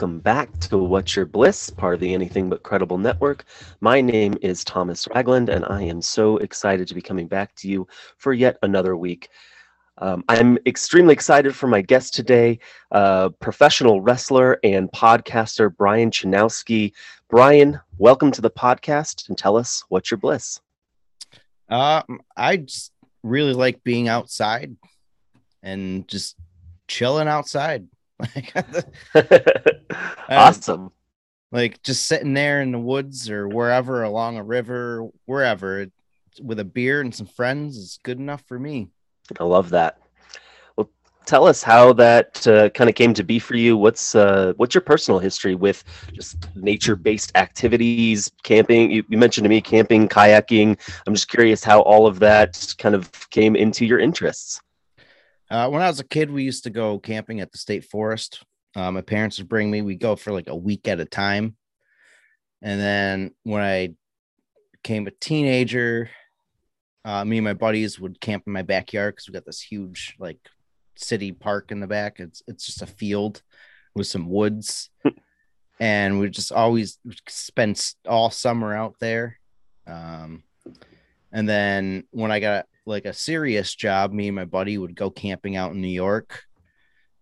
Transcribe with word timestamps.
Welcome 0.00 0.20
back 0.20 0.58
to 0.60 0.78
What's 0.78 1.14
Your 1.14 1.26
Bliss, 1.26 1.68
part 1.68 1.92
of 1.92 2.00
the 2.00 2.14
Anything 2.14 2.48
But 2.48 2.62
Credible 2.62 2.96
Network. 2.96 3.44
My 3.82 4.00
name 4.00 4.38
is 4.40 4.64
Thomas 4.64 5.06
Ragland, 5.08 5.50
and 5.50 5.62
I 5.66 5.82
am 5.82 6.00
so 6.00 6.38
excited 6.38 6.88
to 6.88 6.94
be 6.94 7.02
coming 7.02 7.28
back 7.28 7.54
to 7.56 7.68
you 7.68 7.86
for 8.16 8.32
yet 8.32 8.56
another 8.62 8.96
week. 8.96 9.28
Um, 9.98 10.24
I'm 10.26 10.56
extremely 10.64 11.12
excited 11.12 11.54
for 11.54 11.66
my 11.66 11.82
guest 11.82 12.14
today, 12.14 12.60
uh, 12.90 13.28
professional 13.40 14.00
wrestler 14.00 14.58
and 14.64 14.90
podcaster 14.90 15.70
Brian 15.76 16.10
Chanowski. 16.10 16.92
Brian, 17.28 17.78
welcome 17.98 18.32
to 18.32 18.40
the 18.40 18.48
podcast 18.50 19.28
and 19.28 19.36
tell 19.36 19.58
us 19.58 19.84
what's 19.90 20.10
your 20.10 20.16
bliss. 20.16 20.62
Uh, 21.68 22.00
I 22.34 22.56
just 22.56 22.90
really 23.22 23.52
like 23.52 23.84
being 23.84 24.08
outside 24.08 24.74
and 25.62 26.08
just 26.08 26.36
chilling 26.88 27.28
outside. 27.28 27.86
awesome. 30.28 30.92
Like 31.52 31.82
just 31.82 32.06
sitting 32.06 32.34
there 32.34 32.62
in 32.62 32.70
the 32.72 32.78
woods 32.78 33.28
or 33.28 33.48
wherever 33.48 34.02
along 34.04 34.36
a 34.36 34.44
river, 34.44 35.08
wherever 35.26 35.86
with 36.40 36.60
a 36.60 36.64
beer 36.64 37.00
and 37.00 37.14
some 37.14 37.26
friends 37.26 37.76
is 37.76 37.98
good 38.04 38.18
enough 38.18 38.42
for 38.46 38.58
me. 38.58 38.88
I 39.38 39.44
love 39.44 39.70
that. 39.70 39.98
Well, 40.76 40.90
tell 41.26 41.46
us 41.46 41.62
how 41.62 41.92
that 41.94 42.46
uh, 42.46 42.68
kind 42.70 42.88
of 42.88 42.94
came 42.94 43.14
to 43.14 43.24
be 43.24 43.40
for 43.40 43.56
you. 43.56 43.76
What's 43.76 44.14
uh, 44.14 44.52
what's 44.58 44.74
your 44.74 44.82
personal 44.82 45.18
history 45.18 45.56
with 45.56 45.82
just 46.12 46.48
nature-based 46.54 47.32
activities, 47.34 48.30
camping? 48.44 48.90
You, 48.92 49.04
you 49.08 49.18
mentioned 49.18 49.44
to 49.44 49.48
me 49.48 49.60
camping, 49.60 50.08
kayaking. 50.08 50.78
I'm 51.06 51.14
just 51.14 51.28
curious 51.28 51.64
how 51.64 51.80
all 51.80 52.06
of 52.06 52.20
that 52.20 52.74
kind 52.78 52.94
of 52.94 53.10
came 53.30 53.56
into 53.56 53.84
your 53.84 53.98
interests. 53.98 54.60
Uh, 55.50 55.68
when 55.68 55.82
I 55.82 55.88
was 55.88 55.98
a 55.98 56.04
kid, 56.04 56.30
we 56.30 56.44
used 56.44 56.62
to 56.62 56.70
go 56.70 57.00
camping 57.00 57.40
at 57.40 57.50
the 57.50 57.58
state 57.58 57.84
forest. 57.84 58.44
Uh, 58.76 58.90
my 58.90 59.00
parents 59.00 59.38
would 59.38 59.48
bring 59.48 59.70
me. 59.70 59.82
We 59.82 59.96
go 59.96 60.16
for 60.16 60.32
like 60.32 60.48
a 60.48 60.56
week 60.56 60.86
at 60.88 61.00
a 61.00 61.04
time. 61.04 61.56
And 62.62 62.80
then 62.80 63.34
when 63.42 63.62
I 63.62 63.90
became 64.72 65.06
a 65.06 65.12
teenager, 65.12 66.10
uh, 67.04 67.24
me 67.24 67.38
and 67.38 67.44
my 67.44 67.54
buddies 67.54 67.98
would 67.98 68.20
camp 68.20 68.44
in 68.46 68.52
my 68.52 68.62
backyard 68.62 69.14
because 69.14 69.28
we 69.28 69.32
got 69.32 69.46
this 69.46 69.60
huge 69.60 70.14
like 70.18 70.38
city 70.96 71.32
park 71.32 71.72
in 71.72 71.80
the 71.80 71.86
back. 71.86 72.20
It's 72.20 72.42
it's 72.46 72.66
just 72.66 72.82
a 72.82 72.86
field 72.86 73.42
with 73.94 74.06
some 74.06 74.28
woods, 74.28 74.90
and 75.80 76.20
we 76.20 76.28
just 76.28 76.52
always 76.52 76.98
spent 77.26 77.94
all 78.06 78.30
summer 78.30 78.74
out 78.74 78.96
there. 79.00 79.38
Um, 79.86 80.44
and 81.32 81.48
then 81.48 82.04
when 82.10 82.30
I 82.30 82.40
got 82.40 82.66
like 82.84 83.06
a 83.06 83.12
serious 83.12 83.74
job, 83.74 84.12
me 84.12 84.28
and 84.28 84.36
my 84.36 84.44
buddy 84.44 84.76
would 84.76 84.94
go 84.94 85.10
camping 85.10 85.56
out 85.56 85.72
in 85.72 85.80
New 85.80 85.88
York, 85.88 86.42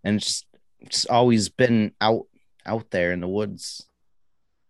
and 0.02 0.16
it's 0.16 0.26
just, 0.26 0.46
it's 0.80 1.06
always 1.06 1.48
been 1.48 1.92
out 2.00 2.26
out 2.64 2.90
there 2.90 3.12
in 3.12 3.20
the 3.20 3.28
woods. 3.28 3.86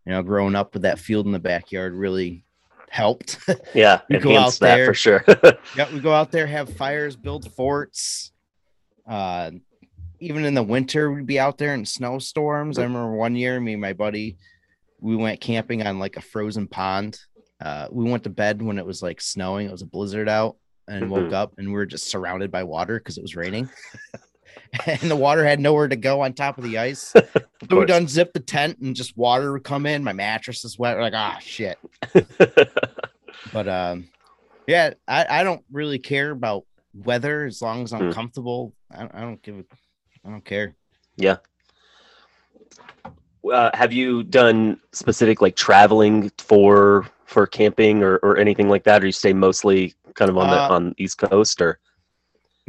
You 0.06 0.12
know, 0.12 0.23
growing 0.23 0.55
up 0.55 0.73
with 0.73 0.83
that 0.83 0.98
field 0.98 1.27
in 1.27 1.33
the 1.33 1.39
backyard 1.39 1.95
really 1.95 2.45
helped. 2.89 3.39
Yeah, 3.75 4.00
we 4.09 4.19
go 4.19 4.37
out 4.37 4.59
there 4.61 4.87
for 4.87 4.95
sure. 4.95 5.25
yeah, 5.77 5.92
we 5.92 6.00
go 6.00 6.12
out 6.12 6.31
there, 6.31 6.47
have 6.47 6.75
fires, 6.77 7.17
build 7.17 7.53
forts. 7.53 8.33
Uh, 9.06 9.50
even 10.20 10.45
in 10.45 10.55
the 10.55 10.62
winter, 10.62 11.12
we'd 11.12 11.27
be 11.27 11.39
out 11.39 11.59
there 11.59 11.75
in 11.75 11.84
snowstorms. 11.84 12.78
I 12.78 12.83
remember 12.83 13.15
one 13.15 13.37
year, 13.37 13.61
me 13.61 13.75
and 13.75 13.81
my 13.81 13.93
buddy, 13.93 14.39
we 15.00 15.17
went 15.17 15.41
camping 15.41 15.87
on 15.87 15.99
like 15.99 16.16
a 16.16 16.22
frozen 16.22 16.66
pond. 16.66 17.21
Uh, 17.60 17.88
we 17.91 18.10
went 18.10 18.25
to 18.25 18.31
bed 18.31 18.62
when 18.62 18.78
it 18.78 18.87
was 18.87 19.03
like 19.03 19.21
snowing. 19.21 19.69
It 19.69 19.72
was 19.72 19.83
a 19.83 19.87
blizzard 19.87 20.28
out, 20.28 20.56
and 20.88 21.04
mm-hmm. 21.04 21.12
woke 21.12 21.33
up 21.33 21.54
and 21.59 21.69
we 21.69 21.75
were 21.75 21.87
just 21.87 22.10
surrounded 22.10 22.50
by 22.50 22.65
water 22.65 22.99
because 22.99 23.19
it 23.19 23.22
was 23.22 23.37
raining. 23.37 23.69
and 24.87 25.11
the 25.11 25.17
water 25.17 25.45
had 25.45 25.61
nowhere 25.61 25.89
to 25.89 25.97
go 25.97 26.21
on 26.21 26.33
top 26.33 26.59
of 26.59 26.65
the 26.65 26.79
ice. 26.79 27.12
so 27.12 27.23
we 27.71 27.87
done 27.87 28.09
zip 28.09 28.33
the 28.33 28.41
tent 28.41 28.79
and 28.79 28.95
just 28.95 29.17
water 29.17 29.53
would 29.53 29.65
come 29.65 29.87
in. 29.87 30.05
My 30.05 30.12
mattress 30.12 30.65
is 30.65 30.79
wet. 30.79 30.97
We're 30.97 31.03
like, 31.03 31.15
ah, 31.15 31.39
shit. 31.41 31.79
but 33.53 33.69
um, 33.69 34.09
yeah, 34.67 34.95
I, 35.07 35.27
I 35.41 35.45
don't 35.45 35.65
really 35.71 35.99
care 35.99 36.31
about 36.31 36.65
weather 36.95 37.45
as 37.45 37.62
long 37.62 37.84
as 37.84 37.93
I'm 37.93 38.11
mm. 38.11 38.12
comfortable. 38.12 38.75
I, 38.91 39.09
I 39.12 39.21
don't 39.21 39.43
give 39.43 39.57
a, 39.57 39.65
I 40.25 40.31
don't 40.31 40.45
care. 40.45 40.75
Yeah. 41.17 41.37
Uh, 43.51 43.71
have 43.75 43.93
you 43.93 44.25
done 44.25 44.81
specific 44.93 45.41
like 45.41 45.57
traveling 45.57 46.31
for 46.39 47.09
for 47.25 47.47
camping 47.47 48.03
or, 48.03 48.17
or 48.17 48.37
anything 48.37 48.69
like 48.69 48.84
that 48.84 49.03
or 49.03 49.07
you 49.07 49.12
stay 49.12 49.33
mostly 49.33 49.95
kind 50.15 50.31
of 50.31 50.37
on 50.37 50.51
the 50.51 50.61
uh, 50.61 50.69
on 50.69 50.89
the 50.91 50.95
East 50.99 51.19
Coast, 51.19 51.62
or? 51.62 51.78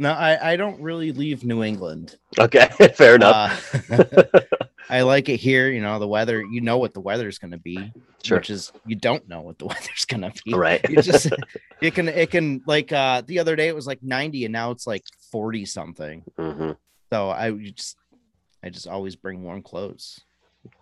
No, 0.00 0.12
I, 0.12 0.52
I 0.52 0.56
don't 0.56 0.80
really 0.80 1.12
leave 1.12 1.44
New 1.44 1.62
England. 1.62 2.16
Okay, 2.38 2.68
fair 2.94 3.16
enough. 3.16 3.90
Uh, 3.92 4.24
I 4.88 5.02
like 5.02 5.28
it 5.28 5.36
here. 5.36 5.68
You 5.68 5.82
know, 5.82 5.98
the 5.98 6.08
weather. 6.08 6.42
You 6.42 6.62
know 6.62 6.78
what 6.78 6.94
the 6.94 7.02
weather's 7.02 7.36
going 7.36 7.50
to 7.50 7.58
be, 7.58 7.92
sure. 8.22 8.38
which 8.38 8.48
is 8.48 8.72
you 8.86 8.96
don't 8.96 9.28
know 9.28 9.42
what 9.42 9.58
the 9.58 9.66
weather's 9.66 10.06
going 10.06 10.22
to 10.22 10.32
be. 10.42 10.54
Right. 10.54 10.80
You 10.88 11.02
just 11.02 11.28
it 11.82 11.94
can 11.94 12.08
it 12.08 12.30
can 12.30 12.62
like 12.66 12.90
uh 12.92 13.20
the 13.26 13.40
other 13.40 13.56
day 13.56 13.68
it 13.68 13.74
was 13.74 13.86
like 13.86 14.02
ninety 14.02 14.46
and 14.46 14.52
now 14.54 14.70
it's 14.70 14.86
like 14.86 15.04
forty 15.30 15.66
something. 15.66 16.24
Mm-hmm. 16.38 16.70
So 17.12 17.28
I 17.28 17.50
just 17.50 17.98
I 18.64 18.70
just 18.70 18.88
always 18.88 19.16
bring 19.16 19.42
warm 19.42 19.60
clothes. 19.60 20.18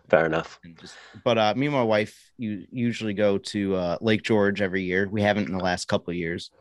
Fair 0.09 0.27
enough. 0.27 0.61
Just, 0.81 0.95
but 1.25 1.39
uh, 1.39 1.55
me 1.57 1.67
and 1.67 1.75
my 1.75 1.83
wife 1.83 2.31
you 2.39 2.69
usually 2.71 3.15
go 3.15 3.37
to 3.37 3.75
uh, 3.75 3.97
Lake 4.01 4.23
George 4.23 4.63
every 4.63 4.85
year. 4.85 5.09
We 5.11 5.23
haven't 5.23 5.49
in 5.49 5.59
the 5.59 5.65
last 5.65 5.89
couple 5.89 6.13
of 6.13 6.17
years. 6.17 6.53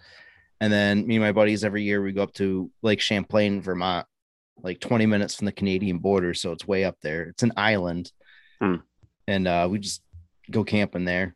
And 0.60 0.74
then 0.74 1.06
me 1.06 1.16
and 1.16 1.24
my 1.24 1.32
buddies 1.32 1.64
every 1.64 1.84
year 1.84 2.02
we 2.02 2.12
go 2.12 2.24
up 2.24 2.34
to 2.34 2.72
Lake 2.82 3.00
Champlain, 3.00 3.62
Vermont, 3.62 4.08
like 4.64 4.80
20 4.80 5.06
minutes 5.06 5.36
from 5.36 5.46
the 5.46 5.52
Canadian 5.52 6.00
border. 6.00 6.34
So 6.34 6.52
it's 6.52 6.68
way 6.68 6.84
up 6.84 6.98
there. 7.02 7.24
It's 7.24 7.44
an 7.44 7.54
island. 7.56 8.12
Hmm. 8.60 8.78
And 9.28 9.48
uh, 9.48 9.68
we 9.70 9.80
just 9.80 10.02
go 10.50 10.64
camping 10.64 11.06
there. 11.06 11.36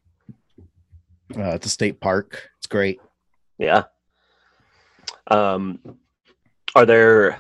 Uh, 1.38 1.52
it's 1.52 1.68
a 1.68 1.70
state 1.70 2.00
park. 2.00 2.50
It's 2.58 2.68
great. 2.68 3.00
Yeah. 3.58 3.84
Um, 5.28 5.80
are 6.74 6.86
there 6.86 7.40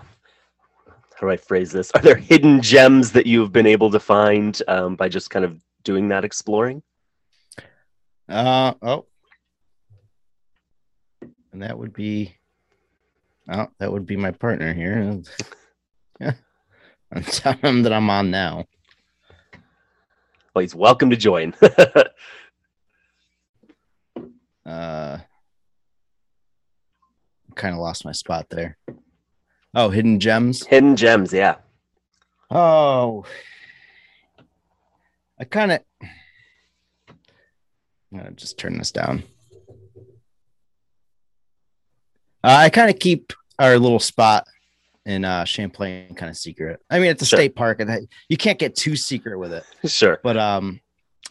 how 1.21 1.27
do 1.27 1.31
I 1.31 1.37
phrase 1.37 1.71
this? 1.71 1.91
Are 1.91 2.01
there 2.01 2.15
hidden 2.15 2.61
gems 2.61 3.11
that 3.11 3.27
you've 3.27 3.51
been 3.51 3.67
able 3.67 3.91
to 3.91 3.99
find 3.99 4.59
um, 4.67 4.95
by 4.95 5.07
just 5.07 5.29
kind 5.29 5.45
of 5.45 5.61
doing 5.83 6.09
that 6.09 6.25
exploring? 6.25 6.81
Uh 8.27 8.73
oh, 8.81 9.05
and 11.51 11.61
that 11.61 11.77
would 11.77 11.93
be, 11.93 12.35
oh, 13.49 13.67
that 13.79 13.91
would 13.91 14.05
be 14.05 14.17
my 14.17 14.31
partner 14.31 14.73
here. 14.73 15.21
yeah, 16.19 16.33
I'm 17.11 17.23
telling 17.23 17.59
him 17.59 17.83
that 17.83 17.93
I'm 17.93 18.09
on 18.09 18.31
now. 18.31 18.65
Well, 20.53 20.61
he's 20.61 20.75
welcome 20.75 21.09
to 21.09 21.15
join. 21.15 21.53
uh, 24.65 25.19
kind 27.55 27.75
of 27.75 27.79
lost 27.81 28.05
my 28.05 28.11
spot 28.11 28.49
there. 28.49 28.77
Oh, 29.73 29.89
hidden 29.89 30.19
gems. 30.19 30.65
Hidden 30.65 30.95
gems, 30.95 31.31
yeah. 31.31 31.55
Oh, 32.49 33.23
I 35.39 35.45
kind 35.45 35.71
of. 35.71 35.79
I'm 38.11 38.17
gonna 38.17 38.31
just 38.31 38.57
turn 38.57 38.77
this 38.77 38.91
down. 38.91 39.23
Uh, 42.43 42.57
I 42.59 42.69
kind 42.69 42.89
of 42.89 42.99
keep 42.99 43.33
our 43.59 43.77
little 43.77 43.99
spot 43.99 44.47
in 45.05 45.25
uh, 45.25 45.45
Champlain 45.45 46.15
kind 46.15 46.29
of 46.29 46.37
secret. 46.37 46.79
I 46.89 46.99
mean, 46.99 47.09
it's 47.09 47.21
a 47.21 47.25
sure. 47.25 47.37
state 47.37 47.55
park, 47.55 47.79
and 47.79 48.07
you 48.29 48.37
can't 48.37 48.59
get 48.59 48.75
too 48.75 48.95
secret 48.95 49.37
with 49.37 49.53
it. 49.53 49.63
Sure. 49.89 50.19
But 50.23 50.37
um, 50.37 50.79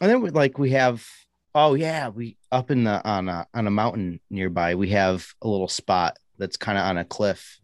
and 0.01 0.11
then 0.11 0.21
we, 0.23 0.31
like 0.31 0.59
we 0.59 0.71
have. 0.71 1.07
Oh 1.53 1.75
yeah, 1.75 2.09
we 2.11 2.37
up 2.53 2.71
in 2.71 2.85
the 2.85 3.05
on 3.05 3.29
a 3.29 3.47
on 3.53 3.67
a 3.67 3.71
mountain 3.71 4.21
nearby. 4.31 4.77
We 4.77 4.91
have 4.91 5.27
a 5.43 5.49
little 5.49 5.69
spot 5.69 6.17
that's 6.39 6.57
kind 6.57 6.79
of 6.79 6.85
on 6.85 6.97
a 6.97 7.05
cliff 7.05 7.61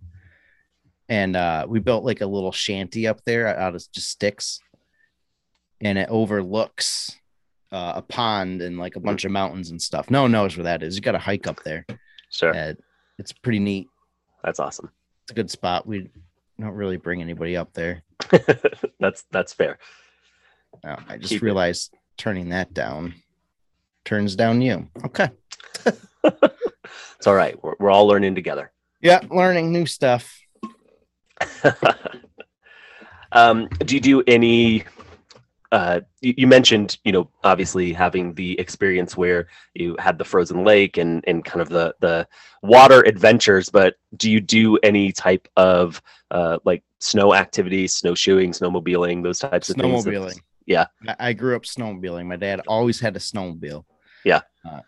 and 1.09 1.37
uh, 1.37 1.67
we 1.69 1.79
built 1.79 2.05
like 2.05 2.21
a 2.21 2.27
little 2.27 2.53
shanty 2.53 3.07
up 3.07 3.25
there 3.25 3.47
out 3.47 3.75
of 3.75 3.93
just 3.93 4.11
sticks, 4.11 4.61
and 5.81 5.99
it 5.99 6.09
overlooks 6.11 7.17
uh, 7.73 7.95
a 7.97 8.03
pond 8.03 8.63
and 8.63 8.79
like 8.79 8.97
a 8.97 9.01
bunch 9.01 9.25
of 9.25 9.31
mountains 9.31 9.71
and 9.71 9.81
stuff. 9.81 10.11
No 10.11 10.23
one 10.23 10.33
knows 10.33 10.57
where 10.57 10.65
that 10.65 10.83
is. 10.83 10.97
You 10.97 11.03
got 11.03 11.13
to 11.13 11.19
hike 11.19 11.47
up 11.47 11.63
there. 11.63 11.87
Sure, 12.31 12.53
it's 13.19 13.33
pretty 13.33 13.59
neat. 13.59 13.89
That's 14.45 14.61
awesome. 14.61 14.91
It's 15.25 15.33
a 15.33 15.35
good 15.35 15.51
spot. 15.51 15.87
We 15.87 16.11
don't 16.61 16.73
really 16.73 16.97
bring 16.97 17.21
anybody 17.21 17.57
up 17.57 17.73
there. 17.73 18.03
that's 19.01 19.25
that's 19.31 19.53
fair. 19.53 19.79
Oh, 20.85 20.97
I 21.09 21.17
just 21.17 21.31
Keep 21.31 21.43
realized 21.43 21.93
it. 21.93 21.99
turning 22.17 22.51
that 22.51 22.73
down 22.75 23.15
turns 24.07 24.37
down 24.37 24.63
you. 24.63 24.89
Okay. 25.05 25.29
it's 26.25 27.27
all 27.27 27.35
right. 27.35 27.63
We're, 27.63 27.75
we're 27.79 27.91
all 27.91 28.07
learning 28.07 28.35
together. 28.35 28.73
Yeah, 29.03 29.21
learning 29.31 29.73
new 29.73 29.85
stuff. 29.85 30.41
um, 33.33 33.69
do 33.85 33.95
you 33.95 34.01
do 34.01 34.23
any 34.27 34.85
uh, 35.73 36.01
you, 36.21 36.35
you 36.37 36.47
mentioned, 36.47 36.99
you 37.05 37.13
know, 37.13 37.31
obviously 37.45 37.93
having 37.93 38.35
the 38.35 38.59
experience 38.59 39.17
where 39.17 39.49
you 39.75 39.97
had 39.99 40.19
the 40.19 40.25
frozen 40.25 40.65
lake 40.65 40.97
and 40.97 41.25
and 41.27 41.45
kind 41.45 41.61
of 41.61 41.69
the 41.69 41.95
the 42.01 42.27
water 42.63 43.01
adventures. 43.03 43.69
But 43.69 43.97
do 44.17 44.31
you 44.31 44.41
do 44.41 44.77
any 44.79 45.13
type 45.13 45.49
of 45.57 46.01
uh, 46.31 46.59
like 46.65 46.83
snow 47.01 47.35
activities, 47.35 47.95
snowshoeing, 47.95 48.53
snowmobiling, 48.53 49.23
those 49.23 49.39
types 49.39 49.71
of 49.71 49.77
things? 49.77 50.05
Snowmobiling. 50.05 50.39
Yeah. 50.67 50.87
I- 51.19 51.33
grew 51.33 51.55
up 51.57 51.63
snowmobiling. 51.63 52.27
My 52.27 52.37
dad 52.37 52.61
always 52.67 52.99
had 52.99 53.15
a 53.17 53.21
snowmobile. 53.21 53.85
Yeah. 54.25 54.41
Uh, 54.69 54.81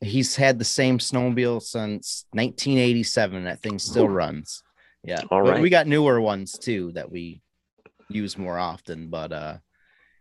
he's 0.00 0.34
had 0.34 0.58
the 0.58 0.64
same 0.64 0.98
snowmobile 0.98 1.62
since 1.62 2.26
1987. 2.32 3.44
That 3.44 3.60
thing 3.60 3.78
still 3.78 4.08
runs. 4.08 4.62
Yeah. 5.04 5.22
All 5.30 5.42
But 5.44 5.52
right. 5.52 5.62
We 5.62 5.70
got 5.70 5.86
newer 5.86 6.20
ones 6.20 6.58
too 6.58 6.92
that 6.92 7.10
we 7.10 7.42
use 8.08 8.36
more 8.36 8.58
often. 8.58 9.08
But 9.08 9.32
uh 9.32 9.56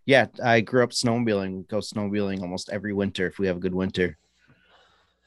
yeah, 0.06 0.28
I 0.44 0.62
grew 0.62 0.84
up 0.84 0.92
snowmobiling. 0.92 1.68
Go 1.68 1.78
snowmobiling 1.78 2.42
almost 2.42 2.70
every 2.70 2.94
winter 2.94 3.28
if 3.28 3.40
we 3.40 3.48
have 3.48 3.58
a 3.58 3.62
good 3.62 3.74
winter. 3.76 4.18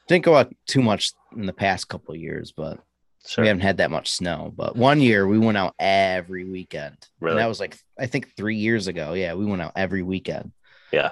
Didn't 0.09 0.25
go 0.25 0.37
out 0.37 0.55
too 0.67 0.83
much 0.83 1.13
in 1.37 1.47
the 1.47 1.53
past 1.53 1.89
couple 1.89 2.15
of 2.15 2.21
years, 2.21 2.53
but 2.53 2.79
Sure. 3.27 3.43
we 3.43 3.49
haven't 3.49 3.63
had 3.63 3.79
that 3.79 3.91
much 3.91 4.11
snow. 4.11 4.53
But 4.55 4.77
one 4.77 5.01
year 5.01 5.27
we 5.27 5.39
went 5.39 5.57
out 5.57 5.75
every 5.79 6.45
weekend. 6.45 6.97
Really? 7.21 7.33
And 7.37 7.41
that 7.41 7.49
was 7.49 7.59
like 7.61 7.79
I 7.99 8.07
think 8.07 8.37
three 8.37 8.57
years 8.57 8.87
ago. 8.87 9.15
Yeah, 9.15 9.33
we 9.35 9.47
went 9.47 9.63
out 9.63 9.73
every 9.77 10.03
weekend. 10.03 10.53
yeah 10.93 11.11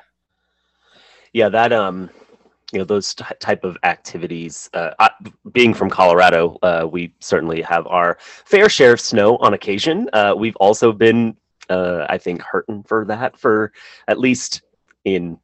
Yeah, 1.32 1.48
that 1.48 1.72
um 1.72 2.10
you 2.72 2.78
know 2.78 2.84
those 2.84 3.14
ty- 3.14 3.34
type 3.38 3.64
of 3.64 3.76
activities 3.82 4.68
uh, 4.74 4.90
I, 4.98 5.10
being 5.52 5.74
from 5.74 5.90
colorado 5.90 6.58
uh, 6.62 6.86
we 6.90 7.12
certainly 7.20 7.60
have 7.62 7.86
our 7.86 8.16
fair 8.20 8.68
share 8.70 8.94
of 8.94 9.00
snow 9.00 9.36
on 9.38 9.52
occasion 9.52 10.08
uh, 10.14 10.34
we've 10.36 10.56
also 10.56 10.90
been 10.90 11.36
uh, 11.68 12.06
i 12.08 12.18
think 12.18 12.42
hurting 12.42 12.82
for 12.82 13.04
that 13.04 13.38
for 13.38 13.72
at 14.08 14.18
least 14.18 14.62
in 15.04 15.38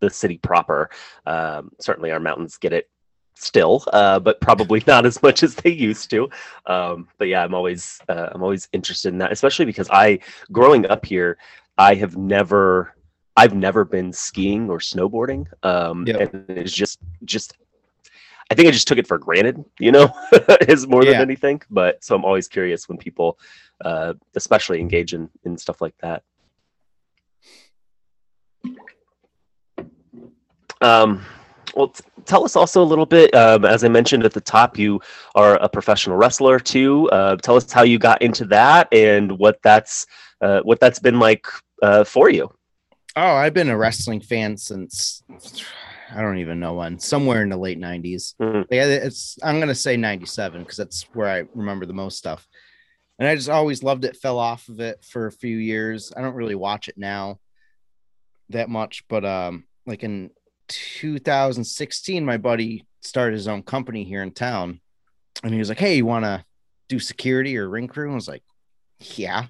the 0.00 0.10
city 0.10 0.38
proper 0.38 0.90
um, 1.26 1.70
certainly 1.80 2.10
our 2.10 2.20
mountains 2.20 2.58
get 2.58 2.72
it 2.72 2.88
still 3.34 3.84
uh, 3.92 4.18
but 4.18 4.40
probably 4.40 4.82
not 4.86 5.06
as 5.06 5.22
much 5.22 5.42
as 5.42 5.54
they 5.54 5.70
used 5.70 6.10
to 6.10 6.28
um, 6.66 7.08
but 7.18 7.28
yeah 7.28 7.42
i'm 7.42 7.54
always 7.54 8.00
uh, 8.08 8.28
i'm 8.32 8.42
always 8.42 8.68
interested 8.72 9.08
in 9.12 9.18
that 9.18 9.32
especially 9.32 9.64
because 9.64 9.88
i 9.90 10.18
growing 10.50 10.86
up 10.86 11.04
here 11.06 11.38
i 11.78 11.94
have 11.94 12.16
never 12.16 12.94
I've 13.36 13.54
never 13.54 13.84
been 13.84 14.12
skiing 14.12 14.68
or 14.68 14.78
snowboarding. 14.78 15.46
Um, 15.64 16.06
Yep. 16.06 16.34
and 16.34 16.58
it's 16.58 16.72
just, 16.72 16.98
just, 17.24 17.56
I 18.50 18.54
think 18.54 18.68
I 18.68 18.70
just 18.70 18.88
took 18.88 18.98
it 18.98 19.06
for 19.06 19.18
granted, 19.18 19.64
you 19.78 19.92
know, 19.92 20.12
is 20.68 20.86
more 20.86 21.04
than 21.04 21.14
anything. 21.14 21.62
But 21.70 22.02
so 22.04 22.14
I'm 22.14 22.24
always 22.24 22.48
curious 22.48 22.88
when 22.88 22.98
people, 22.98 23.38
uh, 23.84 24.14
especially 24.34 24.80
engage 24.80 25.14
in, 25.14 25.30
in 25.44 25.56
stuff 25.56 25.80
like 25.80 25.94
that. 25.98 26.22
Um, 30.80 31.24
well, 31.74 31.88
t- 31.88 32.04
tell 32.24 32.44
us 32.44 32.56
also 32.56 32.82
a 32.82 32.84
little 32.84 33.06
bit. 33.06 33.34
Um, 33.34 33.64
as 33.64 33.84
I 33.84 33.88
mentioned 33.88 34.24
at 34.24 34.32
the 34.32 34.40
top, 34.40 34.78
you 34.78 35.00
are 35.34 35.54
a 35.56 35.68
professional 35.68 36.16
wrestler 36.16 36.58
too. 36.58 37.08
Uh, 37.10 37.36
tell 37.36 37.56
us 37.56 37.70
how 37.70 37.82
you 37.82 37.98
got 37.98 38.20
into 38.20 38.44
that 38.46 38.88
and 38.92 39.38
what 39.38 39.58
that's 39.62 40.06
uh, 40.40 40.60
what 40.62 40.80
that's 40.80 40.98
been 40.98 41.18
like 41.18 41.46
uh, 41.82 42.04
for 42.04 42.28
you. 42.28 42.52
Oh, 43.14 43.34
I've 43.34 43.54
been 43.54 43.68
a 43.68 43.76
wrestling 43.76 44.20
fan 44.20 44.56
since 44.56 45.22
I 46.14 46.20
don't 46.20 46.38
even 46.38 46.60
know 46.60 46.74
when, 46.74 46.98
somewhere 46.98 47.42
in 47.42 47.48
the 47.48 47.56
late 47.56 47.78
90s. 47.78 48.34
Mhm. 48.40 48.66
Yeah, 48.70 48.84
it's 48.86 49.38
I'm 49.42 49.58
gonna 49.60 49.74
say 49.74 49.96
97 49.96 50.62
because 50.62 50.76
that's 50.76 51.02
where 51.14 51.28
I 51.28 51.44
remember 51.54 51.86
the 51.86 51.92
most 51.92 52.18
stuff. 52.18 52.46
And 53.18 53.28
I 53.28 53.34
just 53.36 53.48
always 53.48 53.82
loved 53.82 54.04
it, 54.04 54.16
fell 54.16 54.38
off 54.38 54.68
of 54.68 54.80
it 54.80 55.04
for 55.04 55.26
a 55.26 55.32
few 55.32 55.56
years. 55.56 56.12
I 56.16 56.22
don't 56.22 56.34
really 56.34 56.54
watch 56.54 56.88
it 56.88 56.98
now 56.98 57.38
that 58.50 58.68
much, 58.68 59.04
but 59.08 59.24
um, 59.24 59.64
like 59.86 60.02
in 60.02 60.30
2016, 60.68 62.24
my 62.24 62.36
buddy 62.36 62.86
started 63.00 63.34
his 63.34 63.48
own 63.48 63.62
company 63.62 64.04
here 64.04 64.22
in 64.22 64.32
town, 64.32 64.80
and 65.42 65.52
he 65.52 65.58
was 65.58 65.68
like, 65.68 65.78
"Hey, 65.78 65.96
you 65.96 66.06
want 66.06 66.24
to 66.24 66.44
do 66.88 66.98
security 66.98 67.56
or 67.56 67.68
ring 67.68 67.88
crew?" 67.88 68.06
And 68.06 68.12
I 68.12 68.16
was 68.16 68.28
like, 68.28 68.42
"Yeah." 69.00 69.46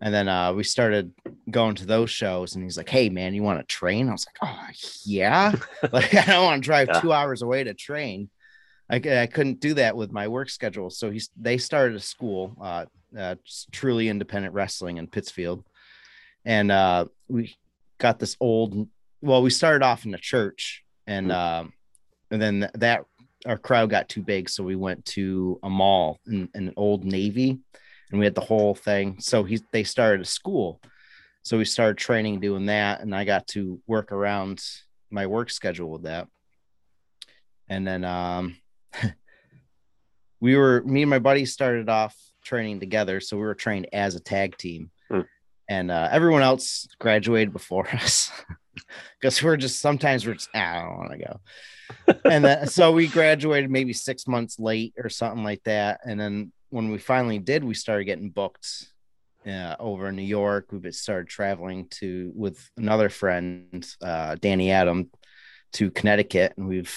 And 0.00 0.12
then 0.12 0.28
uh, 0.28 0.52
we 0.52 0.62
started 0.62 1.12
going 1.50 1.74
to 1.76 1.86
those 1.86 2.10
shows, 2.10 2.54
and 2.54 2.62
he's 2.62 2.76
like, 2.76 2.88
"Hey, 2.90 3.08
man, 3.08 3.32
you 3.34 3.42
want 3.42 3.60
to 3.60 3.64
train?" 3.64 4.08
I 4.08 4.12
was 4.12 4.26
like, 4.26 4.36
"Oh, 4.42 4.66
yeah." 5.04 5.52
like 5.92 6.14
I 6.14 6.24
don't 6.26 6.44
want 6.44 6.62
to 6.62 6.66
drive 6.66 6.88
Yeah. 6.88 7.00
two 7.00 7.12
hours 7.12 7.40
away 7.42 7.64
to 7.64 7.72
train. 7.74 8.28
I 8.88 9.00
couldn't 9.26 9.58
do 9.58 9.74
that 9.74 9.96
with 9.96 10.12
my 10.12 10.28
work 10.28 10.48
schedule. 10.48 10.90
So 10.90 11.10
he's 11.10 11.30
they 11.36 11.58
started 11.58 11.96
a 11.96 12.00
school, 12.00 12.56
uh, 12.60 12.84
uh, 13.18 13.34
truly 13.72 14.08
independent 14.08 14.54
wrestling 14.54 14.98
in 14.98 15.08
Pittsfield, 15.08 15.64
and 16.44 16.70
uh, 16.70 17.06
we 17.26 17.56
got 17.98 18.18
this 18.20 18.36
old. 18.38 18.88
Well, 19.22 19.42
we 19.42 19.50
started 19.50 19.84
off 19.84 20.04
in 20.04 20.14
a 20.14 20.18
church, 20.18 20.84
and 21.06 21.32
um, 21.32 21.72
and 22.30 22.40
then 22.40 22.60
th- 22.60 22.70
that 22.74 23.04
our 23.44 23.58
crowd 23.58 23.90
got 23.90 24.08
too 24.08 24.22
big, 24.22 24.48
so 24.48 24.62
we 24.62 24.76
went 24.76 25.04
to 25.06 25.58
a 25.64 25.70
mall 25.70 26.20
in, 26.26 26.48
in 26.54 26.72
Old 26.76 27.04
Navy, 27.04 27.58
and 28.10 28.18
we 28.18 28.26
had 28.26 28.34
the 28.34 28.40
whole 28.40 28.74
thing. 28.74 29.16
So 29.20 29.44
he 29.44 29.60
they 29.72 29.84
started 29.84 30.20
a 30.20 30.24
school, 30.24 30.80
so 31.42 31.58
we 31.58 31.64
started 31.64 31.98
training 31.98 32.40
doing 32.40 32.66
that, 32.66 33.00
and 33.00 33.14
I 33.14 33.24
got 33.24 33.46
to 33.48 33.80
work 33.86 34.12
around 34.12 34.62
my 35.10 35.26
work 35.26 35.50
schedule 35.50 35.90
with 35.90 36.02
that. 36.02 36.28
And 37.68 37.86
then 37.86 38.04
um, 38.04 38.56
we 40.40 40.56
were 40.56 40.82
me 40.84 41.02
and 41.02 41.10
my 41.10 41.18
buddy 41.18 41.44
started 41.46 41.88
off 41.88 42.14
training 42.44 42.80
together, 42.80 43.20
so 43.20 43.36
we 43.36 43.42
were 43.42 43.54
trained 43.54 43.88
as 43.92 44.14
a 44.14 44.20
tag 44.20 44.56
team, 44.56 44.90
Hmm. 45.10 45.20
and 45.68 45.90
uh, 45.90 46.08
everyone 46.10 46.42
else 46.42 46.86
graduated 47.00 47.52
before 47.52 47.88
us 47.94 48.30
because 49.20 49.42
we're 49.42 49.56
just 49.56 49.80
sometimes 49.80 50.26
we're 50.26 50.34
just 50.34 50.50
"Ah, 50.54 50.58
I 50.76 50.82
don't 50.82 50.98
want 50.98 51.12
to 51.12 51.18
go. 51.18 51.40
and 52.30 52.44
then 52.44 52.66
so 52.66 52.92
we 52.92 53.06
graduated 53.06 53.70
maybe 53.70 53.92
six 53.92 54.26
months 54.26 54.58
late 54.58 54.94
or 54.98 55.08
something 55.08 55.44
like 55.44 55.62
that. 55.64 56.00
And 56.04 56.18
then 56.20 56.52
when 56.76 56.90
we 56.90 56.98
finally 56.98 57.38
did, 57.38 57.64
we 57.64 57.72
started 57.72 58.04
getting 58.04 58.28
booked 58.28 58.88
uh, 59.46 59.76
over 59.80 60.08
in 60.08 60.16
New 60.16 60.20
York. 60.20 60.66
We 60.70 60.92
started 60.92 61.26
traveling 61.26 61.88
to 62.00 62.30
with 62.34 62.70
another 62.76 63.08
friend, 63.08 63.82
uh, 64.02 64.36
Danny 64.38 64.70
Adam, 64.70 65.10
to 65.72 65.90
Connecticut, 65.90 66.52
and 66.58 66.68
we've 66.68 66.94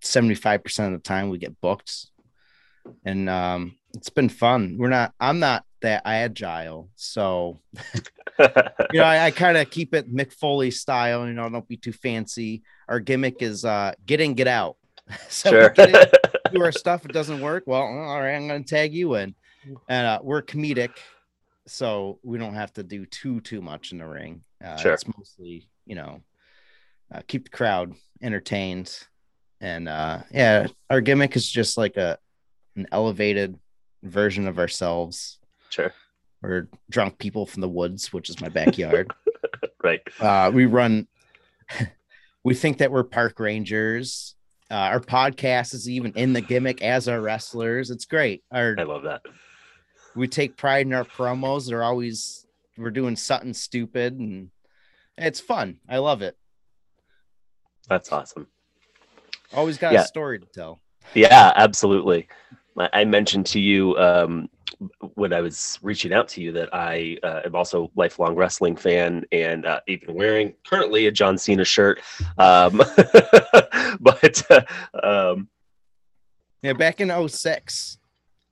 seventy 0.00 0.34
five 0.34 0.64
percent 0.64 0.94
of 0.94 1.02
the 1.02 1.06
time 1.06 1.28
we 1.28 1.36
get 1.36 1.60
booked, 1.60 2.06
and 3.04 3.28
um, 3.28 3.76
it's 3.92 4.08
been 4.08 4.30
fun. 4.30 4.76
We're 4.78 4.88
not. 4.88 5.12
I'm 5.20 5.40
not 5.40 5.66
that 5.82 6.04
agile, 6.06 6.88
so 6.96 7.60
you 8.38 8.48
know, 8.94 9.04
I, 9.04 9.26
I 9.26 9.30
kind 9.30 9.58
of 9.58 9.68
keep 9.68 9.94
it 9.94 10.10
Mick 10.10 10.32
Foley 10.32 10.70
style. 10.70 11.26
You 11.26 11.34
know, 11.34 11.50
don't 11.50 11.68
be 11.68 11.76
too 11.76 11.92
fancy. 11.92 12.62
Our 12.88 12.98
gimmick 12.98 13.42
is 13.42 13.66
uh, 13.66 13.92
get 14.06 14.22
in, 14.22 14.32
get 14.32 14.48
out. 14.48 14.77
so 15.28 15.50
sure. 15.50 15.74
we 15.76 15.86
get 15.86 16.14
do 16.52 16.62
our 16.62 16.72
stuff. 16.72 17.04
It 17.04 17.12
doesn't 17.12 17.40
work. 17.40 17.64
Well, 17.66 17.82
all 17.82 18.20
right, 18.20 18.34
I'm 18.34 18.48
going 18.48 18.62
to 18.64 18.68
tag 18.68 18.94
you 18.94 19.14
in. 19.14 19.34
And 19.88 20.06
uh, 20.06 20.20
we're 20.22 20.42
comedic, 20.42 20.90
so 21.66 22.18
we 22.22 22.38
don't 22.38 22.54
have 22.54 22.72
to 22.74 22.82
do 22.82 23.04
too 23.06 23.40
too 23.40 23.60
much 23.60 23.92
in 23.92 23.98
the 23.98 24.06
ring. 24.06 24.42
Uh, 24.64 24.76
Sure. 24.76 24.94
It's 24.94 25.06
mostly, 25.06 25.68
you 25.84 25.94
know, 25.94 26.22
uh, 27.12 27.20
keep 27.26 27.44
the 27.44 27.50
crowd 27.50 27.94
entertained. 28.22 28.96
And 29.60 29.88
uh, 29.88 30.20
yeah, 30.30 30.68
our 30.88 31.00
gimmick 31.00 31.36
is 31.36 31.48
just 31.50 31.76
like 31.76 31.96
a 31.96 32.18
an 32.76 32.86
elevated 32.92 33.58
version 34.02 34.46
of 34.46 34.58
ourselves. 34.58 35.38
sure. 35.70 35.92
We're 36.40 36.68
drunk 36.88 37.18
people 37.18 37.46
from 37.46 37.62
the 37.62 37.68
woods, 37.68 38.12
which 38.12 38.30
is 38.30 38.40
my 38.40 38.48
backyard. 38.48 39.12
Right. 39.82 40.00
uh, 40.20 40.50
we 40.52 40.66
run. 40.66 41.06
we 42.44 42.54
think 42.54 42.78
that 42.78 42.90
we're 42.90 43.04
park 43.04 43.38
rangers. 43.40 44.34
Uh, 44.70 44.74
our 44.74 45.00
podcast 45.00 45.72
is 45.74 45.88
even 45.88 46.12
in 46.14 46.32
the 46.34 46.40
gimmick 46.42 46.82
as 46.82 47.08
our 47.08 47.20
wrestlers. 47.20 47.90
It's 47.90 48.04
great. 48.04 48.42
Our 48.52 48.74
I 48.78 48.82
love 48.82 49.02
that. 49.04 49.22
we 50.14 50.28
take 50.28 50.56
pride 50.56 50.86
in 50.86 50.92
our 50.92 51.04
promos. 51.04 51.68
They're 51.68 51.82
always 51.84 52.46
we're 52.76 52.90
doing 52.90 53.16
something 53.16 53.54
stupid 53.54 54.18
and 54.18 54.50
it's 55.16 55.40
fun. 55.40 55.78
I 55.88 55.98
love 55.98 56.22
it. 56.22 56.36
That's 57.88 58.12
awesome. 58.12 58.46
Always 59.54 59.78
got 59.78 59.94
Yeah. 59.94 60.02
a 60.02 60.06
story 60.06 60.38
to 60.38 60.46
tell. 60.46 60.80
Yeah, 61.14 61.52
absolutely. 61.56 62.28
I 62.76 62.88
I 62.92 63.04
mentioned 63.04 63.46
to 63.46 63.60
you 63.60 63.96
um, 63.96 64.48
when 65.14 65.32
I 65.32 65.40
was 65.40 65.78
reaching 65.82 66.12
out 66.12 66.28
to 66.28 66.40
you 66.42 66.52
that 66.52 66.68
I 66.72 67.18
uh, 67.22 67.42
am 67.44 67.54
also 67.54 67.84
a 67.84 67.88
lifelong 67.94 68.34
wrestling 68.34 68.76
fan 68.76 69.24
and 69.32 69.66
uh, 69.66 69.80
even 69.88 70.14
wearing 70.14 70.54
currently 70.66 71.06
a 71.06 71.10
John 71.10 71.38
Cena 71.38 71.64
shirt. 71.64 72.00
Um, 72.36 72.76
but 74.00 74.42
uh, 74.50 74.62
um, 75.02 75.48
Yeah, 76.62 76.74
back 76.74 77.00
in 77.00 77.28
06, 77.28 77.98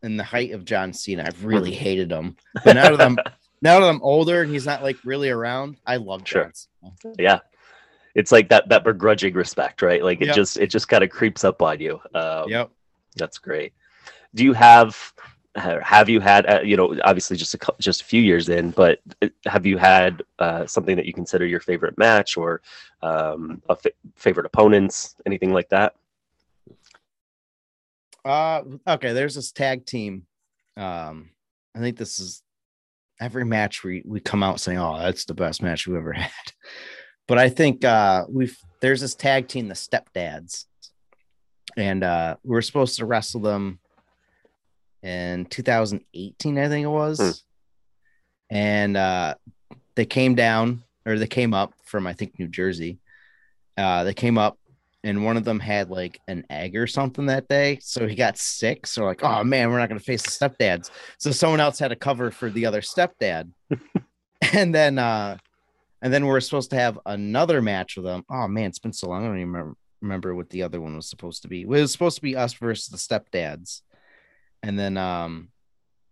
in 0.02 0.16
the 0.16 0.24
height 0.24 0.52
of 0.52 0.64
John 0.64 0.92
Cena, 0.92 1.24
I've 1.26 1.44
really 1.44 1.72
hated 1.72 2.10
him. 2.10 2.36
But 2.64 2.74
now 2.74 2.96
that 2.96 3.00
I'm 3.00 3.16
now 3.62 3.80
that 3.80 3.88
I'm 3.88 4.02
older 4.02 4.42
and 4.42 4.50
he's 4.50 4.66
not 4.66 4.82
like 4.82 4.96
really 5.04 5.30
around, 5.30 5.78
I 5.86 5.96
love 5.96 6.22
Sure. 6.26 6.52
Yeah, 7.18 7.40
it's 8.14 8.32
like 8.32 8.48
that 8.50 8.68
that 8.68 8.84
begrudging 8.84 9.34
respect, 9.34 9.82
right? 9.82 10.02
Like 10.02 10.20
it 10.20 10.26
Yep. 10.26 10.36
just 10.36 10.56
it 10.58 10.68
just 10.68 10.88
kind 10.88 11.04
of 11.04 11.10
creeps 11.10 11.44
up 11.44 11.62
on 11.62 11.80
you. 11.80 12.00
Um, 12.14 12.48
Yep. 12.48 12.70
That's 13.16 13.38
great. 13.38 13.72
Do 14.34 14.44
you 14.44 14.52
have 14.52 15.12
ha- 15.18 15.32
have 15.56 16.08
you 16.08 16.20
had 16.20 16.46
uh, 16.46 16.60
you 16.62 16.76
know 16.76 16.94
obviously 17.04 17.36
just 17.36 17.54
a 17.54 17.58
just 17.80 18.02
a 18.02 18.04
few 18.04 18.20
years 18.20 18.48
in 18.48 18.70
but 18.72 19.00
uh, 19.22 19.28
have 19.46 19.64
you 19.64 19.78
had 19.78 20.22
uh, 20.38 20.66
something 20.66 20.96
that 20.96 21.06
you 21.06 21.12
consider 21.12 21.46
your 21.46 21.60
favorite 21.60 21.96
match 21.98 22.36
or 22.36 22.60
um, 23.02 23.62
a 23.68 23.76
fa- 23.76 23.90
favorite 24.14 24.46
opponents 24.46 25.16
anything 25.26 25.52
like 25.52 25.68
that 25.68 25.94
Uh, 28.26 28.62
okay. 28.88 29.12
There's 29.12 29.36
this 29.36 29.52
tag 29.52 29.86
team. 29.86 30.26
Um, 30.76 31.30
I 31.76 31.78
think 31.78 31.96
this 31.96 32.18
is 32.18 32.42
every 33.20 33.44
match 33.44 33.84
we 33.84 34.02
we 34.04 34.18
come 34.18 34.42
out 34.42 34.58
saying, 34.58 34.78
"Oh, 34.78 34.98
that's 34.98 35.24
the 35.26 35.34
best 35.34 35.62
match 35.62 35.86
we've 35.86 35.96
ever 35.96 36.12
had." 36.28 36.52
But 37.28 37.38
I 37.38 37.48
think 37.48 37.84
uh, 37.84 38.24
we've 38.28 38.58
there's 38.80 39.00
this 39.00 39.14
tag 39.14 39.46
team, 39.46 39.68
the 39.68 39.74
Stepdads, 39.74 40.64
and 41.76 42.02
uh, 42.02 42.36
we're 42.42 42.62
supposed 42.62 42.98
to 42.98 43.06
wrestle 43.06 43.40
them 43.40 43.78
in 45.06 45.46
2018, 45.46 46.58
I 46.58 46.68
think 46.68 46.84
it 46.84 46.88
was, 46.88 47.18
Hmm. 47.20 47.30
and 48.50 48.96
uh, 48.96 49.34
they 49.94 50.04
came 50.06 50.34
down 50.34 50.82
or 51.04 51.18
they 51.18 51.26
came 51.26 51.54
up 51.54 51.72
from 51.84 52.06
I 52.06 52.12
think 52.12 52.38
New 52.38 52.48
Jersey. 52.48 52.98
Uh, 53.76 54.04
they 54.04 54.14
came 54.14 54.38
up 54.38 54.58
and 55.04 55.24
one 55.24 55.36
of 55.36 55.44
them 55.44 55.60
had 55.60 55.90
like 55.90 56.20
an 56.26 56.44
egg 56.50 56.74
or 56.76 56.86
something 56.86 57.26
that 57.26 57.46
day. 57.48 57.78
So 57.82 58.06
he 58.08 58.14
got 58.16 58.36
sick. 58.38 58.86
So 58.86 59.04
like, 59.04 59.22
oh 59.22 59.44
man, 59.44 59.70
we're 59.70 59.78
not 59.78 59.88
gonna 59.88 60.00
face 60.00 60.22
the 60.22 60.30
stepdads. 60.30 60.90
So 61.18 61.30
someone 61.30 61.60
else 61.60 61.78
had 61.78 61.88
to 61.88 61.96
cover 61.96 62.30
for 62.30 62.50
the 62.50 62.66
other 62.66 62.80
stepdad. 62.80 63.50
and 64.52 64.74
then 64.74 64.98
uh 64.98 65.36
and 66.02 66.12
then 66.12 66.26
we're 66.26 66.40
supposed 66.40 66.70
to 66.70 66.76
have 66.76 66.98
another 67.06 67.62
match 67.62 67.96
with 67.96 68.04
them. 68.06 68.24
Oh 68.30 68.48
man, 68.48 68.66
it's 68.66 68.78
been 68.78 68.92
so 68.92 69.08
long. 69.08 69.24
I 69.24 69.28
don't 69.28 69.36
even 69.38 69.52
remember, 69.52 69.76
remember 70.00 70.34
what 70.34 70.50
the 70.50 70.62
other 70.62 70.80
one 70.80 70.96
was 70.96 71.08
supposed 71.08 71.42
to 71.42 71.48
be. 71.48 71.62
It 71.62 71.68
was 71.68 71.92
supposed 71.92 72.16
to 72.16 72.22
be 72.22 72.36
us 72.36 72.52
versus 72.54 72.88
the 72.88 72.96
stepdads. 72.98 73.82
And 74.66 74.78
then 74.78 74.96
um 74.96 75.48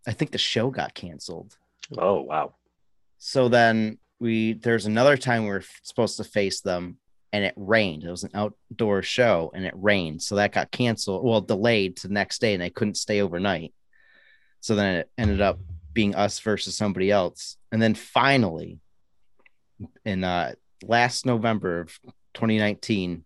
I 0.06 0.12
think 0.12 0.30
the 0.30 0.38
show 0.38 0.70
got 0.70 0.94
canceled. 0.94 1.56
oh 1.98 2.22
wow 2.22 2.54
So 3.18 3.48
then 3.48 3.98
we 4.20 4.52
there's 4.54 4.86
another 4.86 5.16
time 5.16 5.42
we 5.42 5.50
were 5.50 5.64
supposed 5.82 6.16
to 6.18 6.24
face 6.24 6.60
them 6.60 6.98
and 7.32 7.44
it 7.44 7.54
rained. 7.56 8.04
It 8.04 8.10
was 8.10 8.22
an 8.22 8.30
outdoor 8.32 9.02
show 9.02 9.50
and 9.54 9.64
it 9.64 9.74
rained. 9.76 10.22
So 10.22 10.36
that 10.36 10.52
got 10.52 10.70
canceled, 10.70 11.24
well, 11.24 11.40
delayed 11.40 11.96
to 11.98 12.08
the 12.08 12.14
next 12.14 12.40
day 12.40 12.52
and 12.54 12.62
they 12.62 12.70
couldn't 12.70 12.94
stay 12.96 13.20
overnight. 13.20 13.74
So 14.60 14.76
then 14.76 14.94
it 14.96 15.10
ended 15.18 15.40
up 15.40 15.58
being 15.92 16.14
us 16.14 16.38
versus 16.38 16.76
somebody 16.76 17.10
else. 17.10 17.56
And 17.72 17.82
then 17.82 17.94
finally, 17.94 18.78
in 20.04 20.22
uh 20.22 20.52
last 20.84 21.26
November 21.26 21.80
of 21.80 21.98
2019, 22.34 23.24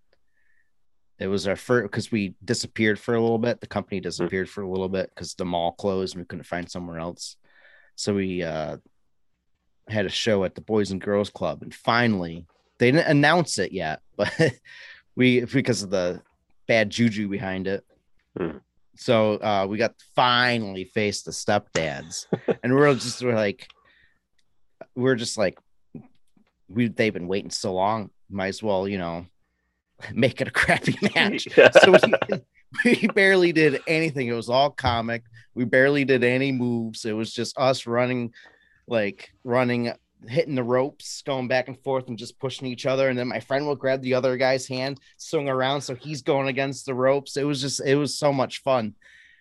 it 1.18 1.26
was 1.26 1.48
our 1.48 1.56
first 1.56 1.84
because 1.84 2.12
we 2.12 2.34
disappeared 2.44 2.98
for 2.98 3.14
a 3.14 3.20
little 3.20 3.38
bit. 3.38 3.60
The 3.60 3.66
company 3.66 4.00
disappeared 4.00 4.48
for 4.48 4.62
a 4.62 4.68
little 4.68 4.88
bit 4.88 5.10
because 5.14 5.34
the 5.34 5.44
mall 5.44 5.72
closed 5.72 6.14
and 6.14 6.22
we 6.22 6.26
couldn't 6.26 6.44
find 6.44 6.70
somewhere 6.70 6.98
else. 6.98 7.36
So 7.96 8.14
we 8.14 8.42
uh 8.42 8.78
had 9.88 10.06
a 10.06 10.10
show 10.10 10.44
at 10.44 10.54
the 10.54 10.60
Boys 10.60 10.90
and 10.90 11.00
Girls 11.00 11.30
Club, 11.30 11.62
and 11.62 11.74
finally 11.74 12.46
they 12.78 12.92
didn't 12.92 13.08
announce 13.08 13.58
it 13.58 13.72
yet, 13.72 14.00
but 14.16 14.32
we 15.16 15.44
because 15.44 15.82
of 15.82 15.90
the 15.90 16.22
bad 16.66 16.90
juju 16.90 17.28
behind 17.28 17.66
it. 17.66 17.84
Hmm. 18.36 18.58
So 18.94 19.34
uh, 19.36 19.66
we 19.68 19.78
got 19.78 19.94
finally 20.14 20.84
face 20.84 21.22
the 21.22 21.30
stepdads, 21.32 22.26
and 22.62 22.74
we're 22.74 22.94
just 22.94 23.22
we're 23.22 23.34
like, 23.34 23.66
we're 24.94 25.16
just 25.16 25.36
like, 25.36 25.58
we 26.68 26.88
they've 26.88 27.12
been 27.12 27.28
waiting 27.28 27.50
so 27.50 27.74
long, 27.74 28.10
might 28.30 28.48
as 28.48 28.62
well 28.62 28.86
you 28.86 28.98
know 28.98 29.26
make 30.12 30.40
it 30.40 30.48
a 30.48 30.50
crappy 30.52 30.96
match. 31.14 31.48
so 31.82 31.92
we, 31.92 32.40
we 33.02 33.06
barely 33.08 33.52
did 33.52 33.80
anything. 33.86 34.28
It 34.28 34.32
was 34.34 34.48
all 34.48 34.70
comic. 34.70 35.22
We 35.54 35.64
barely 35.64 36.04
did 36.04 36.22
any 36.24 36.52
moves. 36.52 37.04
It 37.04 37.12
was 37.12 37.32
just 37.32 37.58
us 37.58 37.86
running, 37.86 38.32
like 38.86 39.30
running, 39.44 39.92
hitting 40.28 40.54
the 40.54 40.62
ropes, 40.62 41.22
going 41.22 41.48
back 41.48 41.68
and 41.68 41.78
forth, 41.82 42.08
and 42.08 42.18
just 42.18 42.38
pushing 42.38 42.68
each 42.68 42.86
other. 42.86 43.08
And 43.08 43.18
then 43.18 43.28
my 43.28 43.40
friend 43.40 43.66
will 43.66 43.76
grab 43.76 44.02
the 44.02 44.14
other 44.14 44.36
guy's 44.36 44.66
hand, 44.68 45.00
swing 45.16 45.48
around, 45.48 45.80
so 45.80 45.94
he's 45.94 46.22
going 46.22 46.48
against 46.48 46.86
the 46.86 46.94
ropes. 46.94 47.36
It 47.36 47.44
was 47.44 47.60
just, 47.60 47.80
it 47.84 47.96
was 47.96 48.18
so 48.18 48.32
much 48.32 48.62
fun. 48.62 48.94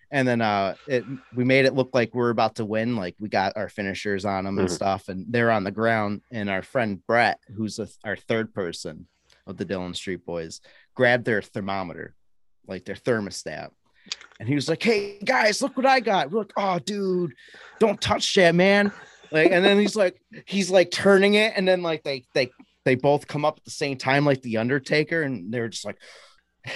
And 0.09 0.25
then 0.25 0.39
uh, 0.41 0.75
it 0.87 1.03
we 1.35 1.43
made 1.43 1.65
it 1.65 1.73
look 1.73 1.89
like 1.93 2.15
we 2.15 2.21
are 2.21 2.29
about 2.29 2.55
to 2.55 2.65
win. 2.65 2.95
Like 2.95 3.15
we 3.19 3.27
got 3.27 3.57
our 3.57 3.67
finishers 3.67 4.23
on 4.23 4.45
them 4.45 4.57
and 4.57 4.69
Mhm. 4.69 4.71
stuff, 4.71 5.09
and 5.09 5.25
they're 5.27 5.51
on 5.51 5.65
the 5.65 5.71
ground. 5.71 6.21
And 6.31 6.49
our 6.49 6.61
friend 6.61 7.05
Brett, 7.05 7.39
who's 7.53 7.77
a, 7.77 7.89
our 8.05 8.15
third 8.15 8.53
person 8.53 9.07
of 9.47 9.57
the 9.57 9.65
Dillon 9.65 9.93
Street 9.93 10.25
Boys, 10.25 10.61
grabbed 10.93 11.25
their 11.25 11.41
thermometer, 11.41 12.13
like 12.67 12.85
their 12.85 12.95
thermostat. 12.95 13.69
And 14.39 14.47
he 14.47 14.55
was 14.55 14.69
like, 14.69 14.83
Hey 14.83 15.19
guys, 15.23 15.61
look 15.61 15.75
what 15.75 15.85
I 15.85 15.99
got. 15.99 16.31
We're 16.31 16.39
like, 16.39 16.53
oh 16.57 16.79
dude, 16.79 17.33
don't 17.79 17.99
touch 17.99 18.35
that, 18.35 18.53
man. 18.53 18.91
Like, 19.31 19.51
and 19.51 19.65
then 19.65 19.79
he's 19.79 19.95
like, 19.95 20.21
he's 20.45 20.69
like 20.69 20.91
turning 20.91 21.33
it, 21.33 21.53
and 21.55 21.67
then 21.67 21.81
like 21.81 22.03
they 22.03 22.25
they 22.33 22.51
they 22.85 22.95
both 22.95 23.27
come 23.27 23.43
up 23.43 23.57
at 23.57 23.65
the 23.65 23.71
same 23.71 23.97
time, 23.97 24.25
like 24.25 24.41
the 24.41 24.57
Undertaker, 24.57 25.23
and 25.23 25.51
they're 25.51 25.67
just 25.67 25.85
like, 25.85 25.97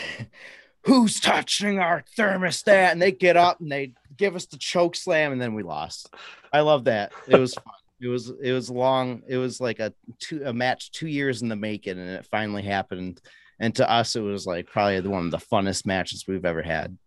Who's 0.85 1.19
touching 1.19 1.77
our 1.77 2.03
thermostat? 2.17 2.91
And 2.91 3.01
they 3.01 3.11
get 3.11 3.37
up 3.37 3.59
and 3.59 3.71
they 3.71 3.93
give 4.17 4.35
us 4.35 4.47
the 4.47 4.57
choke 4.57 4.95
slam, 4.95 5.31
and 5.31 5.39
then 5.39 5.53
we 5.53 5.61
lost. 5.63 6.13
I 6.51 6.61
love 6.61 6.85
that. 6.85 7.11
It 7.27 7.39
was 7.39 7.53
fun. 7.53 7.73
It 8.01 8.07
was 8.07 8.31
it 8.41 8.51
was 8.51 8.69
long. 8.69 9.21
It 9.27 9.37
was 9.37 9.61
like 9.61 9.79
a 9.79 9.93
two 10.19 10.41
a 10.43 10.51
match 10.53 10.91
two 10.91 11.07
years 11.07 11.41
in 11.41 11.49
the 11.49 11.55
making, 11.55 11.99
and 11.99 12.09
it 12.09 12.25
finally 12.31 12.63
happened. 12.63 13.21
And 13.59 13.75
to 13.75 13.89
us, 13.89 14.15
it 14.15 14.21
was 14.21 14.47
like 14.47 14.65
probably 14.65 14.99
the- 15.01 15.09
one 15.11 15.25
of 15.25 15.31
the 15.31 15.37
funnest 15.37 15.85
matches 15.85 16.25
we've 16.27 16.45
ever 16.45 16.63
had. 16.63 16.97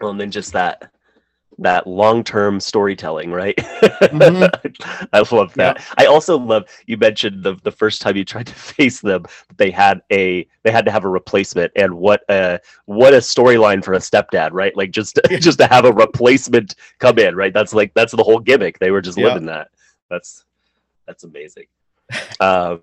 well 0.00 0.10
and 0.10 0.20
then 0.20 0.32
just 0.32 0.52
that 0.52 0.90
that 1.62 1.86
long-term 1.86 2.60
storytelling 2.60 3.30
right? 3.30 3.56
Mhm. 3.56 5.08
i 5.12 5.34
love 5.34 5.54
that. 5.54 5.82
I 5.98 6.06
also 6.06 6.38
love 6.38 6.64
you 6.86 6.96
mentioned 6.96 7.42
the, 7.42 7.54
the 7.62 7.70
first 7.72 8.02
time 8.02 8.16
you 8.16 8.24
tried 8.24 8.46
to 8.48 8.54
face 8.76 9.00
them 9.00 9.24
they 9.56 9.70
had 9.70 10.02
a 10.12 10.46
they 10.64 10.70
had 10.70 10.84
to 10.86 10.90
have 10.90 11.04
a 11.04 11.08
replacement 11.08 11.72
and 11.76 11.92
what 11.94 12.22
a 12.28 12.60
what 12.86 13.14
a 13.14 13.18
storyline 13.18 13.84
for 13.84 13.94
a 13.94 13.98
stepdad 13.98 14.50
right? 14.52 14.76
Like 14.76 14.90
just 14.90 15.18
just 15.40 15.58
to 15.58 15.66
have 15.66 15.84
a 15.84 15.92
replacement 15.92 16.74
come 16.98 17.18
in 17.18 17.34
right? 17.36 17.52
That's 17.54 17.72
like 17.72 17.92
that's 17.94 18.12
the 18.12 18.22
whole 18.22 18.38
gimmick. 18.40 18.78
They 18.78 18.90
were 18.90 19.00
just 19.00 19.18
Yeah. 19.18 19.28
living 19.28 19.46
that. 19.46 19.68
That's 20.10 20.44
that's 21.06 21.24
amazing. 21.24 21.66
Um 22.40 22.82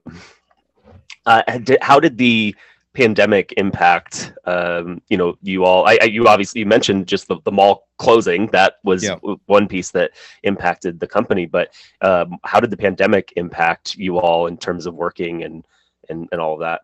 uh, 1.26 1.42
did, 1.60 1.78
how 1.82 2.00
did 2.00 2.18
the 2.18 2.56
pandemic 2.94 3.54
impact 3.58 4.34
um 4.46 5.00
you 5.10 5.16
know 5.18 5.38
you 5.44 5.64
all 5.64 5.88
I, 5.88 6.00
I 6.02 6.06
you 6.06 6.28
obviously 6.28 6.60
you 6.60 6.66
mentioned 6.66 7.08
just 7.08 7.28
the, 7.28 7.38
the 7.46 7.52
mall 7.52 7.88
closing 7.98 8.48
that 8.48 8.76
was 8.84 9.04
Yeah. 9.04 9.16
one 9.46 9.68
piece 9.68 9.92
that 9.92 10.12
impacted 10.44 11.00
the 11.00 11.08
company 11.08 11.46
but 11.46 11.72
um 12.02 12.40
how 12.44 12.60
did 12.60 12.72
the 12.72 12.78
pandemic 12.78 13.32
impact 13.36 13.96
you 13.96 14.18
all 14.18 14.48
in 14.48 14.58
terms 14.58 14.88
of 14.88 14.96
working 14.96 15.44
and 15.44 15.66
and, 16.10 16.28
and 16.32 16.42
all 16.42 16.56
of 16.56 16.62
that 16.62 16.82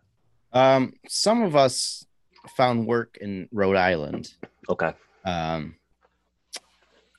Um, 0.52 0.92
some 1.08 1.42
of 1.42 1.56
us 1.56 2.06
found 2.56 2.86
work 2.86 3.18
in 3.20 3.48
Rhode 3.50 3.76
Island. 3.76 4.32
okay 4.68 4.92
Um, 5.24 5.74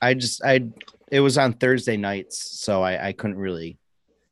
I 0.00 0.14
just 0.14 0.42
I 0.42 0.64
it 1.12 1.20
was 1.20 1.36
on 1.36 1.52
Thursday 1.52 1.96
nights, 1.98 2.38
so 2.60 2.82
I 2.82 3.08
I 3.08 3.12
couldn't 3.12 3.38
really 3.38 3.78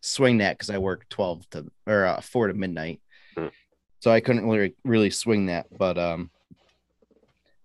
swing 0.00 0.38
that 0.38 0.56
because 0.56 0.70
I 0.70 0.78
work 0.78 1.06
twelve 1.10 1.48
to 1.50 1.66
or 1.86 2.06
uh, 2.06 2.20
four 2.22 2.48
to 2.48 2.54
midnight. 2.54 3.00
So 4.06 4.12
I 4.12 4.20
couldn't 4.20 4.48
really 4.48 4.72
really 4.84 5.10
swing 5.10 5.46
that. 5.46 5.66
But 5.76 5.98
um, 5.98 6.30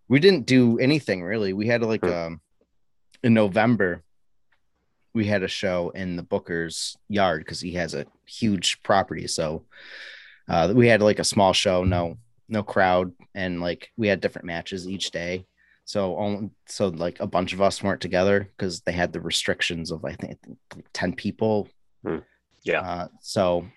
we 0.08 0.20
didn't 0.20 0.48
do 0.48 0.80
anything 0.80 1.22
really. 1.22 1.54
We 1.54 1.68
had 1.68 1.84
like 1.84 2.04
Hmm. 2.04 2.12
um 2.12 2.42
in 3.24 3.36
November. 3.36 4.02
We 5.14 5.26
had 5.28 5.44
a 5.44 5.48
show 5.48 5.92
in 5.92 6.16
the 6.16 6.24
Booker's 6.24 6.98
yard 7.10 7.42
because 7.42 7.62
he 7.62 7.74
has 7.74 7.94
a 7.94 8.08
huge 8.26 8.82
property. 8.82 9.28
So 9.28 9.66
uh, 10.48 10.74
we 10.74 10.88
had 10.88 11.04
like 11.04 11.20
a 11.20 11.24
small 11.24 11.54
show, 11.54 11.84
no 11.84 12.18
no 12.50 12.64
crowd, 12.64 13.14
and 13.36 13.62
like 13.62 13.92
we 13.98 14.08
had 14.08 14.20
different 14.20 14.48
matches 14.48 14.88
each 14.88 15.12
day. 15.12 15.46
So 15.86 16.18
only 16.18 16.50
so 16.66 16.88
like 16.88 17.20
a 17.20 17.28
bunch 17.28 17.54
of 17.54 17.62
us 17.62 17.84
weren't 17.84 18.02
together 18.02 18.50
because 18.58 18.82
they 18.82 18.94
had 18.94 19.14
the 19.14 19.22
restrictions 19.22 19.92
of 19.92 20.04
I 20.06 20.14
think 20.14 20.40
ten 20.92 21.14
people. 21.14 21.68
yeah 22.64 22.82
Uh, 22.82 23.08
so 23.22 23.68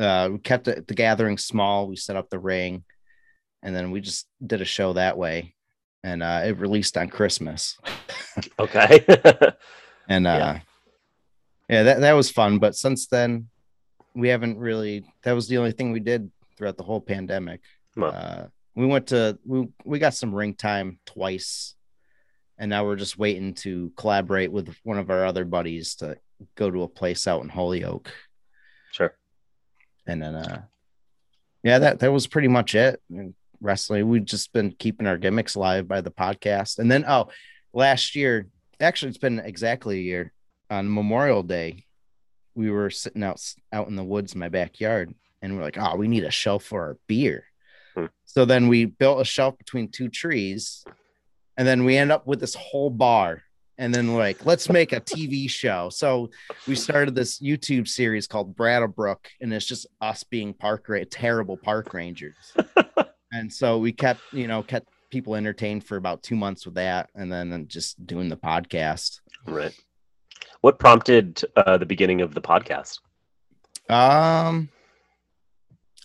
uh, 0.00 0.28
we 0.32 0.38
kept 0.38 0.64
the, 0.64 0.84
the 0.86 0.94
gathering 0.94 1.38
small. 1.38 1.86
We 1.86 1.96
set 1.96 2.16
up 2.16 2.30
the 2.30 2.38
ring, 2.38 2.84
and 3.62 3.74
then 3.74 3.90
we 3.90 4.00
just 4.00 4.26
did 4.44 4.60
a 4.60 4.64
show 4.64 4.94
that 4.94 5.18
way, 5.18 5.54
and 6.02 6.22
uh, 6.22 6.42
it 6.44 6.58
released 6.58 6.96
on 6.96 7.08
Christmas. 7.08 7.78
okay 8.58 9.04
And 10.08 10.26
uh, 10.26 10.30
Yeah. 10.30 10.60
yeah, 11.68 11.82
that 11.84 12.00
that 12.00 12.12
was 12.12 12.30
fun. 12.30 12.58
But 12.58 12.74
since 12.74 13.06
then, 13.06 13.48
we 14.14 14.28
haven't 14.28 14.58
really. 14.58 15.04
That 15.22 15.32
was 15.32 15.46
the 15.46 15.58
only 15.58 15.72
thing 15.72 15.92
we 15.92 16.00
did 16.00 16.30
throughout 16.56 16.76
the 16.76 16.82
whole 16.82 17.00
pandemic. 17.00 17.60
Uh, 18.12 18.46
we 18.74 18.86
went 18.86 19.08
to 19.08 19.38
we 19.44 19.68
we 19.84 19.98
got 19.98 20.14
some 20.14 20.34
ring 20.34 20.54
time 20.54 20.98
twice, 21.06 21.74
and 22.58 22.70
now 22.70 22.84
we're 22.84 22.96
just 22.96 23.18
waiting 23.18 23.54
to 23.54 23.92
collaborate 23.96 24.50
with 24.50 24.74
one 24.82 24.98
of 24.98 25.10
our 25.10 25.24
other 25.24 25.44
buddies 25.44 25.94
to 25.96 26.16
go 26.56 26.70
to 26.70 26.82
a 26.82 26.88
place 26.88 27.28
out 27.28 27.42
in 27.42 27.48
Holyoke, 27.48 28.10
and 30.10 30.22
then 30.22 30.34
uh, 30.34 30.62
yeah, 31.62 31.78
that 31.78 32.00
that 32.00 32.12
was 32.12 32.26
pretty 32.26 32.48
much 32.48 32.74
it. 32.74 33.00
And 33.10 33.34
wrestling. 33.60 34.08
We've 34.08 34.24
just 34.24 34.52
been 34.52 34.72
keeping 34.72 35.06
our 35.06 35.18
gimmicks 35.18 35.54
alive 35.54 35.86
by 35.86 36.00
the 36.00 36.10
podcast. 36.10 36.78
And 36.78 36.90
then, 36.90 37.04
oh, 37.06 37.28
last 37.72 38.16
year, 38.16 38.48
actually, 38.80 39.10
it's 39.10 39.18
been 39.18 39.38
exactly 39.38 39.98
a 39.98 40.02
year 40.02 40.32
on 40.70 40.92
Memorial 40.92 41.42
Day. 41.42 41.84
We 42.54 42.70
were 42.70 42.90
sitting 42.90 43.22
out 43.22 43.40
out 43.72 43.88
in 43.88 43.96
the 43.96 44.04
woods 44.04 44.34
in 44.34 44.40
my 44.40 44.48
backyard, 44.48 45.14
and 45.40 45.56
we're 45.56 45.62
like, 45.62 45.78
"Oh, 45.78 45.96
we 45.96 46.08
need 46.08 46.24
a 46.24 46.30
shelf 46.30 46.64
for 46.64 46.82
our 46.82 46.98
beer." 47.06 47.44
Hmm. 47.94 48.06
So 48.24 48.44
then 48.44 48.68
we 48.68 48.86
built 48.86 49.20
a 49.20 49.24
shelf 49.24 49.56
between 49.56 49.88
two 49.88 50.08
trees, 50.08 50.84
and 51.56 51.66
then 51.66 51.84
we 51.84 51.96
end 51.96 52.10
up 52.10 52.26
with 52.26 52.40
this 52.40 52.54
whole 52.54 52.90
bar. 52.90 53.42
And 53.80 53.94
then 53.94 54.14
like, 54.14 54.44
let's 54.44 54.68
make 54.68 54.92
a 54.92 55.00
TV 55.00 55.48
show. 55.48 55.88
So 55.88 56.28
we 56.68 56.74
started 56.74 57.14
this 57.14 57.40
YouTube 57.40 57.88
series 57.88 58.26
called 58.26 58.54
Brattlebrook, 58.54 59.16
and 59.40 59.54
it's 59.54 59.64
just 59.64 59.86
us 60.02 60.22
being 60.22 60.52
park 60.52 60.84
ra- 60.86 61.00
terrible 61.10 61.56
park 61.56 61.94
rangers. 61.94 62.36
and 63.32 63.50
so 63.50 63.78
we 63.78 63.90
kept, 63.90 64.20
you 64.32 64.46
know, 64.46 64.62
kept 64.62 64.90
people 65.08 65.34
entertained 65.34 65.82
for 65.82 65.96
about 65.96 66.22
two 66.22 66.36
months 66.36 66.66
with 66.66 66.74
that, 66.74 67.08
and 67.14 67.32
then 67.32 67.66
just 67.68 68.06
doing 68.06 68.28
the 68.28 68.36
podcast. 68.36 69.20
Right. 69.46 69.74
What 70.60 70.78
prompted 70.78 71.42
uh, 71.56 71.78
the 71.78 71.86
beginning 71.86 72.20
of 72.20 72.34
the 72.34 72.42
podcast? 72.42 72.98
Um, 73.88 74.68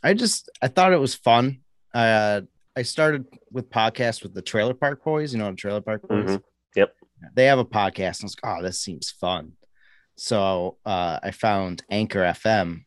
I 0.02 0.14
just 0.14 0.50
I 0.62 0.70
thought 0.70 0.94
it 0.94 1.00
was 1.00 1.14
fun. 1.14 1.60
Uh, 1.94 2.42
I 2.78 2.84
started 2.84 3.26
with 3.52 3.70
podcasts 3.70 4.24
with 4.24 4.34
the 4.34 4.42
Trailer 4.42 4.74
Park 4.74 5.04
Boys. 5.04 5.34
You 5.34 5.40
know, 5.40 5.50
the 5.52 5.58
Trailer 5.58 5.82
Park 5.82 6.08
Boys. 6.08 6.30
Mhm. 6.30 6.44
They 7.34 7.46
have 7.46 7.60
a 7.60 7.66
podcast, 7.66 8.20
and 8.20 8.24
I 8.24 8.26
was 8.26 8.36
like, 8.44 8.60
oh, 8.60 8.64
this 8.64 8.80
seems 8.80 9.12
fun. 9.12 9.54
So 10.16 10.78
uh, 10.86 11.20
I 11.22 11.32
found 11.32 11.84
Anchor 11.90 12.20
FM, 12.20 12.86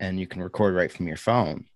and 0.00 0.18
you 0.18 0.26
can 0.26 0.42
record 0.42 0.74
right 0.74 0.90
from 0.90 1.06
your 1.06 1.16
phone. 1.16 1.66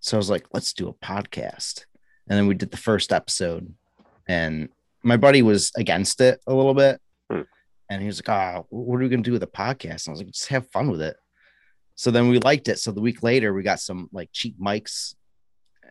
So 0.00 0.16
I 0.16 0.18
was 0.18 0.30
like, 0.30 0.46
let's 0.52 0.72
do 0.72 0.88
a 0.88 0.94
podcast. 0.94 1.84
And 2.28 2.38
then 2.38 2.46
we 2.46 2.54
did 2.54 2.70
the 2.70 2.76
first 2.76 3.12
episode, 3.12 3.72
and 4.28 4.68
my 5.02 5.16
buddy 5.16 5.42
was 5.42 5.72
against 5.76 6.20
it 6.20 6.40
a 6.46 6.54
little 6.54 6.74
bit. 6.74 7.00
Hmm. 7.30 7.42
And 7.90 8.00
he 8.00 8.06
was 8.06 8.18
like, 8.18 8.28
oh, 8.28 8.66
what 8.70 8.96
are 8.96 9.02
we 9.02 9.08
going 9.08 9.22
to 9.22 9.28
do 9.28 9.32
with 9.32 9.42
a 9.42 9.46
podcast? 9.46 10.06
And 10.06 10.08
I 10.08 10.10
was 10.12 10.20
like, 10.20 10.32
just 10.32 10.48
have 10.48 10.70
fun 10.70 10.90
with 10.90 11.02
it. 11.02 11.16
So 11.94 12.10
then 12.10 12.28
we 12.28 12.38
liked 12.38 12.68
it. 12.68 12.78
So 12.78 12.90
the 12.90 13.00
week 13.00 13.22
later, 13.22 13.52
we 13.52 13.62
got 13.62 13.80
some 13.80 14.08
like 14.12 14.30
cheap 14.32 14.58
mics 14.58 15.14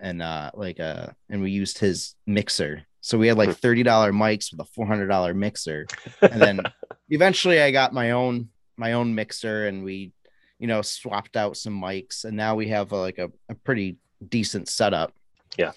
and 0.01 0.21
uh 0.21 0.51
like 0.55 0.79
uh 0.79 1.07
and 1.29 1.41
we 1.41 1.51
used 1.51 1.77
his 1.77 2.15
mixer. 2.27 2.83
So 3.03 3.17
we 3.17 3.27
had 3.27 3.37
like 3.37 3.49
$30 3.49 3.83
mics 4.11 4.51
with 4.51 4.59
a 4.67 4.79
$400 4.79 5.35
mixer. 5.35 5.87
And 6.21 6.41
then 6.41 6.59
eventually 7.09 7.61
I 7.61 7.71
got 7.71 7.93
my 7.93 8.11
own 8.11 8.49
my 8.77 8.93
own 8.93 9.15
mixer 9.15 9.67
and 9.67 9.83
we 9.83 10.11
you 10.59 10.67
know 10.67 10.81
swapped 10.81 11.35
out 11.37 11.57
some 11.57 11.79
mics 11.81 12.25
and 12.25 12.35
now 12.37 12.55
we 12.55 12.67
have 12.69 12.91
uh, 12.93 12.99
like 12.99 13.17
a, 13.17 13.31
a 13.49 13.55
pretty 13.55 13.97
decent 14.27 14.67
setup. 14.67 15.13
Yeah. 15.57 15.71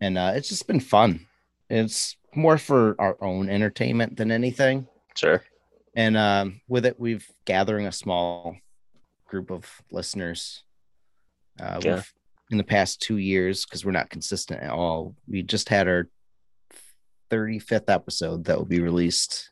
And 0.00 0.18
uh 0.18 0.32
it's 0.34 0.48
just 0.48 0.66
been 0.66 0.80
fun. 0.80 1.26
It's 1.70 2.16
more 2.34 2.58
for 2.58 2.94
our 2.98 3.16
own 3.22 3.48
entertainment 3.50 4.16
than 4.16 4.30
anything 4.30 4.86
Sure. 5.16 5.42
and 5.96 6.16
um, 6.16 6.60
with 6.68 6.86
it 6.86 7.00
we've 7.00 7.26
gathering 7.44 7.86
a 7.86 7.92
small 7.92 8.56
group 9.26 9.50
of 9.50 9.66
listeners 9.90 10.62
uh, 11.60 11.80
Yeah. 11.82 11.94
we've- 11.96 12.06
in 12.50 12.58
the 12.58 12.64
past 12.64 13.00
two 13.02 13.16
years 13.18 13.64
because 13.64 13.84
we're 13.84 13.92
not 13.92 14.10
consistent 14.10 14.62
at 14.62 14.70
all 14.70 15.14
we 15.28 15.42
just 15.42 15.68
had 15.68 15.86
our 15.88 16.08
35th 17.30 17.88
episode 17.90 18.44
that 18.44 18.56
will 18.56 18.64
be 18.64 18.80
released 18.80 19.50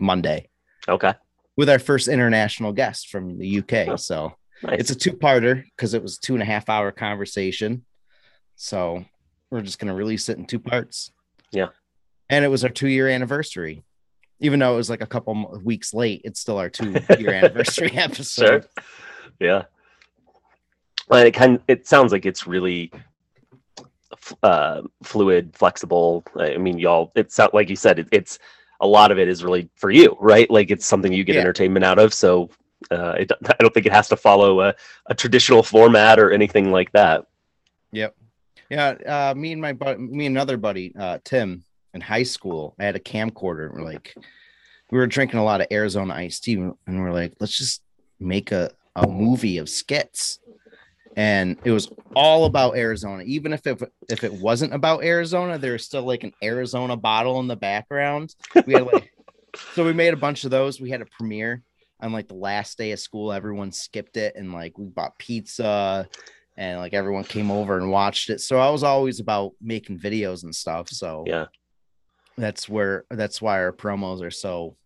monday 0.00 0.48
Okay. 0.88 1.12
with 1.56 1.68
our 1.70 1.78
first 1.78 2.08
international 2.08 2.72
guest 2.72 3.08
from 3.08 3.38
the 3.38 3.58
uk 3.58 3.98
so 3.98 4.32
Nice. 4.62 4.80
it's 4.80 4.90
a 4.90 4.94
two-parter 4.94 5.64
because 5.76 5.94
it 5.94 6.02
was 6.02 6.18
two 6.18 6.34
and 6.34 6.42
a 6.42 6.46
half 6.46 6.68
hour 6.68 6.90
conversation 6.92 7.84
so 8.56 9.04
we're 9.50 9.62
just 9.62 9.78
going 9.78 9.88
to 9.88 9.94
release 9.94 10.28
it 10.28 10.36
in 10.38 10.44
two 10.46 10.58
parts 10.58 11.10
Yeah. 11.52 11.68
and 12.28 12.44
it 12.44 12.48
was 12.48 12.62
our 12.64 12.70
two-year 12.70 13.08
anniversary 13.08 13.82
even 14.40 14.58
though 14.60 14.74
it 14.74 14.76
was 14.76 14.90
like 14.90 15.00
a 15.02 15.06
couple 15.06 15.58
weeks 15.64 15.94
late 15.94 16.20
it's 16.24 16.40
still 16.40 16.58
our 16.58 16.68
two-year 16.78 17.32
anniversary 17.32 17.92
episode 17.96 18.64
Sure. 18.64 18.84
Yeah. 19.38 19.62
Well, 21.10 21.26
it 21.26 21.34
kind 21.34 21.60
it 21.66 21.88
sounds 21.88 22.12
like 22.12 22.24
it's 22.24 22.46
really 22.46 22.92
uh, 24.44 24.82
fluid, 25.02 25.54
flexible. 25.56 26.24
I 26.38 26.56
mean, 26.56 26.78
y'all. 26.78 27.10
It's 27.16 27.36
not 27.36 27.52
like 27.52 27.68
you 27.68 27.76
said. 27.76 27.98
It, 27.98 28.08
it's 28.12 28.38
a 28.80 28.86
lot 28.86 29.10
of 29.10 29.18
it 29.18 29.28
is 29.28 29.42
really 29.42 29.68
for 29.74 29.90
you, 29.90 30.16
right? 30.20 30.48
Like 30.48 30.70
it's 30.70 30.86
something 30.86 31.12
you 31.12 31.24
get 31.24 31.34
Yeah. 31.34 31.40
entertainment 31.42 31.84
out 31.84 31.98
of. 31.98 32.14
So 32.14 32.48
uh, 32.92 33.16
it, 33.18 33.32
I 33.48 33.56
don't 33.58 33.74
think 33.74 33.86
it 33.86 33.92
has 33.92 34.08
to 34.08 34.16
follow 34.16 34.60
a, 34.60 34.74
a 35.06 35.14
traditional 35.14 35.64
format 35.64 36.20
or 36.20 36.30
anything 36.30 36.70
like 36.70 36.92
that. 36.92 37.26
Yep. 37.90 38.14
Yeah. 38.70 38.90
Uh, 38.90 39.34
me 39.36 39.52
and 39.52 39.60
my 39.60 39.72
buddy, 39.72 39.98
me 40.00 40.26
and 40.26 40.36
another 40.36 40.56
buddy, 40.56 40.94
uh, 40.96 41.18
Tim, 41.24 41.64
in 41.92 42.00
high 42.00 42.22
school, 42.22 42.76
I 42.78 42.84
had 42.84 42.94
a 42.94 43.00
camcorder. 43.00 43.66
And 43.68 43.74
we're 43.74 43.84
like, 43.84 44.14
we 44.92 44.98
were 44.98 45.08
drinking 45.08 45.40
a 45.40 45.44
lot 45.44 45.60
of 45.60 45.66
Arizona 45.72 46.14
iced 46.14 46.44
tea, 46.44 46.54
and 46.54 46.76
we're 46.86 47.12
like, 47.12 47.34
let's 47.40 47.56
just 47.56 47.82
make 48.20 48.52
a, 48.52 48.70
a 48.94 49.08
movie 49.08 49.58
of 49.58 49.68
skits. 49.68 50.38
And 51.16 51.58
it 51.64 51.70
was 51.72 51.90
all 52.14 52.44
about 52.44 52.76
Arizona. 52.76 53.24
Even 53.24 53.52
if 53.52 53.66
it, 53.66 53.82
if 54.08 54.22
it 54.24 54.32
wasn't 54.32 54.72
about 54.72 55.02
Arizona, 55.02 55.58
there 55.58 55.72
was 55.72 55.84
still 55.84 56.02
like 56.04 56.22
an 56.24 56.32
Arizona 56.42 56.96
bottle 56.96 57.40
in 57.40 57.48
the 57.48 57.56
background. 57.56 58.34
We 58.66 58.74
had 58.74 58.86
like, 58.86 59.12
so 59.74 59.84
we 59.84 59.92
made 59.92 60.14
a 60.14 60.18
bunch 60.18 60.44
of 60.44 60.50
those. 60.50 60.80
We 60.80 60.90
had 60.90 61.02
a 61.02 61.06
premiere 61.06 61.62
on 62.00 62.12
like 62.12 62.28
the 62.28 62.34
last 62.34 62.78
day 62.78 62.92
of 62.92 63.00
school. 63.00 63.32
Everyone 63.32 63.72
skipped 63.72 64.16
it, 64.16 64.36
and 64.36 64.52
like 64.52 64.78
we 64.78 64.86
bought 64.86 65.18
pizza 65.18 66.08
and 66.56 66.78
like 66.78 66.94
everyone 66.94 67.24
came 67.24 67.50
over 67.50 67.76
and 67.78 67.90
watched 67.90 68.28
it. 68.30 68.40
So 68.40 68.58
I 68.58 68.70
was 68.70 68.82
always 68.82 69.18
about 69.20 69.52
making 69.60 69.98
videos 69.98 70.44
and 70.44 70.54
stuff. 70.54 70.88
So 70.90 71.24
Yeah. 71.26 71.46
that's 72.36 72.68
where 72.68 73.04
that's 73.10 73.40
why 73.42 73.60
our 73.60 73.72
promos 73.72 74.22
are 74.22 74.30
so 74.30 74.76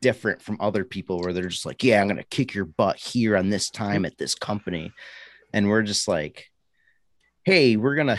different 0.00 0.42
from 0.42 0.56
other 0.60 0.84
people 0.84 1.20
where 1.20 1.32
they're 1.32 1.48
just 1.48 1.66
like, 1.66 1.82
yeah, 1.84 2.00
I'm 2.00 2.08
gonna 2.08 2.24
kick 2.24 2.54
your 2.54 2.64
butt 2.64 2.96
here 2.96 3.36
on 3.36 3.50
this 3.50 3.70
time 3.70 4.04
at 4.04 4.16
this 4.18 4.34
company, 4.34 4.92
and 5.56 5.70
we're 5.70 5.82
just 5.82 6.06
like, 6.06 6.50
hey, 7.44 7.76
we're 7.76 7.94
gonna 7.96 8.18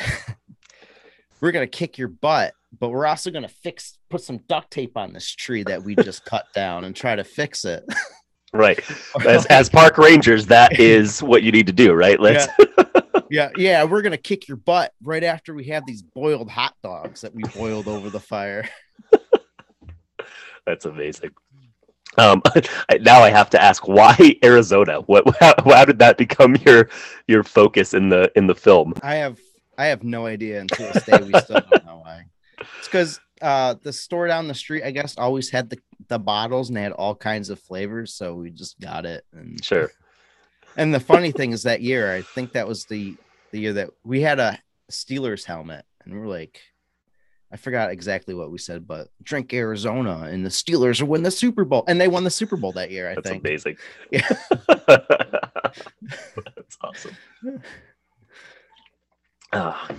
we're 1.41 1.51
gonna 1.51 1.67
kick 1.67 1.99
your 1.99 2.07
butt, 2.07 2.53
but 2.77 2.89
we're 2.89 3.05
also 3.05 3.29
gonna 3.29 3.47
fix 3.47 3.99
put 4.09 4.21
some 4.21 4.39
duct 4.49 4.71
tape 4.71 4.97
on 4.97 5.13
this 5.13 5.29
tree 5.29 5.61
that 5.63 5.83
we 5.83 5.95
just 5.95 6.25
cut 6.25 6.45
down 6.55 6.83
and 6.83 6.95
try 6.95 7.15
to 7.15 7.23
fix 7.23 7.63
it. 7.63 7.85
Right. 8.53 8.79
As, 9.27 9.45
as 9.47 9.69
park 9.69 9.97
rangers, 9.97 10.47
that 10.47 10.79
is 10.79 11.21
what 11.21 11.43
you 11.43 11.51
need 11.51 11.67
to 11.67 11.73
do, 11.73 11.93
right? 11.93 12.19
Let's. 12.19 12.47
yeah, 13.29 13.49
yeah, 13.55 13.83
we're 13.83 14.01
gonna 14.01 14.17
kick 14.17 14.47
your 14.47 14.57
butt 14.57 14.93
right 15.03 15.23
after 15.23 15.53
we 15.53 15.65
have 15.65 15.85
these 15.85 16.01
boiled 16.01 16.49
hot 16.49 16.73
dogs 16.81 17.21
that 17.21 17.35
we 17.35 17.43
boiled 17.55 17.87
over 17.87 18.09
the 18.09 18.21
fire. 18.21 18.67
That's 20.65 20.85
amazing. 20.85 21.31
Um, 22.17 22.41
I- 22.89 22.97
now 23.01 23.21
I 23.21 23.29
have 23.29 23.49
to 23.51 23.61
ask, 23.61 23.87
why 23.87 24.15
Arizona? 24.43 25.01
What? 25.01 25.23
How, 25.39 25.53
how 25.65 25.85
did 25.85 25.99
that 25.99 26.17
become 26.17 26.55
your 26.65 26.89
your 27.27 27.43
focus 27.43 27.93
in 27.93 28.09
the 28.09 28.31
in 28.35 28.47
the 28.47 28.55
film? 28.55 28.93
I 29.03 29.15
have 29.15 29.39
I 29.77 29.85
have 29.87 30.03
no 30.03 30.25
idea 30.25 30.59
until 30.61 30.91
this 30.91 31.03
day. 31.05 31.19
We 31.21 31.39
still 31.39 31.61
don't 31.69 31.85
know 31.85 32.01
why. 32.03 32.25
It's 32.79 32.87
because 32.87 33.19
uh, 33.41 33.75
the 33.83 33.93
store 33.93 34.27
down 34.27 34.47
the 34.47 34.55
street, 34.55 34.83
I 34.83 34.89
guess, 34.91 35.17
always 35.17 35.49
had 35.49 35.69
the 35.69 35.79
the 36.07 36.17
bottles 36.19 36.69
and 36.69 36.77
they 36.77 36.81
had 36.81 36.93
all 36.93 37.13
kinds 37.15 37.49
of 37.49 37.59
flavors, 37.59 38.13
so 38.13 38.33
we 38.33 38.49
just 38.49 38.79
got 38.79 39.05
it. 39.05 39.23
And 39.33 39.63
Sure. 39.63 39.91
and 40.75 40.93
the 40.93 40.99
funny 40.99 41.31
thing 41.31 41.51
is 41.51 41.63
that 41.63 41.81
year, 41.81 42.11
I 42.13 42.21
think 42.23 42.53
that 42.53 42.67
was 42.67 42.85
the 42.85 43.15
the 43.51 43.59
year 43.59 43.73
that 43.73 43.89
we 44.03 44.21
had 44.21 44.39
a 44.39 44.59
Steelers 44.91 45.45
helmet, 45.45 45.85
and 46.03 46.13
we 46.13 46.19
are 46.21 46.27
like. 46.27 46.61
I 47.51 47.55
forgot 47.57 47.91
exactly 47.91 48.33
what 48.33 48.51
we 48.51 48.57
said, 48.57 48.85
but 48.87 49.07
drink 49.23 49.53
Arizona 49.53 50.23
and 50.23 50.45
the 50.45 50.49
Steelers 50.49 51.01
win 51.01 51.23
the 51.23 51.31
Super 51.31 51.63
Bowl. 51.63 51.85
And 51.87 51.99
they 51.99 52.07
won 52.09 52.23
the 52.25 52.29
Super 52.29 52.57
Bowl 52.57 52.73
that 52.73 52.91
year, 52.91 53.09
I 53.09 53.15
That's 53.15 53.29
think. 53.29 53.43
amazing. 53.43 53.77
Yeah. 54.11 54.27
That's 56.55 56.77
awesome. 56.81 57.15
Ah. 59.53 59.89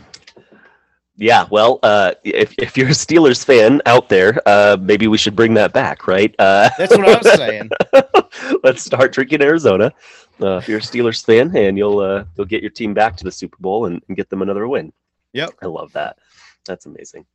yeah, 1.17 1.47
well, 1.51 1.79
uh, 1.83 2.13
if, 2.23 2.55
if 2.59 2.77
you're 2.77 2.89
a 2.89 2.91
Steelers 2.91 3.45
fan 3.45 3.81
out 3.87 4.09
there, 4.09 4.41
uh, 4.47 4.77
maybe 4.81 5.07
we 5.07 5.17
should 5.17 5.35
bring 5.35 5.55
that 5.55 5.73
back, 5.73 6.07
right? 6.07 6.35
Uh, 6.39 6.69
That's 6.77 6.97
what 6.97 7.09
I 7.09 7.17
was 7.19 7.37
saying. 7.37 7.71
let's 8.63 8.83
start 8.85 9.13
drinking 9.13 9.43
Arizona. 9.43 9.93
Uh, 10.41 10.57
if 10.57 10.69
you're 10.69 10.79
a 10.79 10.83
Steelers 10.83 11.25
fan, 11.25 11.55
and 11.57 11.77
you'll 11.77 11.99
uh, 11.99 12.25
you'll 12.37 12.47
get 12.47 12.63
your 12.63 12.71
team 12.71 12.95
back 12.95 13.17
to 13.17 13.25
the 13.25 13.33
Super 13.33 13.57
Bowl 13.59 13.87
and, 13.87 14.01
and 14.07 14.17
get 14.17 14.31
them 14.31 14.43
another 14.43 14.69
win. 14.69 14.93
Yep. 15.33 15.51
I 15.63 15.67
love 15.67 15.93
that. 15.95 16.19
That's 16.65 16.87
amazing. 16.87 17.27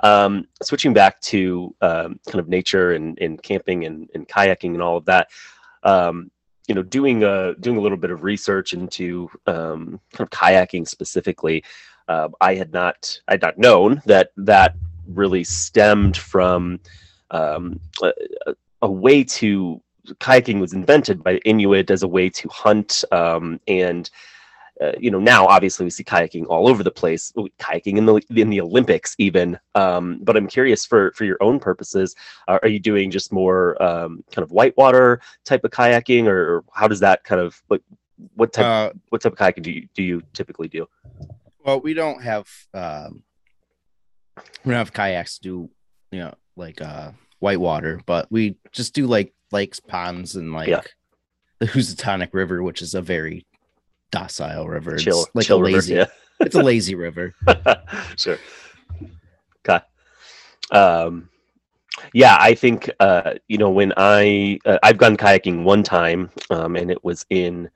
Um, 0.00 0.46
switching 0.62 0.92
back 0.92 1.20
to 1.22 1.74
um, 1.80 2.20
kind 2.26 2.40
of 2.40 2.48
nature 2.48 2.92
and, 2.92 3.18
and 3.20 3.42
camping 3.42 3.84
and, 3.84 4.08
and 4.14 4.28
kayaking 4.28 4.74
and 4.74 4.82
all 4.82 4.96
of 4.96 5.04
that. 5.06 5.28
Um, 5.82 6.30
you 6.68 6.74
know, 6.74 6.82
doing 6.82 7.22
a 7.24 7.54
doing 7.60 7.76
a 7.76 7.80
little 7.80 7.98
bit 7.98 8.10
of 8.10 8.22
research 8.22 8.72
into 8.72 9.28
um, 9.46 10.00
kind 10.12 10.20
of 10.26 10.30
kayaking 10.30 10.88
specifically. 10.88 11.62
Uh, 12.08 12.28
I 12.40 12.54
had 12.54 12.72
not 12.72 13.18
I 13.28 13.32
had 13.32 13.42
not 13.42 13.58
known 13.58 14.02
that 14.06 14.30
that 14.36 14.74
really 15.06 15.44
stemmed 15.44 16.16
from 16.16 16.80
um, 17.30 17.80
a, 18.02 18.12
a- 18.82 18.90
way 18.90 19.24
to 19.24 19.80
kayaking 20.20 20.60
was 20.60 20.72
invented 20.72 21.22
by 21.22 21.36
Inuit 21.44 21.90
as 21.90 22.02
a 22.02 22.08
way 22.08 22.28
to 22.30 22.48
hunt 22.48 23.04
um, 23.12 23.60
and 23.66 24.10
uh, 24.80 24.92
you 24.98 25.10
know 25.10 25.20
now 25.20 25.46
obviously 25.46 25.84
we 25.84 25.90
see 25.90 26.02
kayaking 26.04 26.44
all 26.48 26.68
over 26.68 26.82
the 26.82 26.90
place 26.90 27.32
kayaking 27.58 27.96
in 27.96 28.06
the 28.06 28.20
in 28.34 28.50
the 28.50 28.60
olympics 28.60 29.14
even 29.18 29.58
um, 29.74 30.18
but 30.22 30.36
i'm 30.36 30.46
curious 30.46 30.84
for 30.84 31.12
for 31.12 31.24
your 31.24 31.36
own 31.40 31.58
purposes 31.60 32.14
are, 32.48 32.60
are 32.62 32.68
you 32.68 32.80
doing 32.80 33.10
just 33.10 33.32
more 33.32 33.80
um, 33.82 34.24
kind 34.32 34.44
of 34.44 34.50
whitewater 34.50 35.20
type 35.44 35.64
of 35.64 35.70
kayaking 35.70 36.26
or, 36.26 36.56
or 36.56 36.64
how 36.72 36.88
does 36.88 37.00
that 37.00 37.22
kind 37.24 37.40
of 37.40 37.62
like 37.70 37.82
what 38.34 38.52
type 38.52 38.66
Uh, 38.66 38.90
what 39.10 39.20
type 39.22 39.32
of 39.32 39.38
kayaking 39.38 39.62
do 39.62 39.70
you 39.70 39.88
do 39.94 40.02
you 40.02 40.22
typically 40.32 40.68
do 40.68 40.86
well, 41.64 41.80
we 41.80 41.94
don't 41.94 42.22
have 42.22 42.46
um, 42.74 43.22
we 44.64 44.70
don't 44.72 44.78
have 44.78 44.92
kayaks 44.92 45.38
to 45.38 45.42
do, 45.42 45.70
you 46.12 46.18
know, 46.18 46.34
like 46.56 46.82
uh 46.82 47.12
whitewater, 47.40 48.00
but 48.04 48.30
we 48.30 48.56
just 48.70 48.94
do 48.94 49.06
like 49.06 49.32
lakes, 49.50 49.80
ponds, 49.80 50.36
and 50.36 50.52
like 50.52 50.68
Yeah. 50.68 50.82
the 51.60 51.66
Housatonic 51.66 52.34
River, 52.34 52.62
which 52.62 52.82
is 52.82 52.94
a 52.94 53.00
very 53.00 53.46
docile 54.10 54.68
river. 54.68 54.96
chill 54.96 55.24
it's 55.24 55.34
like 55.34 55.46
chill 55.46 55.58
a 55.58 55.62
river, 55.62 55.76
lazy, 55.76 56.04
it's 56.40 56.54
a 56.54 56.62
lazy 56.62 56.94
river. 56.94 57.34
sure. 58.16 58.38
Okay. 59.66 59.84
Um 60.70 61.28
yeah 62.12 62.36
i 62.40 62.54
think 62.54 62.90
uh 63.00 63.34
you 63.48 63.58
know 63.58 63.70
when 63.70 63.92
i 63.96 64.58
uh, 64.66 64.78
i've 64.82 64.98
gone 64.98 65.16
kayaking 65.16 65.62
one 65.62 65.82
time 65.82 66.30
um 66.50 66.76
and 66.76 66.90
it 66.90 67.02
was 67.04 67.24
in 67.30 67.70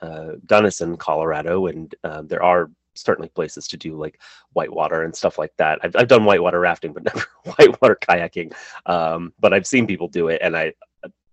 uh 0.00 0.32
gunnison 0.46 0.96
colorado 0.96 1.66
and 1.66 1.94
um, 2.04 2.26
there 2.28 2.42
are 2.42 2.70
certainly 2.94 3.28
places 3.28 3.66
to 3.68 3.76
do 3.76 3.96
like 3.96 4.20
whitewater 4.52 5.02
and 5.02 5.14
stuff 5.14 5.36
like 5.36 5.52
that. 5.56 5.80
I've, 5.82 5.96
I've 5.96 6.06
done 6.06 6.24
whitewater 6.24 6.60
rafting 6.60 6.92
but 6.92 7.04
never 7.14 7.26
whitewater 7.56 7.98
kayaking. 8.00 8.54
Um 8.86 9.32
but 9.40 9.52
i've 9.52 9.66
seen 9.66 9.86
people 9.86 10.08
do 10.08 10.28
it 10.28 10.40
and 10.42 10.56
i 10.56 10.72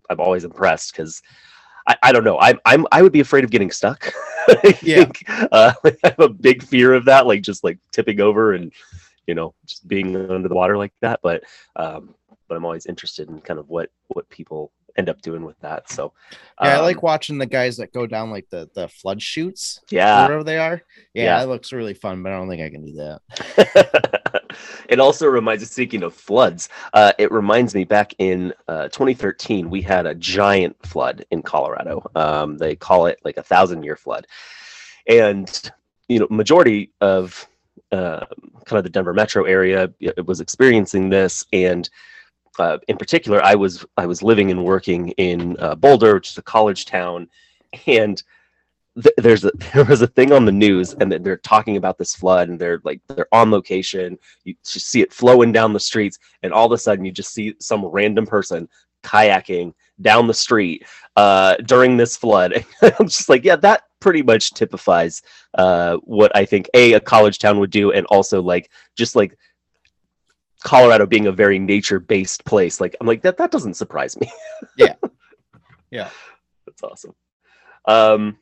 i'm 0.09 0.19
always 0.19 0.43
impressed 0.43 0.91
because 0.91 1.21
I, 1.87 1.95
I 2.03 2.11
don't 2.11 2.23
know. 2.23 2.39
I'm 2.39 2.59
I'm 2.65 2.85
I 2.91 3.01
would 3.01 3.11
be 3.11 3.19
afraid 3.19 3.43
of 3.43 3.51
getting 3.51 3.71
stuck. 3.71 4.11
I 4.47 4.77
Yeah. 4.81 5.05
think, 5.05 5.23
uh, 5.51 5.73
I 5.85 5.95
have 6.03 6.19
a 6.19 6.29
big 6.29 6.63
fear 6.63 6.93
of 6.93 7.05
that, 7.05 7.27
like 7.27 7.41
just 7.41 7.63
like 7.63 7.79
tipping 7.91 8.19
over 8.19 8.53
and 8.53 8.71
you 9.27 9.35
know 9.35 9.53
just 9.65 9.87
being 9.87 10.15
under 10.15 10.47
the 10.47 10.55
water 10.55 10.77
like 10.77 10.93
that. 11.01 11.19
But 11.23 11.43
um, 11.75 12.15
but 12.47 12.55
I'm 12.55 12.65
always 12.65 12.85
interested 12.85 13.29
in 13.29 13.39
kind 13.41 13.59
of 13.59 13.69
what 13.69 13.89
what 14.09 14.29
people 14.29 14.71
end 14.97 15.09
up 15.09 15.21
doing 15.21 15.43
with 15.43 15.59
that. 15.59 15.89
So 15.89 16.13
Yeah, 16.61 16.69
I 16.69 16.75
um, 16.75 16.83
like 16.83 17.03
watching 17.03 17.37
the 17.37 17.45
guys 17.45 17.77
that 17.77 17.93
go 17.93 18.05
down 18.07 18.31
like 18.31 18.49
the 18.49 18.69
the 18.73 18.87
flood 18.87 19.21
chutes, 19.21 19.79
yeah. 19.89 20.25
wherever 20.25 20.43
they 20.43 20.57
are. 20.57 20.81
Yeah, 21.13 21.23
Yeah. 21.23 21.39
that 21.39 21.49
looks 21.49 21.71
really 21.71 21.93
fun, 21.93 22.23
but 22.23 22.31
I 22.31 22.37
don't 22.37 22.49
think 22.49 22.61
I 22.61 22.69
can 22.69 22.85
do 22.85 22.93
that. 22.93 24.41
it 24.89 24.99
also 24.99 25.27
reminds 25.27 25.61
me, 25.61 25.67
speaking 25.67 26.03
of 26.03 26.13
floods, 26.13 26.69
uh, 26.93 27.13
it 27.17 27.31
reminds 27.31 27.73
me 27.73 27.83
back 27.83 28.13
in 28.17 28.53
uh, 28.67 28.87
2013, 28.89 29.69
we 29.69 29.81
had 29.81 30.05
a 30.05 30.15
giant 30.15 30.75
flood 30.85 31.25
in 31.31 31.41
Colorado. 31.41 32.09
Um, 32.15 32.57
they 32.57 32.75
call 32.75 33.05
it 33.05 33.19
like 33.23 33.37
a 33.37 33.43
thousand 33.43 33.83
year 33.83 33.95
flood. 33.95 34.27
And, 35.07 35.71
you 36.07 36.19
know, 36.19 36.27
majority 36.29 36.91
of 37.01 37.47
uh, 37.91 38.25
kind 38.65 38.77
of 38.77 38.83
the 38.83 38.89
Denver 38.89 39.13
metro 39.13 39.43
area 39.43 39.91
it 39.99 40.25
was 40.25 40.39
experiencing 40.39 41.09
this. 41.09 41.45
And 41.51 41.89
uh, 42.59 42.77
in 42.87 42.97
particular, 42.97 43.43
I 43.43 43.55
was 43.55 43.85
I 43.97 44.05
was 44.05 44.21
living 44.21 44.51
and 44.51 44.63
working 44.63 45.09
in 45.11 45.57
uh, 45.59 45.75
Boulder, 45.75 46.15
which 46.15 46.31
is 46.31 46.37
a 46.37 46.43
college 46.43 46.85
town, 46.85 47.29
and 47.87 48.21
th- 49.01 49.15
there's 49.17 49.45
a, 49.45 49.51
there 49.73 49.85
was 49.85 50.01
a 50.01 50.07
thing 50.07 50.31
on 50.31 50.45
the 50.45 50.51
news, 50.51 50.93
and 50.93 51.11
they're 51.11 51.37
talking 51.37 51.77
about 51.77 51.97
this 51.97 52.15
flood, 52.15 52.49
and 52.49 52.59
they're 52.59 52.81
like 52.83 53.01
they're 53.07 53.33
on 53.33 53.51
location. 53.51 54.17
You 54.43 54.55
just 54.63 54.87
see 54.87 55.01
it 55.01 55.13
flowing 55.13 55.51
down 55.51 55.73
the 55.73 55.79
streets, 55.79 56.19
and 56.43 56.53
all 56.53 56.65
of 56.65 56.71
a 56.71 56.77
sudden, 56.77 57.05
you 57.05 57.11
just 57.11 57.33
see 57.33 57.55
some 57.59 57.85
random 57.85 58.25
person 58.25 58.67
kayaking 59.03 59.73
down 60.01 60.27
the 60.27 60.33
street 60.33 60.85
uh, 61.15 61.55
during 61.65 61.97
this 61.97 62.17
flood. 62.17 62.65
I'm 62.81 63.07
just 63.07 63.29
like, 63.29 63.43
yeah, 63.43 63.55
that 63.57 63.83
pretty 63.99 64.21
much 64.21 64.53
typifies 64.53 65.21
uh, 65.55 65.97
what 65.97 66.35
I 66.35 66.45
think 66.45 66.69
a 66.73 66.93
a 66.93 66.99
college 66.99 67.39
town 67.39 67.59
would 67.59 67.71
do, 67.71 67.91
and 67.91 68.05
also 68.07 68.41
like 68.41 68.69
just 68.95 69.15
like 69.15 69.37
Colorado 70.63 71.05
being 71.05 71.27
a 71.27 71.31
very 71.31 71.59
nature 71.59 71.99
based 71.99 72.45
place. 72.45 72.79
Like 72.79 72.95
I'm 73.01 73.07
like 73.07 73.21
that 73.23 73.37
that 73.37 73.51
doesn't 73.51 73.75
surprise 73.75 74.19
me. 74.19 74.31
Yeah. 74.77 74.95
Yeah. 75.89 76.09
That's 76.65 76.83
awesome. 76.83 77.13
Um 77.85 78.37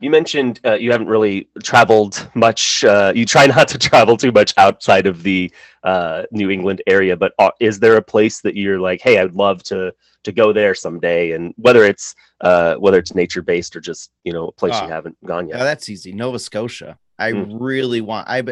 you 0.00 0.10
mentioned 0.10 0.58
uh, 0.64 0.74
you 0.74 0.90
haven't 0.90 1.06
really 1.06 1.48
traveled 1.62 2.28
much. 2.34 2.82
Uh, 2.84 3.12
you 3.14 3.24
try 3.24 3.46
not 3.56 3.68
to 3.68 3.78
travel 3.78 4.16
too 4.16 4.32
much 4.32 4.52
outside 4.56 5.06
of 5.06 5.22
the 5.22 5.50
uh, 5.84 6.24
New 6.32 6.50
England 6.50 6.82
area, 6.88 7.16
but 7.16 7.32
uh, 7.38 7.50
is 7.60 7.78
there 7.78 7.96
a 7.96 8.02
place 8.02 8.40
that 8.40 8.56
you're 8.56 8.80
like, 8.80 9.00
hey, 9.00 9.18
I'd 9.18 9.34
love 9.34 9.62
to 9.64 9.94
to 10.24 10.32
go 10.32 10.52
there 10.52 10.74
someday? 10.74 11.32
And 11.32 11.54
whether 11.56 11.84
it's 11.84 12.16
uh, 12.40 12.74
whether 12.76 12.98
it's 12.98 13.14
nature 13.14 13.42
based 13.42 13.76
or 13.76 13.80
just 13.80 14.10
you 14.24 14.32
know 14.32 14.48
a 14.48 14.52
place 14.52 14.74
Ah. 14.74 14.86
you 14.86 14.90
haven't 14.92 15.16
gone 15.24 15.48
Yeah, 15.48 15.58
yet. 15.58 15.64
that's 15.64 15.88
easy. 15.88 16.12
Nova 16.12 16.38
Scotia. 16.40 16.98
I 17.18 17.30
Hmm. 17.30 17.56
really 17.58 18.00
want. 18.00 18.28
I 18.28 18.42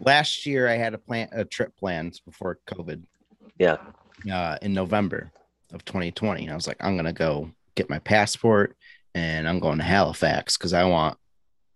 last 0.00 0.46
year 0.46 0.68
I 0.68 0.74
had 0.74 0.94
a 0.94 0.98
plan 0.98 1.28
a 1.32 1.44
trip 1.44 1.76
planned 1.76 2.20
before 2.24 2.58
COVID. 2.66 3.02
Yeah. 3.58 3.76
Uh, 4.30 4.56
in 4.62 4.72
November 4.72 5.30
of 5.72 5.84
2020, 5.84 6.44
and 6.44 6.52
I 6.52 6.54
was 6.54 6.66
like, 6.66 6.78
I'm 6.80 6.96
gonna 6.96 7.12
go 7.12 7.50
get 7.74 7.90
my 7.90 7.98
passport, 7.98 8.76
and 9.14 9.48
I'm 9.48 9.60
going 9.60 9.78
to 9.78 9.84
Halifax 9.84 10.56
because 10.56 10.72
I 10.72 10.84
want 10.84 11.18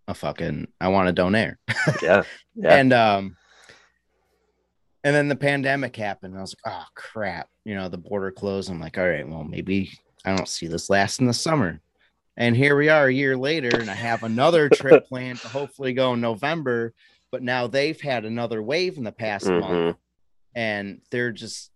a 0.09 0.15
fucking 0.15 0.69
I 0.81 0.89
want 0.89 1.09
a 1.09 1.13
donaire. 1.13 1.57
Yeah, 2.03 2.23
yeah. 2.55 2.75
And 2.75 2.93
um, 2.93 3.37
and 5.05 5.15
then 5.15 5.29
the 5.29 5.37
pandemic 5.37 5.97
happened. 5.97 6.37
I 6.37 6.41
was 6.41 6.55
like, 6.65 6.75
oh 6.75 6.87
crap, 6.95 7.49
you 7.65 7.75
know, 7.75 7.89
the 7.89 7.99
border 7.99 8.31
closed. 8.31 8.71
I'm 8.71 8.81
like, 8.81 8.99
all 8.99 9.09
right, 9.09 9.27
well, 9.27 9.45
maybe 9.45 9.93
I 10.25 10.35
don't 10.35 10.49
see 10.49 10.67
this 10.67 10.91
last 10.91 11.21
in 11.21 11.27
the 11.27 11.33
summer. 11.33 11.81
And 12.37 12.57
here 12.57 12.77
we 12.77 12.89
are 12.89 13.07
a 13.07 13.13
year 13.13 13.37
later, 13.37 13.71
and 13.79 13.91
I 13.91 13.95
have 13.95 14.23
another 14.23 14.69
trip 14.69 15.07
planned 15.09 15.41
to 15.41 15.49
hopefully 15.49 15.93
go 15.93 16.15
in 16.15 16.21
November. 16.21 16.95
But 17.33 17.43
now 17.43 17.67
they've 17.67 18.01
had 18.01 18.25
another 18.25 18.63
wave 18.63 18.97
in 18.99 19.05
the 19.05 19.13
past 19.13 19.47
month, 19.47 19.63
Mhm. 19.95 19.97
and 20.55 21.01
they're 21.11 21.33
just 21.33 21.71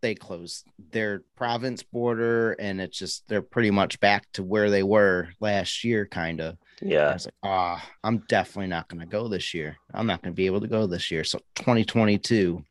they 0.00 0.14
closed 0.14 0.66
their 0.90 1.22
province 1.34 1.82
border, 1.82 2.52
and 2.52 2.78
it's 2.78 2.98
just 2.98 3.26
they're 3.26 3.40
pretty 3.40 3.70
much 3.70 3.98
back 4.00 4.30
to 4.34 4.42
where 4.42 4.68
they 4.68 4.82
were 4.82 5.30
last 5.40 5.82
year, 5.82 6.04
kind 6.04 6.42
of. 6.42 6.58
Yeah. 6.82 7.08
I 7.08 7.12
was 7.14 7.24
like, 7.24 7.34
ah, 7.42 7.90
I'm 8.02 8.18
definitely 8.28 8.66
not 8.66 8.86
going 8.88 9.00
to 9.00 9.06
go 9.06 9.28
this 9.28 9.54
year. 9.54 9.78
I'm 9.94 10.06
not 10.06 10.20
going 10.20 10.34
to 10.34 10.36
be 10.36 10.44
able 10.44 10.60
to 10.60 10.68
go 10.68 10.86
this 10.86 11.10
year. 11.10 11.24
So 11.24 11.38
2022, 11.54 12.62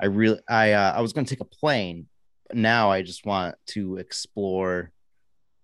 I 0.00 0.06
really, 0.06 0.40
I, 0.48 0.72
uh, 0.72 0.94
I 0.96 1.00
was 1.00 1.12
going 1.12 1.24
to 1.24 1.30
take 1.32 1.40
a 1.40 1.44
plane, 1.44 2.08
but 2.48 2.56
now 2.56 2.90
I 2.90 3.02
just 3.02 3.24
want 3.24 3.54
to 3.66 3.98
explore 3.98 4.90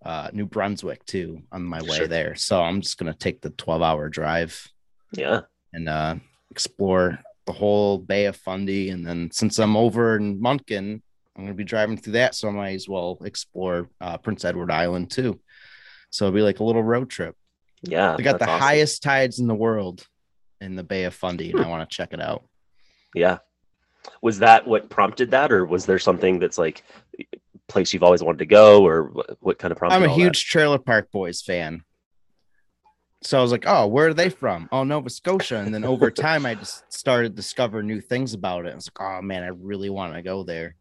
uh, 0.05 0.31
New 0.33 0.47
Brunswick 0.47 1.05
too 1.07 1.43
on 1.51 1.65
my 1.65 1.83
way 1.83 1.97
Sure. 1.97 2.07
there. 2.07 2.37
So 2.37 2.63
I'm 2.63 2.81
just 2.83 2.99
going 2.99 3.13
to 3.13 3.19
take 3.19 3.41
the 3.41 3.51
12 3.51 3.83
hour 3.83 4.09
drive 4.09 4.69
yeah. 5.13 5.41
And 5.73 5.89
uh, 5.89 6.17
explore 6.51 7.19
the 7.47 7.53
whole 7.53 7.99
Bay 7.99 8.27
of 8.27 8.37
Fundy. 8.37 8.91
And 8.91 9.07
then 9.07 9.31
since 9.33 9.59
I'm 9.59 9.77
over 9.77 10.17
in 10.17 10.41
Moncton, 10.41 11.03
I'm 11.37 11.45
going 11.45 11.55
to 11.55 11.57
be 11.57 11.65
driving 11.65 11.97
through 11.97 12.15
that. 12.15 12.35
So 12.35 12.49
I 12.49 12.53
might 12.53 12.75
as 12.75 12.89
well 12.89 13.19
explore 13.25 13.89
uh, 14.01 14.19
Prince 14.19 14.45
Edward 14.45 14.71
Island 14.71 15.11
too. 15.11 15.41
So 16.11 16.27
it'll 16.27 16.35
be 16.35 16.43
like 16.43 16.61
a 16.61 16.65
little 16.65 16.83
road 16.83 17.09
trip. 17.09 17.37
Yeah, 17.83 18.17
They 18.17 18.23
got 18.23 18.39
the 18.39 18.45
awesome. 18.47 18.61
highest 18.61 19.03
tides 19.03 19.39
in 19.39 19.47
the 19.47 19.55
world 19.55 20.07
in 20.61 20.77
the 20.77 20.83
Bay 20.83 21.05
of 21.05 21.15
Fundy, 21.15 21.51
and 21.51 21.61
I 21.61 21.69
want 21.69 21.89
to 21.89 21.97
check 21.97 22.13
it 22.13 22.21
out. 22.21 22.45
Yeah. 23.15 23.39
Was 24.21 24.41
that 24.41 24.67
what 24.67 24.91
prompted 24.91 25.31
that, 25.31 25.51
or 25.51 25.65
was 25.65 25.87
there 25.87 25.99
something 25.99 26.39
that's 26.39 26.59
like 26.59 26.85
place 27.69 27.95
you've 27.95 28.03
always 28.03 28.23
wanted 28.23 28.41
to 28.41 28.47
go, 28.47 28.85
or 28.85 29.05
what, 29.41 29.59
kind 29.59 29.73
of 29.73 29.79
prompted? 29.79 29.97
I'm 29.97 30.03
a 30.03 30.09
all 30.09 30.17
that? 30.17 30.23
huge 30.23 30.45
Trailer 30.45 30.79
Park 30.79 31.11
Boys 31.11 31.41
fan. 31.41 31.83
So 33.23 33.39
I 33.39 33.43
was 33.43 33.53
like, 33.53 33.65
oh, 33.67 33.87
where 33.87 34.09
are 34.09 34.15
they 34.15 34.31
from? 34.31 34.69
Oh, 34.73 34.83
Nova 34.83 35.11
Scotia. 35.11 35.57
And 35.59 35.75
then 35.75 35.85
over 35.85 36.11
time, 36.11 36.47
I 36.47 36.55
just 36.55 36.91
started 36.93 37.35
discover 37.35 37.83
new 37.83 38.01
things 38.01 38.33
about 38.33 38.67
it. 38.67 38.73
I 38.73 38.75
was 38.75 38.89
like, 38.89 39.07
oh 39.07 39.21
man, 39.23 39.43
I 39.43 39.49
really 39.49 39.91
want 39.91 40.15
to 40.15 40.23
go 40.23 40.43
there. 40.43 40.77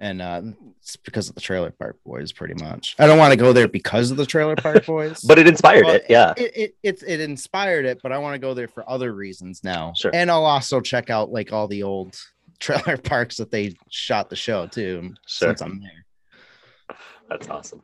And 0.00 0.22
uh, 0.22 0.42
it's 0.80 0.94
because 0.96 1.28
of 1.28 1.34
the 1.34 1.40
Trailer 1.40 1.72
Park 1.72 1.98
Boys, 2.06 2.30
pretty 2.30 2.54
much. 2.62 2.94
I 3.00 3.06
don't 3.06 3.18
want 3.18 3.32
to 3.32 3.36
go 3.36 3.52
there 3.52 3.66
because 3.66 4.12
of 4.12 4.16
the 4.16 4.26
Trailer 4.26 4.54
Park 4.56 4.86
Boys. 4.86 5.20
but 5.22 5.40
it 5.40 5.48
inspired 5.48 5.86
it. 5.88 6.06
Yeah, 6.08 6.34
it, 6.36 6.52
it 6.54 6.76
it 6.84 7.02
it 7.04 7.20
inspired 7.20 7.84
it, 7.84 7.98
but 8.00 8.12
I 8.12 8.18
want 8.18 8.34
to 8.34 8.38
go 8.38 8.54
there 8.54 8.68
for 8.68 8.88
other 8.88 9.12
reasons 9.12 9.64
now. 9.64 9.92
Sure. 9.96 10.12
And 10.14 10.30
I'll 10.30 10.44
also 10.44 10.80
check 10.80 11.10
out 11.10 11.32
like 11.32 11.52
all 11.52 11.66
the 11.66 11.82
old 11.82 12.16
trailer 12.60 12.96
parks 12.96 13.38
that 13.38 13.50
they 13.50 13.76
shot 13.90 14.30
the 14.30 14.36
show 14.36 14.68
too. 14.68 15.14
Sure. 15.26 15.48
Since 15.48 15.62
I'm 15.62 15.80
there, 15.80 16.96
that's 17.28 17.48
awesome. 17.48 17.82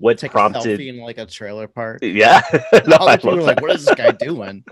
What 0.00 0.16
take 0.16 0.32
prompted? 0.32 0.80
in 0.80 0.98
like 0.98 1.18
a 1.18 1.26
trailer 1.26 1.68
park. 1.68 1.98
Yeah, 2.02 2.40
no, 2.86 2.96
all 2.96 3.08
I 3.08 3.16
people 3.16 3.38
are 3.38 3.42
like, 3.42 3.60
"What 3.60 3.72
is 3.72 3.84
this 3.84 3.94
guy 3.94 4.10
doing?" 4.12 4.64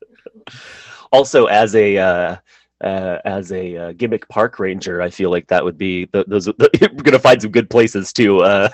also 1.12 1.44
as 1.44 1.74
a 1.74 1.98
uh, 1.98 2.36
uh, 2.82 3.18
as 3.26 3.52
a 3.52 3.76
uh, 3.76 3.92
gimmick 3.92 4.26
park 4.28 4.58
ranger, 4.58 5.02
I 5.02 5.10
feel 5.10 5.30
like 5.30 5.46
that 5.48 5.62
would 5.62 5.76
be 5.76 6.06
th- 6.06 6.24
those. 6.26 6.46
you're 6.46 6.88
gonna 6.88 7.18
find 7.18 7.42
some 7.42 7.50
good 7.50 7.68
places 7.68 8.14
to 8.14 8.38
uh, 8.40 8.68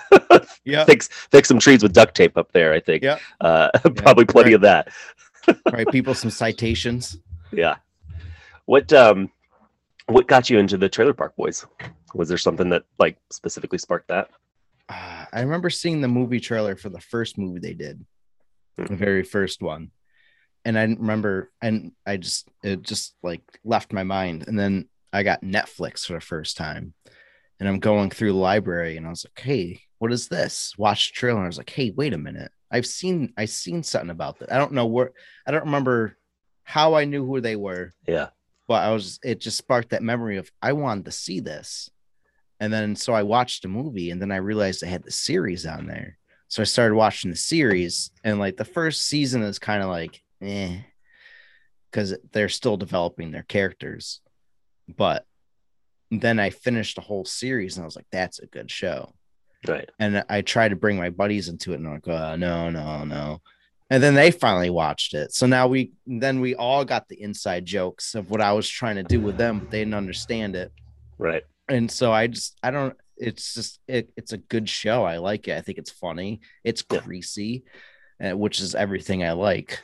Yeah, 0.63 0.85
fix 0.85 1.09
fix 1.31 1.49
some 1.49 1.59
trees 1.59 1.83
with 1.83 1.91
duct 1.91 2.15
tape 2.15 2.37
up 2.37 2.53
there. 2.53 2.71
I 2.71 2.79
think. 2.79 3.03
Yeah. 3.03 3.19
Uh, 3.41 3.69
probably 3.95 4.23
plenty 4.23 4.51
right. 4.51 4.55
of 4.55 4.61
that. 4.61 4.87
right. 5.73 5.87
People 5.89 6.13
some 6.13 6.31
citations. 6.31 7.17
Yeah. 7.51 7.75
What 8.67 8.93
um, 8.93 9.29
what 10.05 10.27
got 10.27 10.49
you 10.49 10.59
into 10.59 10.77
the 10.77 10.87
Trailer 10.87 11.13
Park 11.13 11.35
Boys? 11.35 11.65
Was 12.13 12.29
there 12.29 12.37
something 12.37 12.69
that 12.69 12.83
like 12.99 13.17
specifically 13.31 13.77
sparked 13.77 14.07
that? 14.07 14.29
Uh, 14.89 15.25
I 15.31 15.41
remember 15.41 15.69
seeing 15.69 16.01
the 16.01 16.07
movie 16.07 16.39
trailer 16.39 16.75
for 16.75 16.89
the 16.89 16.99
first 17.01 17.37
movie 17.37 17.59
they 17.59 17.73
did, 17.73 18.05
the 18.77 18.83
Mhm. 18.83 18.97
very 18.97 19.23
first 19.23 19.61
one, 19.61 19.91
and 20.65 20.77
I 20.77 20.83
remember, 20.83 21.51
and 21.61 21.91
I 22.05 22.17
just 22.17 22.49
it 22.63 22.81
just 22.83 23.15
like 23.23 23.41
left 23.63 23.91
my 23.93 24.03
mind, 24.03 24.47
and 24.47 24.57
then 24.57 24.87
I 25.13 25.23
got 25.23 25.41
Netflix 25.41 26.05
for 26.05 26.13
the 26.13 26.21
first 26.21 26.57
time, 26.57 26.93
and 27.59 27.67
I'm 27.67 27.79
going 27.79 28.09
through 28.09 28.33
the 28.33 28.37
library, 28.37 28.97
and 28.97 29.05
I 29.05 29.09
was 29.09 29.25
like, 29.25 29.39
hey, 29.43 29.81
what 29.99 30.11
is 30.11 30.27
this? 30.27 30.73
Watch 30.77 31.11
the 31.11 31.15
trailer, 31.15 31.37
and 31.39 31.45
I 31.45 31.47
was 31.47 31.57
like, 31.57 31.69
hey, 31.69 31.91
wait 31.91 32.13
a 32.13 32.17
minute, 32.17 32.51
I've 32.71 32.85
seen 32.85 33.33
I 33.37 33.45
seen 33.45 33.83
something 33.83 34.09
about 34.09 34.39
that. 34.39 34.51
I 34.51 34.57
don't 34.57 34.73
know 34.73 34.85
where, 34.85 35.11
I 35.45 35.51
don't 35.51 35.65
remember 35.65 36.17
how 36.63 36.93
I 36.95 37.05
knew 37.05 37.25
who 37.25 37.39
they 37.41 37.55
were, 37.55 37.93
Yeah. 38.07 38.29
but 38.67 38.83
I 38.83 38.91
was 38.91 39.19
it 39.23 39.39
just 39.39 39.57
sparked 39.57 39.89
that 39.89 40.03
memory 40.03 40.37
of 40.37 40.51
I 40.61 40.73
wanted 40.73 41.05
to 41.05 41.11
see 41.11 41.39
this. 41.39 41.89
And 42.59 42.71
then 42.73 42.95
so 42.95 43.13
I 43.13 43.23
watched 43.23 43.65
a 43.65 43.69
movie 43.69 44.11
and 44.11 44.21
then 44.21 44.31
I 44.31 44.37
realized 44.37 44.81
they 44.81 44.87
had 44.87 45.03
the 45.03 45.11
series 45.11 45.65
on 45.65 45.85
there. 45.85 46.17
So 46.47 46.61
I 46.61 46.65
started 46.65 46.95
watching 46.95 47.31
the 47.31 47.37
series 47.37 48.11
and 48.23 48.39
like 48.39 48.57
the 48.57 48.65
first 48.65 49.03
season 49.03 49.43
is 49.43 49.59
kind 49.59 49.83
of 49.83 49.89
like 49.89 50.21
eh 50.41 50.77
because 51.91 52.15
they're 52.31 52.49
still 52.49 52.77
developing 52.77 53.31
their 53.31 53.43
characters. 53.43 54.21
But 54.87 55.25
then 56.11 56.39
I 56.39 56.49
finished 56.49 56.95
the 56.95 57.01
whole 57.01 57.25
series 57.25 57.75
and 57.75 57.83
I 57.83 57.85
was 57.85 57.95
like, 57.95 58.07
that's 58.11 58.39
a 58.39 58.45
good 58.45 58.69
show. 58.69 59.13
Right. 59.67 59.89
And 59.99 60.23
I 60.29 60.41
tried 60.41 60.69
to 60.69 60.75
bring 60.75 60.97
my 60.97 61.09
buddies 61.09 61.49
into 61.49 61.73
it 61.73 61.79
and 61.79 61.87
I'm 61.87 61.93
like, 61.95 62.07
oh, 62.07 62.35
no, 62.35 62.69
no, 62.69 63.03
no. 63.03 63.41
And 63.89 64.03
then 64.03 64.15
they 64.15 64.31
finally 64.31 64.69
watched 64.69 65.13
it. 65.13 65.33
So 65.33 65.47
now 65.47 65.67
we 65.67 65.91
then 66.05 66.41
we 66.41 66.55
all 66.55 66.83
got 66.83 67.07
the 67.07 67.21
inside 67.21 67.65
jokes 67.65 68.15
of 68.15 68.29
what 68.29 68.41
I 68.41 68.51
was 68.51 68.67
trying 68.67 68.97
to 68.97 69.03
do 69.03 69.19
with 69.21 69.37
them, 69.37 69.59
but 69.59 69.71
they 69.71 69.79
didn't 69.79 69.93
understand 69.93 70.55
it. 70.55 70.71
Right. 71.17 71.43
And 71.69 71.91
so 71.91 72.11
I 72.11 72.27
just 72.27 72.57
I 72.63 72.71
don't 72.71 72.95
it's 73.17 73.53
just 73.53 73.79
it, 73.87 74.11
it's 74.15 74.33
a 74.33 74.37
good 74.37 74.69
show. 74.69 75.03
I 75.03 75.17
like 75.17 75.47
it. 75.47 75.57
I 75.57 75.61
think 75.61 75.77
it's 75.77 75.91
funny. 75.91 76.41
It's 76.63 76.81
greasy, 76.81 77.65
uh, 78.23 78.37
which 78.37 78.59
is 78.59 78.75
everything 78.75 79.23
I 79.23 79.31
like. 79.33 79.81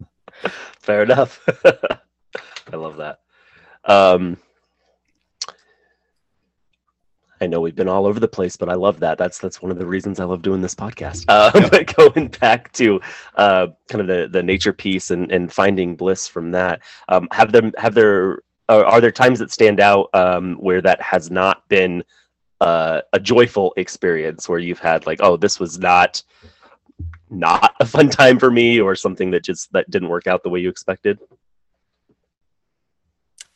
Fair 0.80 1.02
enough. 1.02 1.40
I 1.64 2.76
love 2.76 2.96
that. 2.98 3.20
Um, 3.84 4.36
I 7.40 7.46
know 7.46 7.60
we've 7.60 7.74
been 7.74 7.88
all 7.88 8.06
over 8.06 8.18
the 8.18 8.28
place, 8.28 8.56
but 8.56 8.68
I 8.68 8.74
love 8.74 9.00
that. 9.00 9.16
That's 9.16 9.38
that's 9.38 9.62
one 9.62 9.70
of 9.70 9.78
the 9.78 9.86
reasons 9.86 10.18
I 10.18 10.24
love 10.24 10.42
doing 10.42 10.60
this 10.60 10.74
podcast. 10.74 11.24
Uh, 11.28 11.68
But 11.70 11.94
going 11.94 12.28
back 12.40 12.72
to 12.72 13.00
uh, 13.36 13.68
kind 13.88 14.00
of 14.00 14.06
the 14.08 14.28
the 14.30 14.42
nature 14.42 14.72
piece 14.72 15.10
and 15.10 15.30
and 15.30 15.52
finding 15.52 15.94
bliss 15.94 16.26
from 16.26 16.50
that, 16.52 16.80
um, 17.08 17.28
have 17.32 17.52
them 17.52 17.72
have 17.78 17.94
there 17.94 18.42
uh, 18.68 18.82
are 18.84 19.00
there 19.00 19.12
times 19.12 19.38
that 19.38 19.50
stand 19.50 19.80
out 19.80 20.10
um, 20.14 20.54
where 20.56 20.80
that 20.82 21.00
has 21.00 21.30
not 21.30 21.68
been 21.68 22.04
uh, 22.60 23.00
a 23.12 23.20
joyful 23.20 23.72
experience 23.76 24.48
where 24.48 24.58
you've 24.58 24.80
had 24.80 25.06
like, 25.06 25.20
oh, 25.22 25.36
this 25.36 25.58
was 25.60 25.78
not 25.78 26.22
not 27.30 27.74
a 27.80 27.86
fun 27.86 28.08
time 28.08 28.38
for 28.38 28.50
me 28.50 28.80
or 28.80 28.94
something 28.94 29.30
that 29.30 29.44
just 29.44 29.72
that 29.72 29.88
didn't 29.90 30.08
work 30.08 30.26
out 30.26 30.42
the 30.42 30.48
way 30.48 30.60
you 30.60 30.68
expected 30.70 31.18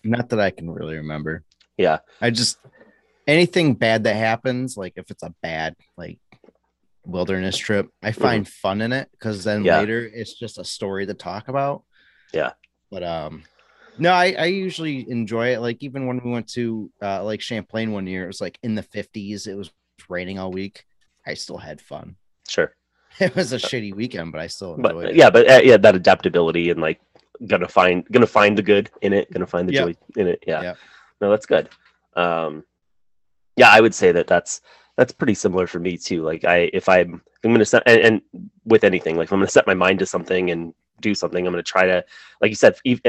Not 0.05 0.29
that 0.29 0.41
I 0.41 0.51
can 0.51 0.71
really 0.71 0.97
remember. 0.97 1.43
Yeah. 1.77 1.99
I 2.21 2.31
just 2.31 2.59
anything 3.27 3.75
bad 3.75 4.05
that 4.05 4.15
happens, 4.17 4.77
like 4.77 4.95
if 4.97 5.11
it's 5.11 5.23
a 5.23 5.35
bad 5.43 5.75
like 5.97 6.19
wilderness 7.05 7.57
trip, 7.57 7.89
I 8.03 8.13
find 8.13 8.47
fun 8.47 8.81
in 8.81 8.93
it 8.93 9.09
because 9.13 9.43
then 9.45 9.61
Mm-hmm. 9.61 9.67
Yeah. 9.67 9.79
later 9.81 10.11
it's 10.13 10.35
just 10.35 10.59
a 10.59 10.65
story 10.65 11.07
to 11.07 11.15
talk 11.15 11.49
about. 11.49 11.83
Yeah. 12.33 12.53
But 12.91 13.03
um 13.03 13.43
no, 13.99 14.13
I, 14.13 14.35
I 14.39 14.45
usually 14.47 15.09
enjoy 15.11 15.55
it. 15.55 15.61
Like 15.61 15.83
even 15.83 16.07
when 16.07 16.21
we 16.25 16.31
went 16.31 16.49
to 16.53 16.91
uh 17.03 17.23
like 17.25 17.41
Champlain 17.41 17.93
one 17.93 18.07
year, 18.07 18.25
it 18.25 18.29
was 18.29 18.41
like 18.41 18.59
in 18.63 18.75
the 18.75 18.83
50s, 18.83 19.47
it 19.47 19.55
was 19.55 19.71
raining 20.09 20.39
all 20.39 20.51
week. 20.51 20.85
I 21.27 21.35
still 21.35 21.59
had 21.59 21.81
fun. 21.81 22.17
sure 22.49 22.75
It 23.21 23.35
was 23.37 23.53
a 23.53 23.57
shitty 23.59 23.95
weekend, 23.95 24.33
but 24.33 24.41
I 24.41 24.47
still 24.47 24.75
enjoyed 24.75 24.95
but 25.05 25.11
it. 25.11 25.17
yeah 25.17 25.31
but 25.31 25.49
uh, 25.51 25.61
yeah 25.63 25.77
that 25.77 25.95
adaptability 25.95 26.71
and 26.71 26.81
like 26.81 27.01
gonna 27.47 27.69
find 27.69 28.07
gonna 28.11 28.27
find 28.27 28.57
the 28.57 28.63
good 28.63 28.91
in 29.03 29.13
it 29.13 29.31
gonna 29.33 29.47
find 29.47 29.69
the 29.69 29.73
Yeah. 29.73 29.85
joy 29.87 29.95
in 30.17 30.27
it 30.29 30.43
yeah 30.47 30.63
Yeah. 30.63 30.75
no 31.21 31.31
that's 31.31 31.47
good 31.47 31.69
um 32.17 32.63
yeah 33.57 33.69
i 33.71 33.81
would 33.81 33.95
say 33.95 34.13
that 34.13 34.27
that's 34.29 34.61
that's 34.97 35.13
pretty 35.13 35.35
similar 35.35 35.67
for 35.67 35.79
me 35.81 35.97
too 35.97 36.23
like 36.23 36.45
i 36.45 36.71
if 36.73 36.89
i'm 36.89 37.21
i'm 37.45 37.53
gonna 37.53 37.65
set 37.65 37.83
and, 37.87 38.01
and 38.01 38.23
with 38.65 38.85
anything 38.85 39.17
like 39.17 39.27
if 39.27 39.33
i'm 39.33 39.41
gonna 39.41 39.49
set 39.51 39.67
my 39.67 39.75
mind 39.75 39.99
to 39.99 40.07
something 40.07 40.51
and 40.51 40.73
do 41.03 41.15
something 41.15 41.47
i'm 41.47 41.53
gonna 41.53 41.63
try 41.63 41.87
to 41.87 42.05
like 42.41 42.51
you 42.51 42.55
said 42.55 42.75
even, 42.85 43.03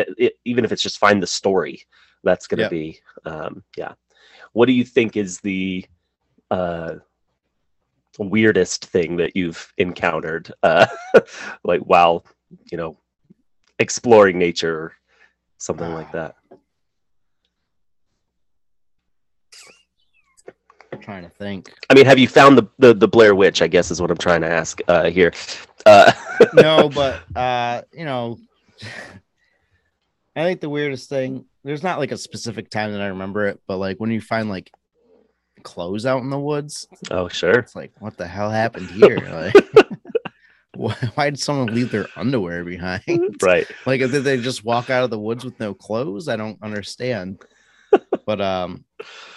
even 0.45 0.65
if 0.65 0.71
it's 0.71 0.81
just 0.83 0.97
find 0.99 1.21
the 1.23 1.27
story 1.27 1.81
that's 2.23 2.47
gonna 2.47 2.63
Yeah. 2.63 2.69
be 2.69 2.99
um 3.25 3.63
yeah 3.77 3.93
what 4.53 4.65
do 4.65 4.73
you 4.73 4.83
think 4.83 5.15
is 5.17 5.39
the 5.41 5.85
uh 6.51 6.95
weirdest 8.19 8.85
thing 8.85 9.17
that 9.17 9.35
you've 9.35 9.71
encountered 9.77 10.51
uh 10.63 10.85
like 11.63 11.81
while 11.81 12.25
you 12.71 12.77
know 12.77 12.97
exploring 13.79 14.37
nature 14.37 14.75
or 14.75 14.93
something 15.57 15.91
like 15.93 16.11
that 16.11 16.35
I'm 20.91 20.99
trying 21.01 21.23
to 21.23 21.29
think. 21.29 21.71
i 21.89 21.93
mean 21.95 22.05
have 22.05 22.19
you 22.19 22.27
found 22.27 22.57
the 22.57 22.67
the, 22.77 22.93
the 22.93 23.07
blair 23.07 23.33
witch 23.33 23.61
i 23.61 23.67
guess 23.67 23.89
is 23.89 23.99
what 24.01 24.11
i'm 24.11 24.17
trying 24.17 24.41
to 24.41 24.49
ask 24.49 24.79
uh 24.87 25.09
here 25.09 25.31
uh 25.85 26.11
no, 26.53 26.89
but 26.93 27.21
uh, 27.35 27.81
you 27.91 28.05
know, 28.05 28.39
I 30.35 30.43
think 30.43 30.61
the 30.61 30.69
weirdest 30.69 31.09
thing 31.09 31.45
there's 31.63 31.83
not 31.83 31.99
like 31.99 32.11
a 32.11 32.17
specific 32.17 32.69
time 32.69 32.91
that 32.91 33.01
I 33.01 33.07
remember 33.07 33.47
it, 33.47 33.61
but 33.67 33.77
like 33.77 33.97
when 33.97 34.11
you 34.11 34.21
find 34.21 34.49
like 34.49 34.71
clothes 35.63 36.05
out 36.05 36.21
in 36.21 36.29
the 36.29 36.39
woods, 36.39 36.87
oh 37.11 37.27
sure 37.27 37.53
it's 37.53 37.75
like 37.75 37.91
what 37.99 38.17
the 38.17 38.27
hell 38.27 38.49
happened 38.49 38.89
here? 38.89 39.53
Like, 40.75 40.95
why, 41.03 41.11
why 41.13 41.29
did 41.29 41.39
someone 41.39 41.67
leave 41.67 41.91
their 41.91 42.07
underwear 42.15 42.63
behind? 42.63 43.35
right 43.43 43.67
like 43.85 43.99
did 43.99 44.23
they 44.23 44.37
just 44.37 44.65
walk 44.65 44.89
out 44.89 45.03
of 45.03 45.11
the 45.11 45.19
woods 45.19 45.45
with 45.45 45.59
no 45.59 45.73
clothes? 45.73 46.27
I 46.27 46.35
don't 46.35 46.57
understand. 46.63 47.43
But 48.25 48.41
um, 48.41 48.85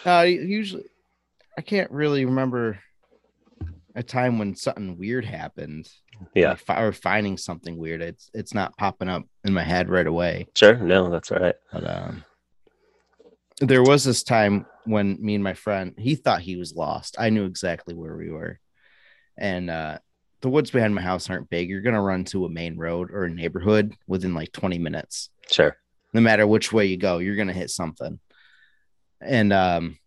uh, 0.06 0.22
usually 0.26 0.87
I 1.59 1.61
can't 1.61 1.90
really 1.90 2.24
remember 2.24 2.78
a 3.96 4.02
time 4.02 4.38
when 4.38 4.54
something 4.54 4.96
weird 4.98 5.24
happened 5.24 5.88
yeah 6.35 6.50
like, 6.50 6.59
fi- 6.59 6.82
or 6.82 6.92
finding 6.92 7.37
something 7.37 7.76
weird. 7.76 8.00
It's 8.02 8.30
it's 8.35 8.54
not 8.54 8.76
popping 8.76 9.09
up 9.09 9.24
in 9.44 9.52
my 9.52 9.64
head 9.64 9.88
right 9.88 10.06
away. 10.06 10.46
sure 10.54 10.76
no 10.76 11.11
that's 11.11 11.32
all 11.32 11.38
right 11.38 11.56
But 11.72 11.90
um, 11.90 12.24
there 13.61 13.82
was 13.82 14.04
this 14.04 14.22
time 14.22 14.66
when 14.85 15.16
me 15.20 15.35
and 15.35 15.42
my 15.42 15.54
friend 15.54 15.94
he 15.98 16.14
thought 16.14 16.42
he 16.42 16.56
was 16.56 16.74
lost. 16.74 17.16
I 17.18 17.30
knew 17.30 17.44
exactly 17.46 17.94
where 17.94 18.16
we 18.16 18.30
were, 18.30 18.61
and 19.38 19.70
uh, 19.70 19.98
the 20.42 20.50
woods 20.50 20.70
behind 20.70 20.94
my 20.94 21.02
house 21.02 21.30
aren't 21.30 21.48
big. 21.50 21.68
You're 21.70 21.80
gonna 21.80 22.02
run 22.02 22.24
to 22.26 22.44
a 22.44 22.50
main 22.50 22.76
road 22.76 23.11
or 23.11 23.24
a 23.24 23.30
neighborhood 23.30 23.94
within 24.06 24.35
like 24.35 24.52
20 24.52 24.78
minutes. 24.78 25.30
sure 25.50 25.76
No 26.12 26.20
matter 26.20 26.46
which 26.46 26.72
way 26.72 26.85
you 26.87 26.98
go, 26.98 27.18
you're 27.18 27.37
gonna 27.37 27.52
hit 27.54 27.70
something. 27.70 28.20
And 29.22 29.52
um, 29.52 29.98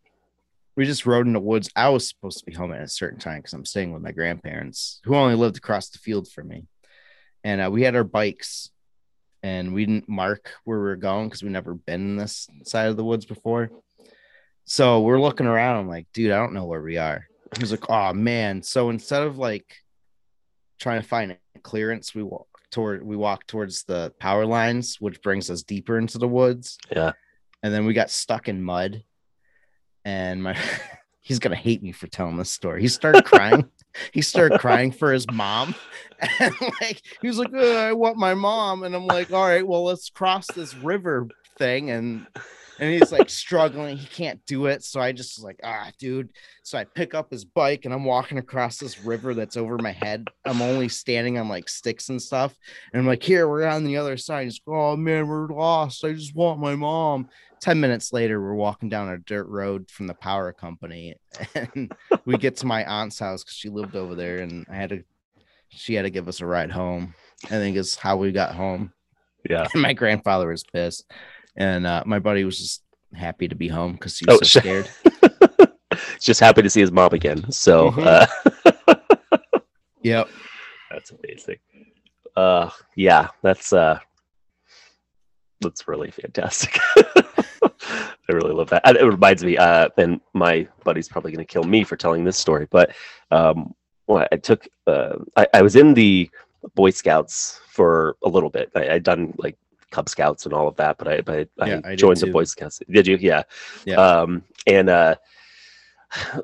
we 0.79 0.85
just 0.85 1.05
rode 1.05 1.27
in 1.27 1.33
the 1.33 1.41
woods. 1.41 1.69
I 1.75 1.89
was 1.89 2.07
supposed 2.07 2.39
to 2.39 2.45
be 2.45 2.53
home 2.53 2.71
at 2.71 2.81
a 2.81 2.87
certain 2.87 3.19
time 3.19 3.39
because 3.39 3.51
I'm 3.51 3.65
staying 3.65 3.91
with 3.91 4.01
my 4.01 4.13
grandparents, 4.13 5.01
who 5.03 5.13
only 5.13 5.35
lived 5.35 5.57
across 5.57 5.89
the 5.89 5.97
field 5.97 6.31
from 6.31 6.47
me. 6.47 6.67
And 7.43 7.59
uh, 7.59 7.69
we 7.69 7.81
had 7.81 7.97
our 7.97 8.05
bikes, 8.05 8.69
and 9.43 9.73
we 9.73 9.85
didn't 9.85 10.07
mark 10.07 10.53
where 10.63 10.79
we 10.79 10.85
were 10.85 10.95
going 10.95 11.27
because 11.27 11.43
we 11.43 11.49
never 11.49 11.73
been 11.73 11.99
in 11.99 12.15
this 12.15 12.47
side 12.63 12.87
of 12.87 12.95
the 12.95 13.03
woods 13.03 13.25
before. 13.25 13.69
So 14.63 15.01
we're 15.01 15.19
looking 15.19 15.47
around. 15.47 15.79
I'm 15.79 15.89
like, 15.89 16.07
dude, 16.13 16.31
I 16.31 16.37
don't 16.37 16.53
know 16.53 16.63
where 16.63 16.81
we 16.81 16.95
are. 16.95 17.27
He 17.57 17.61
was 17.61 17.71
like, 17.71 17.89
oh 17.89 18.13
man. 18.13 18.63
So 18.63 18.89
instead 18.89 19.23
of 19.23 19.37
like 19.37 19.65
trying 20.79 21.01
to 21.01 21.07
find 21.07 21.33
a 21.33 21.59
clearance, 21.59 22.15
we 22.15 22.23
walk 22.23 22.47
toward 22.71 23.03
we 23.03 23.17
walk 23.17 23.45
towards 23.47 23.83
the 23.83 24.13
power 24.17 24.45
lines, 24.45 24.95
which 25.01 25.21
brings 25.21 25.49
us 25.49 25.61
deeper 25.61 25.97
into 25.97 26.19
the 26.19 26.27
woods. 26.27 26.77
Yeah. 26.89 27.11
And 27.63 27.73
then 27.73 27.85
we 27.85 27.91
got 27.91 28.11
stuck 28.11 28.47
in 28.47 28.63
mud. 28.63 29.03
And 30.09 30.41
my 30.41 30.57
he's 31.21 31.37
gonna 31.39 31.55
hate 31.55 31.83
me 31.83 31.91
for 31.91 32.07
telling 32.07 32.37
this 32.37 32.49
story. 32.49 32.81
He 32.81 32.87
started 32.87 33.25
crying. 33.25 33.69
he 34.11 34.21
started 34.21 34.59
crying 34.59 34.91
for 34.91 35.13
his 35.13 35.29
mom. 35.31 35.75
And 36.41 36.53
like 36.81 37.01
he 37.21 37.27
was 37.29 37.37
like, 37.37 37.53
I 37.53 37.93
want 37.93 38.17
my 38.17 38.33
mom. 38.33 38.83
And 38.83 38.93
I'm 38.93 39.05
like, 39.07 39.31
all 39.31 39.47
right, 39.47 39.65
well, 39.65 39.85
let's 39.85 40.09
cross 40.09 40.47
this 40.47 40.75
river 40.75 41.29
thing. 41.57 41.89
And 41.91 42.27
and 42.79 42.93
he's 42.93 43.11
like 43.11 43.29
struggling. 43.29 43.97
He 43.97 44.07
can't 44.07 44.43
do 44.45 44.67
it. 44.67 44.83
So 44.83 45.01
I 45.01 45.11
just 45.11 45.37
was 45.37 45.43
like, 45.43 45.59
ah, 45.63 45.91
dude. 45.99 46.31
So 46.63 46.77
I 46.77 46.85
pick 46.85 47.13
up 47.13 47.29
his 47.29 47.45
bike 47.45 47.85
and 47.85 47.93
I'm 47.93 48.05
walking 48.05 48.37
across 48.37 48.77
this 48.77 49.03
river 49.03 49.33
that's 49.33 49.57
over 49.57 49.77
my 49.77 49.91
head. 49.91 50.27
I'm 50.45 50.61
only 50.61 50.87
standing 50.87 51.37
on 51.37 51.49
like 51.49 51.67
sticks 51.67 52.09
and 52.09 52.21
stuff. 52.21 52.55
And 52.93 52.99
I'm 53.01 53.07
like, 53.07 53.23
here, 53.23 53.47
we're 53.47 53.65
on 53.65 53.83
the 53.83 53.97
other 53.97 54.17
side. 54.17 54.45
He's 54.45 54.61
like, 54.65 54.75
oh 54.75 54.95
man, 54.95 55.27
we're 55.27 55.47
lost. 55.47 56.03
I 56.05 56.13
just 56.13 56.35
want 56.35 56.59
my 56.59 56.75
mom. 56.75 57.29
10 57.61 57.79
minutes 57.79 58.13
later, 58.13 58.41
we're 58.41 58.53
walking 58.53 58.87
down 58.87 59.09
a 59.09 59.17
dirt 59.17 59.47
road 59.47 59.91
from 59.91 60.07
the 60.07 60.13
power 60.13 60.53
company. 60.53 61.15
And 61.55 61.91
we 62.25 62.37
get 62.37 62.55
to 62.57 62.65
my 62.65 62.85
aunt's 62.85 63.19
house 63.19 63.43
because 63.43 63.55
she 63.55 63.69
lived 63.69 63.95
over 63.95 64.15
there. 64.15 64.39
And 64.39 64.65
I 64.69 64.75
had 64.75 64.89
to, 64.91 65.03
she 65.67 65.95
had 65.95 66.03
to 66.03 66.09
give 66.09 66.29
us 66.29 66.39
a 66.39 66.45
ride 66.45 66.71
home. 66.71 67.13
I 67.45 67.49
think 67.49 67.75
is 67.77 67.95
how 67.95 68.17
we 68.17 68.31
got 68.31 68.55
home. 68.55 68.93
yeah 69.49 69.67
And 69.73 69.81
my 69.81 69.93
grandfather 69.93 70.47
was 70.47 70.63
pissed. 70.63 71.05
And 71.59 71.85
uh, 71.85 72.03
my 72.05 72.19
buddy 72.19 72.43
was 72.45 72.57
just 72.57 72.81
happy 73.13 73.47
to 73.47 73.55
be 73.55 73.67
home 73.67 73.93
because 73.93 74.17
he 74.17 74.25
was 74.27 74.35
Oh, 74.35 74.43
so 74.43 74.59
scared. 74.61 74.89
just 76.21 76.39
happy 76.39 76.61
to 76.61 76.69
see 76.69 76.79
his 76.81 76.91
mom 76.91 77.13
again. 77.13 77.51
So 77.51 77.91
Mhm. 77.91 78.05
uh, 78.05 79.59
Yep. 80.03 80.29
that's 80.89 81.11
amazing. 81.11 81.57
Uh, 82.35 82.69
yeah, 82.95 83.27
that's 83.43 83.73
uh, 83.73 83.99
that's 85.61 85.87
really 85.87 86.09
fantastic. 86.11 86.79
I 86.95 88.31
really 88.31 88.53
love 88.53 88.69
that. 88.69 88.83
It 88.85 89.03
reminds 89.03 89.43
me, 89.43 89.57
uh, 89.57 89.89
and 89.97 90.21
my 90.33 90.67
buddy's 90.85 91.09
probably 91.09 91.31
going 91.31 91.45
to 91.45 91.51
kill 91.51 91.63
me 91.63 91.83
for 91.83 91.97
telling 91.97 92.23
this 92.23 92.37
story, 92.37 92.67
but 92.69 92.91
um, 93.31 93.73
well, 94.07 94.25
I 94.31 94.37
took, 94.37 94.67
uh, 94.87 95.15
I, 95.35 95.47
I 95.55 95.61
was 95.61 95.75
in 95.75 95.93
the 95.95 96.29
Boy 96.75 96.91
Scouts 96.91 97.59
for 97.67 98.15
a 98.23 98.29
little 98.29 98.49
bit. 98.49 98.71
I, 98.75 98.89
I'd 98.91 99.03
done 99.03 99.33
like 99.37 99.57
Cub 99.91 100.09
Scouts 100.09 100.45
and 100.45 100.53
all 100.53 100.67
of 100.67 100.75
that, 100.77 100.97
but 100.97 101.07
I, 101.07 101.21
but 101.21 101.49
I, 101.59 101.67
Yeah, 101.67 101.81
I 101.83 101.95
joined 101.95 102.17
the. 102.17 102.27
Boy 102.27 102.43
Scouts. 102.43 102.81
Did 102.89 103.07
you? 103.07 103.17
Yeah. 103.19 103.43
Yeah. 103.85 103.95
Um, 103.95 104.43
and 104.67 104.89
uh, 104.89 105.15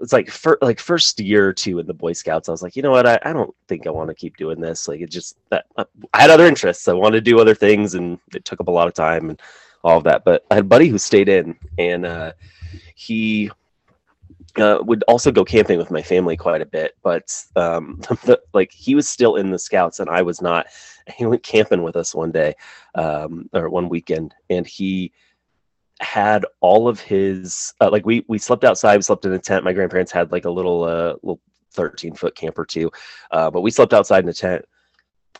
it's 0.01 0.13
like 0.13 0.29
for 0.29 0.57
like 0.61 0.79
first 0.79 1.19
year 1.19 1.47
or 1.47 1.53
two 1.53 1.79
in 1.79 1.87
the 1.87 1.93
Boy 1.93 2.13
Scouts, 2.13 2.49
I 2.49 2.51
was 2.51 2.61
like, 2.61 2.75
you 2.75 2.81
know 2.81 2.91
what, 2.91 3.07
I, 3.07 3.19
I 3.23 3.33
don't 3.33 3.53
think 3.67 3.87
I 3.87 3.91
want 3.91 4.09
to 4.09 4.15
keep 4.15 4.37
doing 4.37 4.59
this. 4.59 4.87
Like 4.87 5.01
it 5.01 5.09
just 5.09 5.37
that 5.49 5.65
I 5.77 6.21
had 6.21 6.29
other 6.29 6.45
interests. 6.45 6.87
I 6.87 6.93
wanted 6.93 7.17
to 7.23 7.31
do 7.31 7.39
other 7.39 7.55
things, 7.55 7.95
and 7.95 8.19
it 8.33 8.45
took 8.45 8.59
up 8.59 8.67
a 8.67 8.71
lot 8.71 8.87
of 8.87 8.93
time 8.93 9.29
and 9.29 9.41
all 9.83 9.97
of 9.97 10.03
that. 10.05 10.23
But 10.23 10.45
I 10.51 10.55
had 10.55 10.65
a 10.65 10.67
buddy 10.67 10.87
who 10.87 10.97
stayed 10.97 11.29
in, 11.29 11.57
and 11.77 12.05
uh, 12.05 12.33
he 12.95 13.51
uh, 14.59 14.79
would 14.81 15.03
also 15.07 15.31
go 15.31 15.45
camping 15.45 15.77
with 15.77 15.91
my 15.91 16.01
family 16.01 16.37
quite 16.37 16.61
a 16.61 16.65
bit. 16.65 16.95
But 17.03 17.31
um, 17.55 17.97
the, 18.25 18.39
like 18.53 18.71
he 18.71 18.95
was 18.95 19.09
still 19.09 19.35
in 19.35 19.51
the 19.51 19.59
Scouts, 19.59 19.99
and 19.99 20.09
I 20.09 20.21
was 20.21 20.41
not. 20.41 20.67
He 21.15 21.23
went 21.23 21.43
camping 21.43 21.83
with 21.83 21.95
us 21.95 22.15
one 22.15 22.31
day, 22.31 22.55
um, 22.95 23.47
or 23.53 23.69
one 23.69 23.89
weekend, 23.89 24.33
and 24.49 24.65
he 24.65 25.11
had 25.99 26.45
all 26.61 26.87
of 26.87 26.99
his 26.99 27.73
uh, 27.79 27.89
like 27.91 28.05
we 28.05 28.25
we 28.27 28.37
slept 28.37 28.63
outside 28.63 28.97
we 28.97 29.01
slept 29.01 29.25
in 29.25 29.33
a 29.33 29.39
tent 29.39 29.63
my 29.63 29.71
grandparents 29.71 30.11
had 30.11 30.31
like 30.31 30.45
a 30.45 30.49
little 30.49 30.83
uh 30.83 31.13
little 31.23 31.39
13 31.71 32.15
foot 32.15 32.35
camper 32.35 32.65
too 32.65 32.91
uh 33.31 33.49
but 33.49 33.61
we 33.61 33.71
slept 33.71 33.93
outside 33.93 34.23
in 34.23 34.29
a 34.29 34.33
tent 34.33 34.65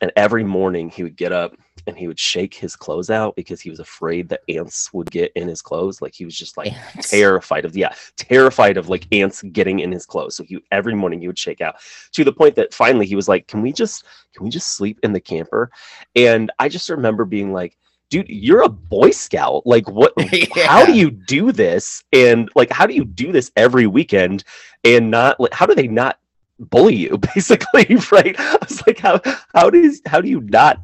and 0.02 0.12
every 0.16 0.44
morning 0.44 0.90
he 0.90 1.04
would 1.04 1.18
get 1.18 1.32
up 1.32 1.54
and 1.88 1.98
he 1.98 2.08
would 2.08 2.20
shake 2.20 2.54
his 2.54 2.76
clothes 2.76 3.10
out 3.10 3.36
because 3.36 3.62
he 3.62 3.70
was 3.70 3.80
afraid 3.80 4.30
that 4.30 4.42
ants 4.50 4.92
would 4.94 5.10
get 5.12 5.32
in 5.36 5.48
his 5.48 5.62
clothes. 5.62 6.02
Like 6.02 6.14
he 6.14 6.26
was 6.26 6.36
just 6.36 6.58
like 6.58 6.74
Ants. 6.74 7.10
terrified 7.10 7.66
of 7.66 7.76
yeah 7.76 7.94
terrified 8.16 8.78
of 8.78 8.90
like 8.90 9.08
ants 9.12 9.42
getting 9.42 9.80
in 9.80 9.92
his 9.92 10.06
clothes. 10.06 10.36
So 10.36 10.44
he 10.44 10.64
every 10.72 10.96
morning 10.96 11.22
he 11.22 11.28
would 11.28 11.40
shake 11.40 11.62
out 11.62 11.76
to 12.14 12.24
the 12.24 12.32
point 12.32 12.56
that 12.56 12.74
finally 12.74 13.06
he 13.06 13.16
was 13.16 13.28
like 13.28 13.48
can 13.48 13.62
we 13.62 13.72
just 13.72 14.04
can 14.34 14.44
we 14.44 14.50
just 14.50 14.76
sleep 14.76 15.00
in 15.04 15.14
the 15.14 15.20
camper? 15.20 15.72
And 16.16 16.52
i 16.60 16.70
just 16.70 16.90
remember 16.90 17.26
being 17.26 17.54
like 17.54 17.78
dude 18.10 18.30
you're 18.30 18.64
a 18.64 18.70
boy 18.70 19.12
scout. 19.12 19.66
Like 19.66 19.90
what 19.90 20.14
how 20.66 20.86
do 20.86 20.94
you 20.94 21.12
do 21.12 21.52
this? 21.52 22.04
And 22.14 22.50
like 22.56 22.72
how 22.72 22.86
do 22.86 22.94
you 22.94 23.06
do 23.06 23.32
this 23.32 23.52
every 23.56 23.88
weekend 23.88 24.44
and 24.84 25.12
not 25.12 25.40
like 25.40 25.54
how 25.54 25.66
do 25.66 25.76
they 25.76 25.88
not 25.88 26.20
bully 26.60 26.96
you? 26.96 27.18
Basically 27.36 27.96
right? 28.12 28.36
I 28.40 28.58
was 28.62 28.86
like 28.88 29.00
how 29.00 29.22
how 29.54 29.70
does 29.70 30.02
how 30.06 30.22
do 30.22 30.30
you 30.30 30.42
not 30.42 30.82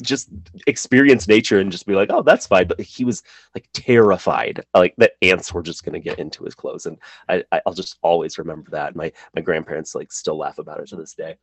just 0.00 0.28
experience 0.66 1.28
nature 1.28 1.58
and 1.60 1.70
just 1.72 1.86
be 1.86 1.94
like 1.94 2.10
oh 2.10 2.22
that's 2.22 2.46
fine 2.46 2.66
but 2.66 2.80
he 2.80 3.04
was 3.04 3.22
like 3.54 3.68
terrified 3.72 4.64
like 4.74 4.94
that 4.98 5.12
ants 5.22 5.52
were 5.52 5.62
just 5.62 5.84
going 5.84 5.92
to 5.92 6.00
get 6.00 6.18
into 6.18 6.44
his 6.44 6.54
clothes 6.54 6.86
and 6.86 6.96
I, 7.28 7.42
i'll 7.66 7.74
just 7.74 7.98
always 8.02 8.38
remember 8.38 8.70
that 8.70 8.96
my 8.96 9.12
my 9.34 9.42
grandparents 9.42 9.94
like 9.94 10.12
still 10.12 10.38
laugh 10.38 10.58
about 10.58 10.80
it 10.80 10.88
to 10.88 10.96
this 10.96 11.14
day 11.14 11.36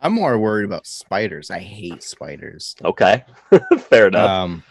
I'm 0.00 0.12
more 0.12 0.36
worried 0.38 0.64
about 0.66 0.86
spiders. 0.86 1.50
I 1.50 1.60
hate 1.60 2.02
spiders. 2.02 2.74
okay 2.84 3.24
fair 3.78 4.08
enough 4.08 4.30
Um, 4.30 4.62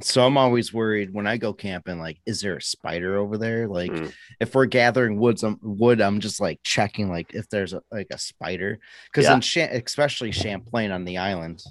so 0.00 0.26
I'm 0.26 0.36
always 0.36 0.74
worried 0.74 1.14
when 1.14 1.26
I 1.26 1.38
go 1.38 1.54
camping. 1.54 1.98
Like, 1.98 2.18
is 2.26 2.42
there 2.42 2.56
a 2.58 2.62
spider 2.62 3.16
over 3.16 3.38
there? 3.38 3.66
Like, 3.66 3.90
Mm. 3.90 4.12
if 4.40 4.54
we're 4.54 4.66
gathering 4.66 5.18
woods, 5.18 5.42
I'm, 5.42 5.58
wood, 5.62 6.02
I'm 6.02 6.20
just 6.20 6.38
like 6.38 6.60
checking 6.62 7.08
like 7.08 7.32
if 7.32 7.48
there's 7.48 7.72
a, 7.72 7.80
like 7.90 8.08
a 8.12 8.18
spider. 8.18 8.78
Because 9.10 9.24
Yeah. 9.24 9.62
in 9.64 9.70
especially 9.74 10.32
Champlain 10.32 10.90
on 10.90 11.06
the 11.06 11.16
island, 11.16 11.62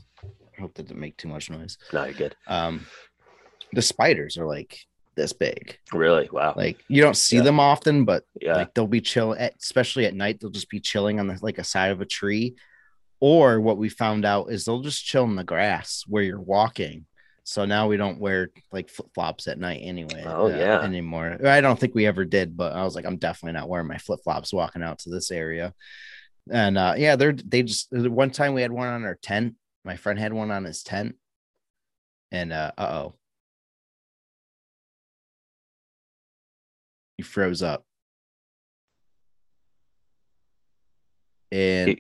hope 0.60 0.74
that 0.76 0.88
didn't 0.88 1.00
make 1.00 1.18
too 1.18 1.28
much 1.28 1.50
noise. 1.50 1.78
no 1.94 2.04
you're 2.06 2.14
good. 2.14 2.36
Um, 2.48 2.86
the 3.74 3.82
spiders 3.82 4.38
are 4.38 4.46
like 4.46 4.80
this 5.16 5.34
big. 5.34 5.78
really? 5.94 6.30
Wow. 6.32 6.54
Like 6.58 6.84
you 6.90 7.02
don't 7.02 7.16
see 7.18 7.38
Yeah. 7.38 7.44
them 7.44 7.60
often, 7.60 8.06
but 8.06 8.24
yeah. 8.42 8.56
like 8.56 8.74
they'll 8.74 8.88
be 8.88 9.02
chill 9.02 9.34
at, 9.38 9.54
especially 9.62 10.06
at 10.06 10.14
night 10.14 10.40
they'll 10.40 10.50
just 10.50 10.70
be 10.70 10.80
chilling 10.80 11.20
on 11.20 11.28
the 11.28 11.38
like 11.42 11.58
a 11.58 11.64
side 11.64 11.92
of 11.92 12.02
a 12.02 12.06
tree. 12.06 12.56
Or 13.22 13.62
what 13.62 13.78
we 13.78 13.88
found 13.90 14.26
out 14.26 14.52
is 14.52 14.66
they'll 14.66 14.82
just 14.82 15.06
chill 15.06 15.24
in 15.24 15.36
the 15.38 15.44
grass 15.44 16.04
where 16.08 16.22
you're 16.22 16.40
walking. 16.42 17.06
So 17.48 17.64
now 17.64 17.88
we 17.88 17.96
don't 17.96 18.20
wear 18.20 18.50
like 18.74 18.90
flip-flops 18.90 19.48
at 19.48 19.60
night 19.60 19.82
anyway 19.84 20.24
uh, 20.24 20.36
Oh, 20.36 20.48
yeah. 20.48 20.82
anymore. 20.82 21.38
I 21.46 21.62
don't 21.62 21.80
think 21.80 21.94
we 21.96 22.08
ever 22.08 22.26
did 22.26 22.58
but 22.58 22.74
i 22.74 22.84
was 22.84 22.96
like 22.96 23.06
i'm 23.06 23.18
definitely 23.18 23.54
not 23.58 23.70
wearing 23.70 23.88
my 23.88 24.00
flip-flops 24.00 24.52
walking 24.52 24.82
out 24.84 25.00
to 25.00 25.10
this 25.12 25.30
area. 25.32 25.74
And 26.52 26.78
uh 26.78 26.96
yeah 26.98 27.16
they're 27.16 27.34
they 27.34 27.64
just 27.64 27.88
one 27.92 28.32
time 28.32 28.54
we 28.54 28.62
had 28.64 28.72
one 28.72 28.88
on 28.88 29.04
our 29.06 29.18
tent 29.22 29.56
my 29.86 29.96
friend 29.96 30.20
had 30.20 30.34
one 30.34 30.52
on 30.52 30.64
his 30.66 30.84
tent 30.84 31.16
and 32.32 32.52
uh 32.52 32.72
uh-oh. 32.78 33.14
He 37.18 37.24
froze 37.24 37.62
up. 37.64 37.86
And 41.52 41.98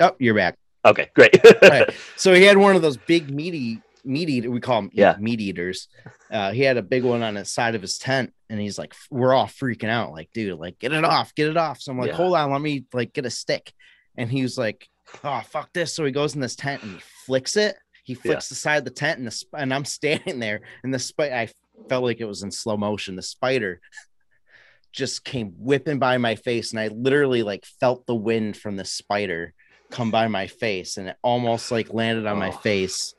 oh 0.00 0.16
you're 0.18 0.34
back. 0.34 0.56
Okay 0.84 1.10
great. 1.14 1.38
Right. 1.62 1.90
so 2.16 2.34
he 2.34 2.42
had 2.42 2.56
one 2.58 2.74
of 2.74 2.82
those 2.82 2.96
big 2.96 3.30
meaty 3.32 3.80
meat 4.04 4.28
eater 4.28 4.50
we 4.50 4.60
call 4.60 4.82
them 4.82 4.90
Yeah. 4.92 5.16
meat 5.20 5.40
eaters. 5.40 5.88
Uh 6.30 6.52
he 6.52 6.62
had 6.62 6.76
a 6.76 6.82
big 6.82 7.04
one 7.04 7.22
on 7.22 7.34
the 7.34 7.44
side 7.44 7.74
of 7.74 7.82
his 7.82 7.98
tent 7.98 8.32
and 8.48 8.58
he's 8.60 8.78
like 8.78 8.94
we're 9.10 9.34
all 9.34 9.46
freaking 9.46 9.88
out. 9.90 10.12
Like 10.12 10.30
dude 10.32 10.58
like 10.58 10.78
get 10.78 10.92
it 10.92 11.04
off 11.04 11.34
get 11.34 11.48
it 11.48 11.56
off. 11.56 11.80
So 11.80 11.92
i'm 11.92 11.98
like 11.98 12.08
Yeah. 12.08 12.16
hold 12.16 12.34
on 12.34 12.50
let 12.50 12.60
me 12.62 12.86
like 12.92 13.12
get 13.12 13.26
a 13.26 13.30
stick. 13.30 13.72
And 14.16 14.30
he 14.30 14.42
was 14.42 14.56
like 14.56 14.88
oh 15.22 15.40
fuck 15.48 15.72
this 15.72 15.94
so 15.94 16.04
he 16.04 16.10
goes 16.12 16.34
in 16.34 16.40
this 16.40 16.56
tent 16.56 16.82
and 16.82 16.94
he 16.94 17.00
flicks 17.26 17.56
it 17.56 17.76
he 18.02 18.14
flicks 18.14 18.48
the 18.48 18.54
side 18.54 18.78
of 18.78 18.84
the 18.84 18.90
tent 18.90 19.18
and 19.18 19.26
the 19.26 19.30
sp- 19.32 19.54
and 19.56 19.72
i'm 19.72 19.84
standing 19.98 20.38
there 20.38 20.60
and 20.82 20.92
the 20.92 20.98
spider 20.98 21.34
i 21.34 21.48
felt 21.88 22.04
like 22.04 22.20
it 22.20 22.24
was 22.26 22.42
in 22.42 22.50
slow 22.50 22.76
motion 22.76 23.16
the 23.16 23.22
spider 23.22 23.80
just 24.92 25.24
came 25.24 25.52
whipping 25.58 25.98
by 25.98 26.18
my 26.18 26.34
face 26.36 26.70
and 26.72 26.80
i 26.80 26.88
literally 26.88 27.42
like 27.42 27.64
felt 27.80 28.06
the 28.06 28.14
wind 28.14 28.56
from 28.56 28.76
the 28.76 28.84
spider 28.84 29.52
come 29.90 30.10
by 30.10 30.28
my 30.28 30.46
face 30.46 30.96
and 30.96 31.08
it 31.08 31.16
almost 31.22 31.70
like 31.70 31.92
landed 31.92 32.26
on 32.26 32.38
my 32.38 32.48
Oh. 32.50 32.52
face 32.52 33.14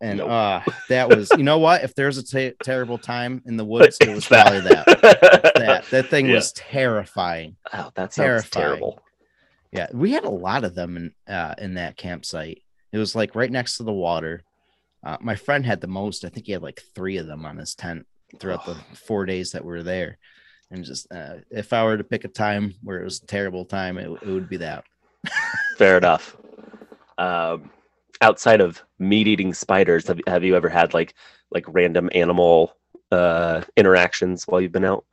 and 0.00 0.18
Nope. 0.18 0.30
uh 0.30 0.60
that 0.88 1.08
was 1.08 1.30
you 1.36 1.42
know 1.44 1.58
what 1.58 1.84
if 1.84 1.94
there's 1.94 2.16
a 2.18 2.22
te- 2.24 2.54
terrible 2.62 2.96
time 2.98 3.42
in 3.46 3.56
the 3.58 3.64
woods 3.64 3.98
it 4.00 4.08
was 4.08 4.26
that. 4.28 4.46
probably 4.46 4.60
that 4.70 4.86
that 5.56 5.84
that 5.90 6.06
thing 6.08 6.26
Yeah. 6.26 6.36
was 6.36 6.52
terrifying 6.52 7.56
oh 7.72 7.90
that 7.94 8.12
sounds 8.14 8.14
Terrifying. 8.14 8.64
terrible 8.66 9.00
yeah 9.72 9.86
we 9.92 10.12
had 10.12 10.24
a 10.24 10.30
lot 10.30 10.64
of 10.64 10.74
them 10.74 10.96
in 10.96 11.12
uh 11.32 11.54
in 11.58 11.74
that 11.74 11.96
campsite. 11.96 12.62
It 12.92 12.98
was 12.98 13.14
like 13.14 13.34
right 13.34 13.50
next 13.50 13.76
to 13.76 13.84
the 13.84 13.92
water. 13.92 14.42
Uh, 15.04 15.16
my 15.20 15.36
friend 15.36 15.64
had 15.64 15.80
the 15.80 15.86
most. 15.86 16.24
I 16.24 16.28
think 16.28 16.46
he 16.46 16.52
had 16.52 16.62
like 16.62 16.82
three 16.94 17.16
of 17.16 17.26
them 17.26 17.46
on 17.46 17.56
his 17.56 17.74
tent 17.74 18.06
throughout 18.38 18.66
the 18.66 18.74
four 18.94 19.26
days 19.26 19.52
that 19.52 19.64
we 19.64 19.70
were 19.70 19.82
there. 19.82 20.18
And 20.70 20.84
just 20.84 21.10
uh, 21.12 21.36
if 21.50 21.72
i 21.72 21.82
were 21.82 21.96
to 21.96 22.04
pick 22.04 22.24
a 22.24 22.28
time 22.28 22.74
where 22.82 23.00
it 23.00 23.04
was 23.04 23.22
a 23.22 23.26
terrible 23.26 23.64
time 23.64 23.98
it, 23.98 24.10
it 24.22 24.28
would 24.28 24.48
be 24.48 24.58
that. 24.58 24.84
Fair 25.78 25.96
enough. 25.96 26.36
Um 27.18 27.70
outside 28.20 28.60
of 28.60 28.82
meat 28.98 29.26
eating 29.26 29.54
spiders 29.54 30.06
have, 30.06 30.20
have 30.26 30.44
you 30.44 30.54
ever 30.54 30.68
had 30.68 30.92
like 30.92 31.14
like 31.50 31.64
random 31.68 32.10
animal 32.14 32.76
uh 33.10 33.62
interactions 33.76 34.44
while 34.46 34.60
you've 34.60 34.72
been 34.72 34.84
out? 34.84 35.04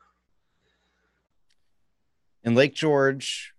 In 2.44 2.56
Lake 2.56 2.76
George, 2.76 3.54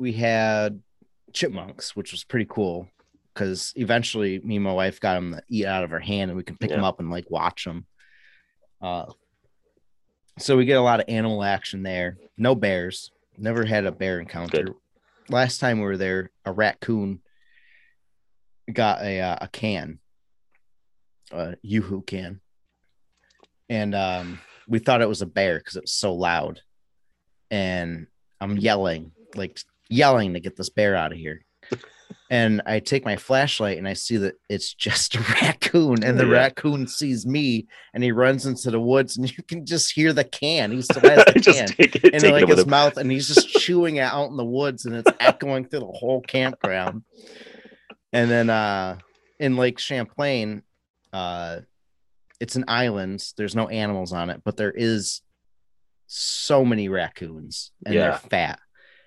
we 0.00 0.12
had 0.12 0.80
chipmunks, 1.32 1.94
which 1.94 2.10
was 2.10 2.24
pretty 2.24 2.46
cool 2.48 2.88
because 3.32 3.72
eventually 3.76 4.40
me 4.40 4.56
and 4.56 4.64
my 4.64 4.72
wife 4.72 4.98
got 4.98 5.14
them 5.14 5.32
to 5.34 5.42
eat 5.48 5.66
out 5.66 5.84
of 5.84 5.92
our 5.92 6.00
hand 6.00 6.30
and 6.30 6.36
we 6.36 6.42
can 6.42 6.56
pick 6.56 6.70
them 6.70 6.82
up 6.82 6.98
and 6.98 7.10
like 7.10 7.30
watch 7.30 7.64
them. 7.64 7.86
Uh, 8.82 9.04
so 10.38 10.56
we 10.56 10.64
get 10.64 10.78
a 10.78 10.82
lot 10.82 11.00
of 11.00 11.06
animal 11.08 11.44
action 11.44 11.82
there. 11.82 12.16
No 12.38 12.54
bears. 12.54 13.12
Never 13.36 13.64
had 13.64 13.84
a 13.84 13.92
bear 13.92 14.18
encounter. 14.18 14.64
Good. 14.64 14.74
Last 15.28 15.58
time 15.58 15.78
we 15.78 15.84
were 15.84 15.96
there, 15.96 16.30
a 16.44 16.52
raccoon 16.52 17.20
got 18.72 19.02
a 19.02 19.20
uh, 19.20 19.36
a 19.42 19.48
can, 19.48 20.00
a 21.30 21.56
yoo-hoo 21.62 22.02
can, 22.02 22.40
and 23.68 23.94
um, 23.94 24.40
we 24.66 24.80
thought 24.80 25.02
it 25.02 25.08
was 25.08 25.22
a 25.22 25.26
bear 25.26 25.58
because 25.58 25.76
it 25.76 25.84
was 25.84 25.92
so 25.92 26.14
loud 26.14 26.60
and 27.50 28.06
I'm 28.40 28.56
yelling, 28.56 29.12
like 29.34 29.60
yelling 29.90 30.32
to 30.34 30.40
get 30.40 30.56
this 30.56 30.70
bear 30.70 30.96
out 30.96 31.12
of 31.12 31.18
here. 31.18 31.44
And 32.32 32.62
I 32.64 32.78
take 32.78 33.04
my 33.04 33.16
flashlight 33.16 33.76
and 33.76 33.88
I 33.88 33.94
see 33.94 34.16
that 34.18 34.34
it's 34.48 34.72
just 34.72 35.16
a 35.16 35.20
raccoon, 35.42 36.04
and 36.04 36.16
the 36.16 36.26
Yeah. 36.26 36.30
raccoon 36.34 36.86
sees 36.86 37.26
me 37.26 37.66
and 37.92 38.04
he 38.04 38.12
runs 38.12 38.46
into 38.46 38.70
the 38.70 38.78
woods, 38.80 39.16
and 39.16 39.28
you 39.36 39.42
can 39.42 39.66
just 39.66 39.90
hear 39.92 40.12
the 40.12 40.22
can. 40.22 40.70
He 40.70 40.80
still 40.80 41.02
has 41.10 41.24
the 41.24 41.40
can 41.40 41.68
it, 41.76 42.04
in 42.14 42.30
like 42.30 42.46
his 42.46 42.60
him. 42.62 42.70
mouth, 42.70 42.98
and 42.98 43.10
he's 43.10 43.26
just 43.26 43.48
chewing 43.48 43.96
it 43.96 44.02
out 44.02 44.30
in 44.30 44.36
the 44.36 44.44
woods, 44.44 44.86
and 44.86 44.94
it's 44.94 45.10
echoing 45.18 45.64
through 45.66 45.80
the 45.80 45.86
whole 45.86 46.20
campground. 46.20 47.02
And 48.12 48.30
then 48.30 48.48
uh 48.48 48.98
in 49.40 49.56
Lake 49.56 49.80
Champlain, 49.80 50.62
uh 51.12 51.60
it's 52.38 52.54
an 52.54 52.64
island. 52.68 53.24
There's 53.36 53.56
no 53.56 53.66
animals 53.66 54.12
on 54.12 54.30
it, 54.30 54.42
but 54.44 54.56
there 54.56 54.72
is 54.72 55.20
so 56.06 56.64
many 56.64 56.88
raccoons 56.88 57.72
and 57.84 57.94
Yeah. 57.96 58.02
they're 58.10 58.18
fat. 58.30 58.60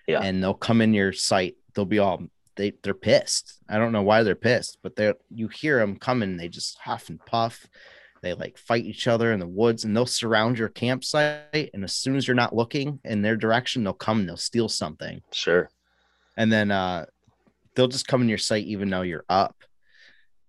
Yeah. 0.07 0.19
And 0.21 0.43
they'll 0.43 0.53
come 0.53 0.81
in 0.81 0.93
your 0.93 1.13
site. 1.13 1.55
They'll 1.73 1.85
be 1.85 1.99
all 1.99 2.23
they 2.55 2.73
they're 2.83 2.93
pissed. 2.93 3.59
I 3.69 3.77
don't 3.77 3.91
know 3.91 4.03
why 4.03 4.23
they're 4.23 4.35
pissed, 4.35 4.77
but 4.83 4.95
they're 4.95 5.15
you 5.33 5.47
hear 5.47 5.79
them 5.79 5.95
coming. 5.97 6.37
They 6.37 6.49
just 6.49 6.77
huff 6.79 7.09
and 7.09 7.23
puff. 7.25 7.65
They 8.21 8.33
like 8.33 8.57
fight 8.57 8.85
each 8.85 9.07
other 9.07 9.33
in 9.33 9.39
the 9.39 9.47
woods, 9.47 9.83
and 9.83 9.95
they'll 9.95 10.05
surround 10.05 10.57
your 10.57 10.69
campsite. 10.69 11.69
And 11.73 11.83
as 11.83 11.93
soon 11.93 12.15
as 12.15 12.27
you're 12.27 12.35
not 12.35 12.55
looking 12.55 12.99
in 13.03 13.21
their 13.21 13.35
direction, 13.35 13.83
they'll 13.83 13.93
come. 13.93 14.19
and 14.21 14.29
They'll 14.29 14.37
steal 14.37 14.69
something, 14.69 15.21
Sure. 15.31 15.69
and 16.37 16.51
then 16.51 16.71
uh, 16.71 17.05
they'll 17.75 17.87
just 17.89 18.07
come 18.07 18.21
in 18.21 18.29
your 18.29 18.37
site 18.37 18.65
even 18.65 18.89
though 18.89 19.01
you're 19.01 19.25
up. 19.27 19.55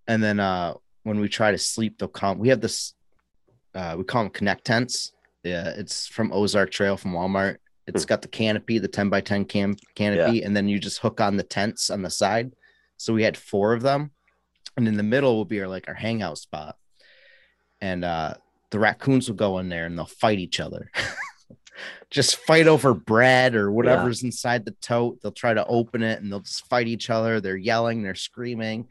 And 0.06 0.22
then 0.22 0.38
uh, 0.38 0.74
when 1.02 1.18
we 1.20 1.28
try 1.28 1.50
to 1.50 1.58
sleep, 1.58 1.98
they'll 1.98 2.08
come. 2.08 2.38
We 2.38 2.50
have 2.50 2.60
this. 2.60 2.94
Uh, 3.74 3.94
we 3.98 4.04
call 4.04 4.22
them 4.24 4.30
connect 4.32 4.64
tents. 4.66 5.12
Yeah, 5.42 5.68
it's 5.70 6.06
from 6.06 6.32
Ozark 6.32 6.70
Trail 6.70 6.96
from 6.96 7.12
Walmart. 7.12 7.56
It's 7.86 8.04
got 8.06 8.22
the 8.22 8.28
canopy, 8.28 8.78
the 8.78 8.88
10 8.88 9.10
by 9.10 9.20
10 9.20 9.44
cam 9.44 9.76
canopy, 9.94 10.40
and 10.42 10.56
then 10.56 10.68
you 10.68 10.78
just 10.78 11.00
hook 11.00 11.20
on 11.20 11.36
the 11.36 11.42
tents 11.42 11.90
on 11.90 12.02
the 12.02 12.10
side. 12.10 12.52
So 12.96 13.12
we 13.12 13.22
had 13.22 13.36
four 13.36 13.74
of 13.74 13.82
them. 13.82 14.12
And 14.76 14.88
in 14.88 14.96
the 14.96 15.02
middle 15.02 15.36
will 15.36 15.44
be 15.44 15.60
our 15.60 15.68
like 15.68 15.86
our 15.88 15.94
hangout 15.94 16.38
spot. 16.38 16.76
And 17.80 18.04
uh 18.04 18.34
the 18.70 18.78
raccoons 18.80 19.28
will 19.28 19.36
go 19.36 19.58
in 19.58 19.68
there 19.68 19.86
and 19.86 19.96
they'll 19.96 20.06
fight 20.06 20.38
each 20.38 20.58
other. 20.58 20.90
just 22.10 22.36
fight 22.36 22.66
over 22.66 22.94
bread 22.94 23.54
or 23.54 23.70
whatever's 23.70 24.22
inside 24.24 24.64
the 24.64 24.74
tote. 24.82 25.20
They'll 25.20 25.32
try 25.32 25.54
to 25.54 25.66
open 25.66 26.02
it 26.02 26.20
and 26.20 26.32
they'll 26.32 26.40
just 26.40 26.66
fight 26.66 26.88
each 26.88 27.10
other. 27.10 27.40
They're 27.40 27.56
yelling, 27.56 28.02
they're 28.02 28.14
screaming. 28.14 28.88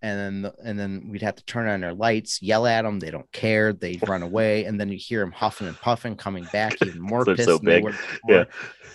And 0.00 0.44
then, 0.44 0.52
and 0.64 0.78
then 0.78 1.08
we'd 1.10 1.22
have 1.22 1.34
to 1.36 1.44
turn 1.44 1.68
on 1.68 1.80
their 1.80 1.92
lights, 1.92 2.40
yell 2.40 2.66
at 2.66 2.82
them. 2.82 3.00
They 3.00 3.10
don't 3.10 3.30
care. 3.32 3.72
They'd 3.72 4.08
run 4.08 4.22
away, 4.30 4.64
and 4.64 4.80
then 4.80 4.88
you 4.90 4.96
hear 4.98 5.20
them 5.20 5.32
huffing 5.32 5.66
and 5.66 5.76
puffing, 5.76 6.16
coming 6.16 6.46
back 6.52 6.76
even 6.86 7.00
more 7.00 7.24
pissed. 7.24 7.44
so 7.44 7.58
big. 7.58 7.84
before. 7.84 8.46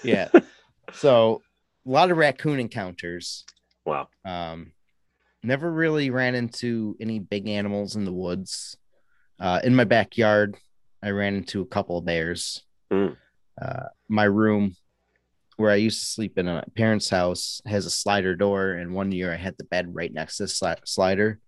yeah. 0.03 0.29
So 0.93 1.41
a 1.85 1.89
lot 1.89 2.11
of 2.11 2.17
raccoon 2.17 2.59
encounters. 2.59 3.45
Wow. 3.85 4.07
Um, 4.23 4.71
never 5.43 5.69
really 5.69 6.09
ran 6.09 6.35
into 6.35 6.95
any 7.01 7.19
big 7.19 7.47
animals 7.49 7.95
in 7.95 8.05
the 8.05 8.13
woods. 8.13 8.77
Uh, 9.39 9.59
in 9.63 9.75
my 9.75 9.83
backyard, 9.83 10.55
I 11.01 11.09
ran 11.09 11.35
into 11.35 11.61
a 11.61 11.65
couple 11.65 11.97
of 11.97 12.05
bears. 12.05 12.63
Mm. 12.91 13.17
Uh, 13.61 13.87
my 14.07 14.23
room, 14.23 14.75
where 15.57 15.71
I 15.71 15.75
used 15.75 15.99
to 15.99 16.05
sleep 16.05 16.37
in 16.37 16.45
my 16.45 16.63
parents' 16.75 17.09
house, 17.09 17.61
has 17.65 17.85
a 17.85 17.91
slider 17.91 18.35
door. 18.35 18.71
And 18.71 18.93
one 18.93 19.11
year 19.11 19.31
I 19.31 19.37
had 19.37 19.57
the 19.57 19.63
bed 19.63 19.93
right 19.93 20.13
next 20.13 20.37
to 20.37 20.43
the 20.43 20.47
sli- 20.47 20.85
slider. 20.85 21.39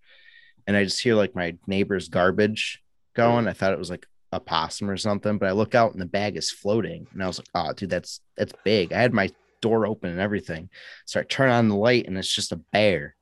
And 0.67 0.75
I 0.75 0.83
just 0.83 1.01
hear 1.01 1.15
like 1.15 1.35
my 1.35 1.57
neighbor's 1.67 2.09
garbage 2.09 2.81
going. 3.13 3.47
I 3.47 3.53
thought 3.53 3.73
it 3.73 3.79
was 3.79 3.89
like 3.89 4.07
a 4.31 4.39
possum 4.39 4.89
or 4.89 4.97
something, 4.97 5.37
but 5.37 5.47
I 5.47 5.53
look 5.53 5.75
out 5.75 5.93
and 5.93 6.01
the 6.01 6.05
bag 6.05 6.37
is 6.37 6.51
floating. 6.51 7.07
And 7.13 7.23
I 7.23 7.27
was 7.27 7.39
like, 7.39 7.47
oh, 7.55 7.73
dude, 7.73 7.89
that's 7.89 8.19
that's 8.35 8.53
big. 8.63 8.93
I 8.93 9.01
had 9.01 9.13
my 9.13 9.29
door 9.61 9.87
open 9.87 10.11
and 10.11 10.19
everything. 10.19 10.69
So 11.05 11.19
I 11.19 11.23
turn 11.23 11.49
on 11.49 11.69
the 11.69 11.75
light 11.75 12.07
and 12.07 12.17
it's 12.17 12.33
just 12.33 12.51
a 12.51 12.57
bear. 12.57 13.15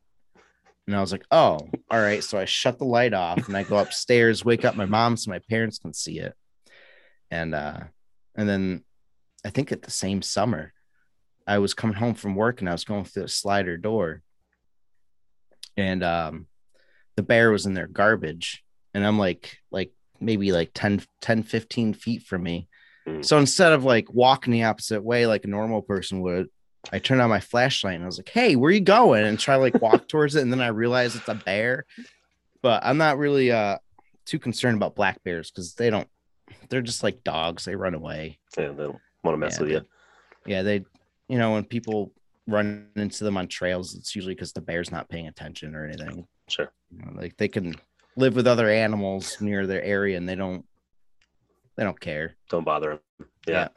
And 0.88 0.96
I 0.96 1.02
was 1.02 1.12
like, 1.12 1.26
oh, 1.32 1.60
all 1.90 2.02
right. 2.02 2.24
So 2.24 2.38
I 2.38 2.46
shut 2.46 2.78
the 2.78 2.86
light 2.86 3.14
off 3.14 3.48
and 3.48 3.56
I 3.56 3.64
go 3.64 3.78
upstairs, 3.78 4.44
wake 4.44 4.66
up 4.66 4.76
my 4.76 4.86
mom 4.86 5.16
so 5.16 5.32
my 5.32 5.40
parents 5.40 5.78
can 5.78 5.94
see 5.94 6.20
it. 6.20 6.34
And 7.32 7.56
uh 7.56 7.80
and 8.36 8.50
then 8.50 8.84
I 9.46 9.50
think 9.50 9.72
at 9.72 9.82
the 9.82 9.92
same 9.92 10.22
summer, 10.22 10.74
I 11.46 11.60
was 11.60 11.74
coming 11.74 11.96
home 11.96 12.14
from 12.14 12.36
work 12.36 12.62
and 12.62 12.70
I 12.70 12.74
was 12.74 12.86
going 12.86 13.06
through 13.06 13.24
the 13.24 13.30
slider 13.30 13.78
door. 13.78 14.22
And 15.76 16.04
um 16.04 16.48
the 17.16 17.24
bear 17.24 17.52
was 17.52 17.66
in 17.66 17.74
their 17.74 17.88
garbage. 17.88 18.64
And 18.94 19.06
I'm 19.06 19.20
like, 19.20 19.58
like 19.72 19.92
maybe 20.20 20.52
like 20.52 20.72
10, 20.74 21.04
10, 21.22 21.44
15 21.44 21.94
feet 21.94 22.24
from 22.24 22.44
me. 22.44 22.68
Mm. 23.08 23.24
So 23.24 23.38
instead 23.38 23.74
of 23.74 23.84
like 23.84 24.12
walking 24.12 24.54
the 24.54 24.64
opposite 24.64 25.04
way 25.04 25.28
like 25.28 25.46
a 25.46 25.50
normal 25.50 25.82
person 25.82 26.22
would, 26.22 26.48
I 26.92 27.00
turned 27.00 27.22
on 27.22 27.30
my 27.30 27.40
flashlight 27.40 27.96
and 27.96 28.04
I 28.04 28.08
was 28.08 28.18
like, 28.18 28.30
"Hey, 28.30 28.56
where 28.56 28.70
are 28.70 28.74
you 28.74 28.82
going?" 28.82 29.24
And 29.24 29.40
try 29.40 29.56
to 29.56 29.62
like 29.62 29.82
walk 29.82 30.08
towards 30.10 30.36
it, 30.36 30.42
and 30.42 30.52
then 30.52 30.60
I 30.60 30.68
realized 30.68 31.16
it's 31.16 31.30
a 31.30 31.36
bear. 31.36 31.86
But 32.62 32.84
I'm 32.86 32.98
not 32.98 33.18
really 33.18 33.52
uh 33.52 33.78
too 34.26 34.40
concerned 34.40 34.78
about 34.78 34.96
black 34.96 35.24
bears 35.24 35.50
because 35.50 35.76
they 35.76 35.90
don't. 35.90 36.10
They're 36.70 36.82
just 36.82 37.04
like 37.04 37.24
dogs; 37.24 37.64
they 37.64 37.76
run 37.76 37.94
away. 37.94 38.40
Yeah, 38.58 38.70
they 38.70 38.84
don't 38.84 39.00
want 39.24 39.34
to 39.36 39.38
mess 39.38 39.58
Yeah, 39.58 39.62
with 39.64 39.72
you. 39.72 39.82
Yeah, 40.46 40.62
they. 40.62 40.86
You 41.30 41.38
know, 41.38 41.54
when 41.54 41.64
people 41.64 42.12
run 42.48 42.88
into 42.98 43.24
them 43.24 43.38
on 43.38 43.48
trails, 43.48 43.96
it's 43.96 44.16
usually 44.16 44.36
because 44.36 44.52
the 44.52 44.62
bear's 44.62 44.92
not 44.92 45.08
paying 45.10 45.28
attention 45.28 45.74
or 45.76 45.86
anything. 45.86 46.28
Sure. 46.50 46.70
You 46.92 47.06
know, 47.06 47.12
like 47.22 47.38
they 47.38 47.48
can 47.48 47.76
live 48.18 48.36
with 48.36 48.46
other 48.48 48.70
animals 48.70 49.38
near 49.40 49.66
their 49.66 49.82
area, 49.84 50.18
and 50.18 50.28
they 50.28 50.36
don't. 50.36 50.66
They 51.76 51.84
don't 51.84 52.00
care. 52.00 52.36
Don't 52.50 52.64
bother 52.66 53.00
them. 53.18 53.28
Yeah. 53.48 53.68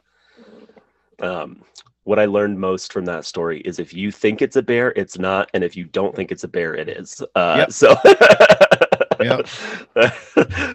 Um, 1.19 1.63
what 2.03 2.19
I 2.19 2.25
learned 2.25 2.59
most 2.59 2.93
from 2.93 3.05
that 3.05 3.25
story 3.25 3.59
is 3.61 3.79
if 3.79 3.93
you 3.93 4.11
think 4.11 4.41
it's 4.41 4.55
a 4.55 4.61
bear, 4.61 4.93
it's 4.95 5.17
not, 5.17 5.49
and 5.53 5.63
if 5.63 5.75
you 5.75 5.85
don't 5.85 6.15
think 6.15 6.31
it's 6.31 6.43
a 6.43 6.47
bear, 6.47 6.75
it 6.75 6.87
is. 6.89 7.21
Uh, 7.35 7.55
Yep. 7.57 7.71
So, 7.71 7.95
Yep. 9.19 9.47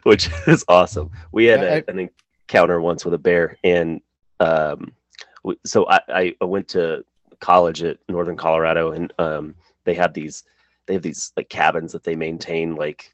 which 0.03 0.29
is 0.49 0.65
awesome. 0.69 1.11
We 1.31 1.45
had 1.45 1.61
I- 1.61 1.65
a, 1.65 1.83
an 1.89 2.09
encounter 2.49 2.81
once 2.81 3.05
with 3.05 3.15
a 3.15 3.19
bear, 3.19 3.57
and 3.63 4.01
um, 4.41 4.93
so 5.65 5.89
I, 5.89 6.35
I 6.41 6.45
went 6.45 6.69
to 6.69 7.05
college 7.41 7.83
at 7.83 7.99
Northern 8.09 8.37
Colorado, 8.37 8.93
and 8.93 9.13
um, 9.19 9.55
they 9.85 9.95
had 9.95 10.15
these 10.15 10.45
they 10.87 10.95
have 10.95 11.03
these 11.03 11.33
like 11.37 11.49
cabins 11.49 11.93
that 11.93 12.05
they 12.05 12.17
maintain 12.17 12.75
like 12.75 13.13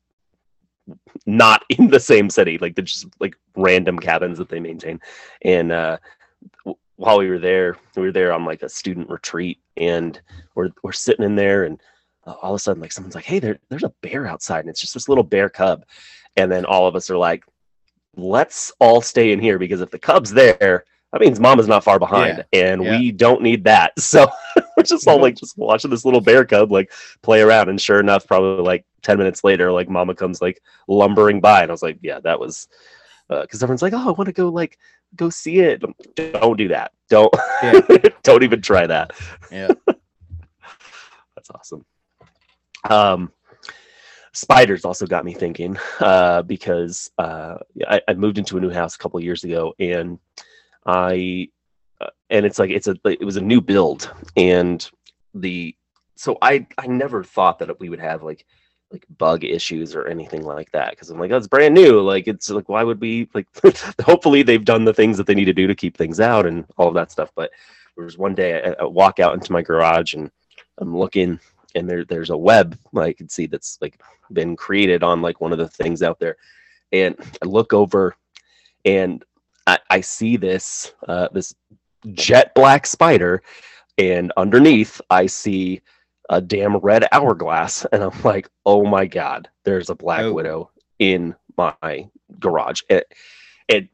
not 1.27 1.65
in 1.71 1.89
the 1.89 2.01
same 2.01 2.31
city 2.31 2.59
like 2.59 2.75
they're 2.75 2.85
just 2.85 3.07
like 3.21 3.37
random 3.57 3.99
cabins 3.99 4.39
that 4.39 4.49
they 4.49 4.61
maintain. 4.61 5.01
And 5.43 5.73
uh 5.73 5.99
while 6.97 7.19
we 7.19 7.29
were 7.29 7.39
there 7.39 7.77
we 7.97 8.03
were 8.03 8.13
there 8.13 8.33
on 8.33 8.45
like 8.45 8.63
a 8.63 8.69
student 8.69 9.09
retreat 9.09 9.59
and 9.77 10.21
we're 10.55 10.71
we're 10.83 10.93
sitting 10.93 11.25
in 11.25 11.37
there 11.37 11.65
and 11.65 11.81
uh, 12.27 12.35
all 12.43 12.53
of 12.53 12.57
a 12.57 12.59
sudden 12.59 12.81
like 12.83 12.93
someone's 12.93 13.15
like 13.15 13.25
hey 13.25 13.39
there, 13.39 13.59
there's 13.69 13.85
a 13.85 13.93
bear 14.03 14.27
outside 14.27 14.61
and 14.61 14.69
it's 14.69 14.81
just 14.81 14.95
this 14.95 15.09
little 15.09 15.25
bear 15.25 15.49
cub. 15.49 15.85
And 16.37 16.51
then 16.51 16.65
all 16.65 16.87
of 16.87 16.97
us 16.97 17.11
are 17.11 17.17
like 17.17 17.45
let's 18.17 18.73
all 18.81 19.01
stay 19.01 19.33
in 19.33 19.41
here 19.41 19.59
because 19.59 19.81
if 19.81 19.91
the 19.91 19.99
cub's 19.99 20.33
there 20.33 20.85
that 21.13 21.21
means 21.21 21.41
mama's 21.41 21.67
not 21.69 21.83
far 21.85 21.99
behind 21.99 22.45
and 22.53 22.83
Yeah. 22.85 22.99
we 22.99 23.13
don't 23.13 23.43
need 23.43 23.65
that. 23.65 23.93
So 23.99 24.29
we're 24.77 24.83
just 24.83 25.09
all 25.09 25.21
like 25.21 25.37
just 25.43 25.57
watching 25.57 25.91
this 25.91 26.05
little 26.05 26.21
bear 26.21 26.45
cub 26.45 26.71
like 26.71 26.93
play 27.23 27.41
around. 27.41 27.69
And 27.69 27.81
sure 27.81 27.99
enough 28.01 28.27
probably 28.27 28.63
like 28.63 28.85
10 29.03 29.17
minutes 29.19 29.43
later 29.45 29.73
like 29.73 29.89
mama 29.89 30.15
comes 30.15 30.43
like 30.43 30.61
lumbering 30.87 31.41
by. 31.41 31.63
And 31.63 31.71
i 31.71 31.73
was 31.73 31.83
like 31.83 31.99
yeah 32.03 32.21
that 32.21 32.39
was 32.39 32.69
because 33.29 33.63
everyone's 33.63 33.83
like 33.83 33.93
oh 33.93 34.09
i 34.09 34.13
want 34.13 34.27
to 34.27 34.33
go 34.33 34.49
like 34.49 34.79
go 35.17 35.31
see 35.31 35.61
it. 35.61 35.83
Don't 36.17 36.57
do 36.59 36.69
that. 36.69 36.93
Don't 37.09 37.33
Yeah. 37.63 37.81
don't 38.23 38.43
even 38.43 38.61
try 38.61 38.87
that. 38.87 39.13
Yeah. 39.51 39.69
that's 41.35 41.51
awesome. 41.55 41.85
Um 42.89 43.33
spiders 44.33 44.85
also 44.85 45.07
got 45.07 45.25
me 45.25 45.33
thinking 45.35 45.77
uh 46.01 46.43
because 46.43 47.11
uh 47.19 47.57
I, 47.89 48.01
I 48.07 48.15
moved 48.15 48.39
into 48.39 48.57
a 48.59 48.61
new 48.61 48.71
house 48.71 48.95
a 48.95 48.99
couple 48.99 49.19
years 49.21 49.43
ago 49.45 49.75
and 49.81 50.19
i 50.89 51.47
uh, 52.01 52.09
and 52.31 52.45
it's 52.45 52.59
like 52.59 52.71
it's 52.71 52.89
a 52.89 52.97
it 53.05 53.25
was 53.25 53.37
a 53.37 53.41
new 53.41 53.61
build 53.61 54.13
and 54.37 54.91
the 55.35 55.75
so 56.17 56.37
i 56.43 56.67
i 56.79 56.87
never 56.87 57.23
thought 57.23 57.59
that 57.59 57.79
we 57.79 57.91
would 57.91 58.01
have 58.01 58.23
like 58.23 58.45
like 58.91 59.05
bug 59.19 59.45
issues 59.45 59.95
or 59.95 60.07
anything 60.07 60.43
like 60.43 60.73
that 60.73 60.91
because 60.91 61.11
i'm 61.11 61.19
like 61.19 61.31
that's 61.31 61.47
brand 61.47 61.75
new. 61.75 62.01
Like 62.01 62.27
it's 62.27 62.49
like 62.49 62.71
why 62.71 62.83
would 62.83 63.01
we 63.01 63.29
like 63.35 63.47
hopefully 64.03 64.43
they've 64.43 64.65
done 64.65 64.85
the 64.85 64.95
things 64.95 65.19
that 65.19 65.27
they 65.27 65.35
need 65.35 65.45
to 65.45 65.53
do 65.53 65.67
to 65.67 65.75
keep 65.75 65.97
things 65.97 66.21
out 66.21 66.47
and 66.47 66.65
all 66.79 66.89
of 66.89 66.95
that 66.95 67.13
stuff 67.13 67.31
but 67.37 67.51
there 67.97 68.05
was 68.05 68.17
one 68.17 68.35
day 68.35 68.63
I, 68.63 68.83
I 68.83 68.85
walk 68.85 69.21
out 69.21 69.35
into 69.35 69.53
my 69.53 69.61
garage 69.61 70.15
and 70.15 70.31
i'm 70.79 70.97
looking 70.97 71.39
and 71.75 71.89
there 71.89 72.05
there's 72.07 72.31
a 72.31 72.37
web 72.37 72.79
I 72.97 73.13
can 73.13 73.29
see 73.29 73.45
that's 73.45 73.77
like 73.83 74.01
been 74.33 74.57
created 74.57 75.03
on 75.03 75.21
like 75.21 75.41
one 75.43 75.53
of 75.53 75.59
the 75.59 75.69
things 75.69 76.03
out 76.03 76.19
there 76.19 76.37
and 76.93 77.15
i 77.43 77.47
look 77.47 77.75
over 77.75 78.17
and 78.87 79.23
i, 79.69 79.79
I 79.91 80.01
see 80.01 80.37
this 80.37 80.93
uh, 81.07 81.29
this 81.33 81.55
jet 82.13 82.55
black 82.55 82.87
spider 82.87 83.43
and 83.99 84.33
underneath 84.37 85.01
i 85.11 85.27
see 85.27 85.81
a 86.31 86.41
damn 86.41 86.77
red 86.79 87.07
hourglass 87.13 87.85
and 87.93 88.03
i'm 88.03 88.23
like 88.23 88.49
oh 88.67 88.85
my 88.85 89.07
god 89.07 89.49
there's 89.65 89.91
a 89.91 89.95
black 89.95 90.25
Oh. 90.25 90.33
widow 90.33 90.71
in 90.99 91.35
my 91.57 92.09
garage. 92.41 92.83
And, 92.91 93.03
and 93.69 93.89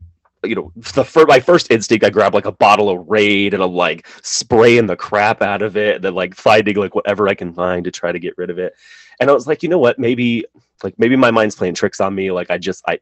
you 0.45 0.55
know 0.55 0.71
the 0.95 1.05
fir- 1.05 1.25
my 1.27 1.41
first 1.41 1.71
instinct 1.71 2.05
i 2.05 2.11
grab 2.11 2.35
like 2.35 2.45
a 2.45 2.53
bottle 2.53 2.91
of 2.91 3.07
raid 3.09 3.55
and 3.55 3.63
i'm 3.63 3.73
like 3.73 4.07
spraying 4.23 4.87
the 4.87 4.97
crap 4.97 5.41
out 5.41 5.63
of 5.63 5.77
it 5.79 5.97
and 5.97 6.05
then 6.05 6.15
like 6.15 6.35
finding 6.35 6.77
like 6.77 6.95
whatever 6.95 7.27
i 7.29 7.35
can 7.35 7.53
find 7.55 7.85
to 7.85 7.91
try 7.91 8.13
to 8.13 8.19
get 8.19 8.35
rid 8.37 8.51
of 8.51 8.59
it. 8.59 8.75
And 9.21 9.31
i 9.31 9.33
was 9.33 9.47
like 9.47 9.63
you 9.63 9.71
know 9.71 9.79
what? 9.79 9.99
Maybe 9.99 10.45
like 10.83 10.95
maybe 10.99 11.17
my 11.17 11.31
mind's 11.31 11.57
playing 11.57 11.75
tricks 11.75 12.01
on 12.01 12.15
me. 12.15 12.31
Like 12.31 12.51
i 12.51 12.59
just 12.59 12.85
i 12.87 12.99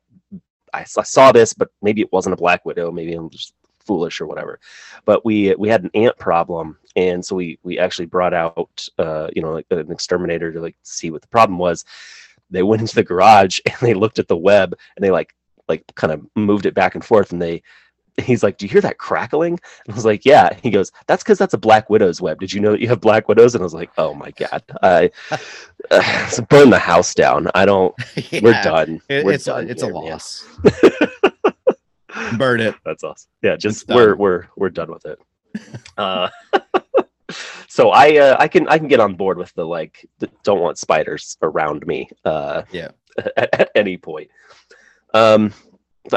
i, 0.73 0.85
saw 0.85 1.33
this 1.33 1.53
but 1.53 1.69
maybe 1.83 2.01
it 2.01 2.13
wasn't 2.13 2.33
a 2.33 2.37
black 2.37 2.65
widow 2.65 2.91
maybe 2.91 3.15
i'm 3.15 3.31
just 3.31 3.55
foolish 3.85 4.21
or 4.21 4.27
whatever. 4.27 4.61
But 5.05 5.25
we 5.25 5.55
we 5.57 5.69
had 5.69 5.83
an 5.85 5.91
ant 5.95 6.19
problem 6.19 6.79
and 6.97 7.25
so 7.25 7.37
we 7.37 7.59
we 7.63 7.79
actually 7.79 8.07
brought 8.07 8.35
out 8.35 8.89
uh 8.99 9.29
you 9.35 9.43
know 9.43 9.53
like 9.53 9.67
an 9.71 9.91
exterminator 9.91 10.53
to 10.53 10.61
like 10.61 10.77
see 10.83 11.11
what 11.11 11.23
the 11.23 11.29
problem 11.29 11.59
was. 11.59 11.85
They 12.51 12.63
went 12.63 12.83
into 12.83 12.95
the 12.95 13.05
garage 13.05 13.61
and 13.67 13.77
they 13.81 13.95
looked 13.95 14.19
at 14.19 14.29
the 14.29 14.37
web 14.37 14.77
and 14.97 15.05
they 15.05 15.11
like 15.11 15.35
like 15.69 15.85
kind 15.95 16.13
of 16.13 16.27
moved 16.35 16.67
it 16.67 16.75
back 16.75 16.95
and 16.95 17.05
forth 17.05 17.33
and 17.33 17.41
they 17.41 17.63
he's 18.19 18.43
like, 18.43 18.59
"Do 18.59 18.67
you 18.67 18.71
hear 18.71 18.81
that 18.83 18.99
crackling?" 18.99 19.55
And 19.87 19.93
I 19.93 19.95
was 19.95 20.05
like, 20.05 20.25
"Yeah." 20.25 20.51
He 20.63 20.71
goes, 20.71 20.93
"That's 21.07 21.23
because 21.23 21.39
that's 21.39 21.55
a 21.55 21.59
black 21.59 21.89
widow's 21.91 22.21
web. 22.21 22.41
Did 22.41 22.53
you 22.53 22.61
know 22.61 22.73
that 22.73 22.81
you 22.81 22.89
have 22.89 23.01
black 23.01 23.29
widows?" 23.29 23.55
And 23.55 23.63
I 23.63 23.65
was 23.65 23.75
like, 23.75 23.91
"Oh 23.99 24.15
my 24.15 24.31
god, 24.33 24.63
I 24.83 25.11
uh, 25.91 26.27
so 26.29 26.43
burn 26.45 26.71
the 26.71 26.79
house 26.79 27.15
down. 27.15 27.49
I 27.55 27.65
don't. 27.65 27.95
Yeah, 28.31 28.41
We're 28.43 28.63
done. 28.63 29.01
it- 29.09 29.25
We're 29.25 29.33
it's 29.33 29.45
done 29.45 29.67
a, 29.67 29.71
it's 29.71 29.83
a 29.83 29.87
here, 29.87 29.95
man." 29.95 30.03
loss. 30.05 30.47
Burn 32.37 32.61
it. 32.61 32.75
That's 32.85 33.03
awesome. 33.05 33.31
Yeah, 33.43 33.57
just 33.57 33.89
we're 33.89 34.15
we're 34.17 34.47
we're 34.57 34.69
done 34.71 34.91
with 34.91 35.07
it. 35.07 35.19
Uh, 35.97 36.29
so 37.69 37.91
I 37.91 38.19
uh, 38.19 38.37
I 38.39 38.49
can 38.49 38.69
I 38.69 38.79
can 38.79 38.89
get 38.89 39.01
on 39.01 39.15
board 39.15 39.39
with 39.39 39.53
the 39.55 39.65
like 39.65 40.07
the, 40.19 40.29
don't 40.43 40.61
want 40.61 40.77
spiders 40.79 41.39
around 41.43 41.87
me. 41.87 42.11
Uh, 42.25 42.63
Yeah. 42.71 42.91
At, 43.37 43.49
at 43.61 43.71
any 43.75 43.97
point. 43.97 44.31
Um, 45.15 45.53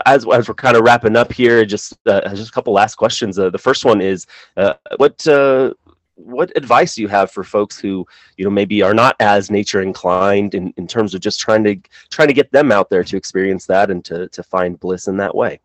as 0.06 0.26
as 0.28 0.48
we're 0.48 0.56
kind 0.56 0.76
of 0.76 0.84
wrapping 0.84 1.16
up 1.16 1.32
here, 1.32 1.66
just 1.66 1.98
uh, 2.08 2.28
just 2.34 2.50
a 2.50 2.52
couple 2.52 2.74
last 2.74 2.96
questions. 2.96 3.38
Uh, 3.38 3.50
the 3.50 3.58
first 3.58 3.86
one 3.86 4.02
is, 4.02 4.26
uh, 4.58 4.74
what 4.98 5.26
uh, 5.28 5.74
what 6.16 6.52
advice 6.56 6.96
do 6.96 7.02
you 7.02 7.08
have 7.08 7.30
for 7.30 7.44
folks 7.44 7.78
who 7.78 8.06
you 8.38 8.46
know 8.46 8.50
maybe 8.50 8.82
are 8.82 8.94
not 8.94 9.16
as 9.20 9.52
nature 9.52 9.82
inclined 9.82 10.56
in, 10.56 10.74
in 10.78 10.88
terms 10.88 11.14
of 11.14 11.22
just 11.22 11.40
trying 11.40 11.64
to 11.64 11.76
trying 12.10 12.28
to 12.28 12.34
get 12.34 12.52
them 12.52 12.72
out 12.72 12.90
there 12.90 13.04
to 13.04 13.18
experience 13.18 13.66
that 13.66 13.92
and 13.92 14.04
to 14.06 14.28
to 14.30 14.44
find 14.44 14.80
bliss 14.80 15.08
in 15.08 15.18
that 15.18 15.36
way? 15.36 15.60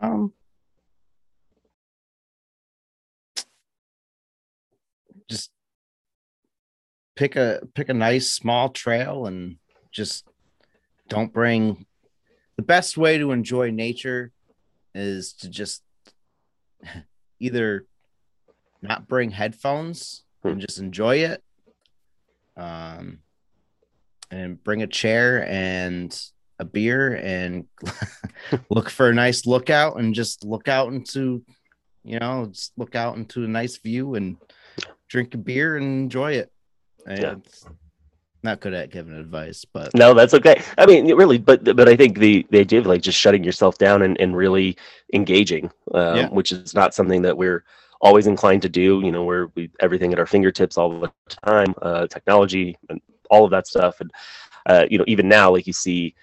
Um, 0.00 0.32
just 5.28 5.50
pick 7.14 7.36
a 7.36 7.60
pick 7.74 7.88
a 7.88 7.94
nice 7.94 8.30
small 8.30 8.68
trail 8.68 9.26
and 9.26 9.56
just 9.92 10.26
don't 11.08 11.32
bring 11.32 11.86
the 12.56 12.62
best 12.62 12.96
way 12.96 13.18
to 13.18 13.32
enjoy 13.32 13.70
nature 13.70 14.32
is 14.94 15.34
to 15.34 15.48
just 15.48 15.82
either 17.40 17.84
not 18.82 19.06
bring 19.08 19.30
headphones 19.30 20.24
and 20.44 20.60
just 20.60 20.78
enjoy 20.78 21.16
it 21.16 21.42
um 22.56 23.18
and 24.30 24.62
bring 24.64 24.82
a 24.82 24.86
chair 24.86 25.46
and 25.48 26.18
a 26.58 26.64
beer 26.64 27.14
and 27.14 27.66
look 28.70 28.88
for 28.88 29.10
a 29.10 29.14
nice 29.14 29.44
lookout 29.46 29.98
and 29.98 30.14
just 30.14 30.44
look 30.44 30.68
out 30.68 30.92
into 30.92 31.42
you 32.04 32.18
know 32.18 32.46
just 32.50 32.72
look 32.78 32.94
out 32.94 33.16
into 33.16 33.44
a 33.44 33.48
nice 33.48 33.76
view 33.76 34.14
and 34.14 34.36
drink 35.08 35.34
a 35.34 35.38
beer 35.38 35.76
and 35.76 35.84
enjoy 35.84 36.32
it 36.32 36.50
and 37.06 37.20
Yeah. 37.20 37.34
Not 38.46 38.60
good 38.60 38.74
at 38.74 38.90
giving 38.90 39.14
advice 39.14 39.64
but 39.64 39.94
No, 39.94 40.14
that's 40.14 40.34
okay. 40.34 40.62
I 40.78 40.86
mean, 40.86 41.14
really, 41.14 41.38
but 41.38 41.64
but 41.76 41.88
I 41.88 41.96
think 41.96 42.18
the 42.18 42.46
the 42.50 42.60
idea 42.60 42.80
of 42.80 42.86
like 42.86 43.02
just 43.02 43.18
shutting 43.18 43.44
yourself 43.44 43.78
down 43.78 44.02
and, 44.02 44.20
and 44.20 44.36
really 44.36 44.76
engaging, 45.14 45.70
um, 45.94 46.16
Yeah. 46.16 46.28
which 46.30 46.52
is 46.52 46.74
not 46.74 46.94
something 46.94 47.22
that 47.22 47.36
we're 47.36 47.64
always 48.00 48.26
inclined 48.26 48.62
to 48.62 48.68
do. 48.68 49.00
You 49.04 49.12
know, 49.12 49.24
we're 49.24 49.48
we 49.54 49.70
everything 49.80 50.12
at 50.12 50.18
our 50.18 50.26
fingertips 50.26 50.76
all 50.76 51.00
the 51.00 51.12
time, 51.44 51.74
uh, 51.82 52.06
technology 52.08 52.76
and 52.90 53.00
all 53.30 53.44
of 53.44 53.50
that 53.52 53.66
stuff, 53.66 54.00
and 54.00 54.10
uh, 54.66 54.86
you 54.90 54.98
know, 54.98 55.04
even 55.06 55.28
now, 55.28 55.50
like 55.52 55.66
you 55.66 55.72
see 55.72 56.14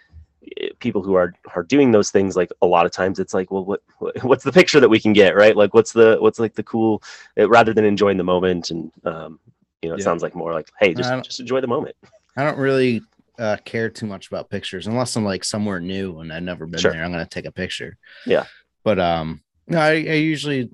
eh, 0.62 0.70
people 0.80 1.02
who 1.02 1.16
are 1.16 1.34
are 1.56 1.64
doing 1.64 1.92
those 1.92 2.12
things 2.12 2.36
like 2.36 2.52
a 2.62 2.68
lot 2.68 2.86
of 2.86 2.92
times 2.92 3.20
it's 3.20 3.34
like 3.34 3.52
well 3.52 3.66
what, 3.66 3.82
what 4.00 4.24
what's 4.24 4.44
the 4.44 4.52
picture 4.52 4.80
that 4.80 4.90
we 4.90 5.00
can 5.00 5.14
get 5.14 5.36
right 5.36 5.56
like 5.56 5.74
what's 5.74 5.94
the 5.94 6.18
what's 6.20 6.40
like 6.40 6.54
the 6.56 6.64
cool 6.64 7.02
eh, 7.38 7.46
rather 7.50 7.74
than 7.74 7.86
enjoying 7.86 8.18
the 8.18 8.24
moment 8.24 8.72
and 8.72 8.92
um 9.06 9.40
you 9.84 9.90
know 9.90 9.96
it 9.96 10.00
Yeah. 10.00 10.06
sounds 10.06 10.24
like 10.24 10.34
more 10.36 10.54
like 10.54 10.70
hey 10.80 10.94
just 10.94 11.12
just 11.24 11.40
enjoy 11.40 11.60
the 11.62 11.68
moment 11.68 11.96
i 12.38 12.44
don't 12.44 12.58
really 12.58 13.02
uh, 13.40 13.58
care 13.66 13.90
too 13.90 14.06
much 14.06 14.28
about 14.28 14.50
pictures 14.50 14.88
unless 14.88 15.16
i'm 15.16 15.26
like 15.26 15.44
somewhere 15.44 15.80
new 15.80 16.20
and 16.20 16.32
i've 16.32 16.44
never 16.44 16.66
been 16.66 16.80
Sure. 16.80 16.92
there 16.92 17.04
i'm 17.04 17.12
gonna 17.12 17.26
take 17.26 17.46
a 17.46 17.52
picture 17.52 17.98
Yeah. 18.26 18.46
but 18.84 19.00
um 19.00 19.42
no 19.68 19.80
I, 19.80 19.92
I 19.92 19.96
usually 20.22 20.70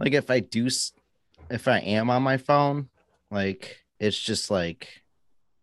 like 0.00 0.14
if 0.14 0.30
i 0.30 0.40
do 0.40 0.68
if 1.50 1.68
i 1.68 1.78
am 1.78 2.10
on 2.10 2.22
my 2.22 2.36
phone 2.38 2.88
like 3.30 3.78
it's 4.00 4.18
just 4.18 4.50
like 4.50 4.88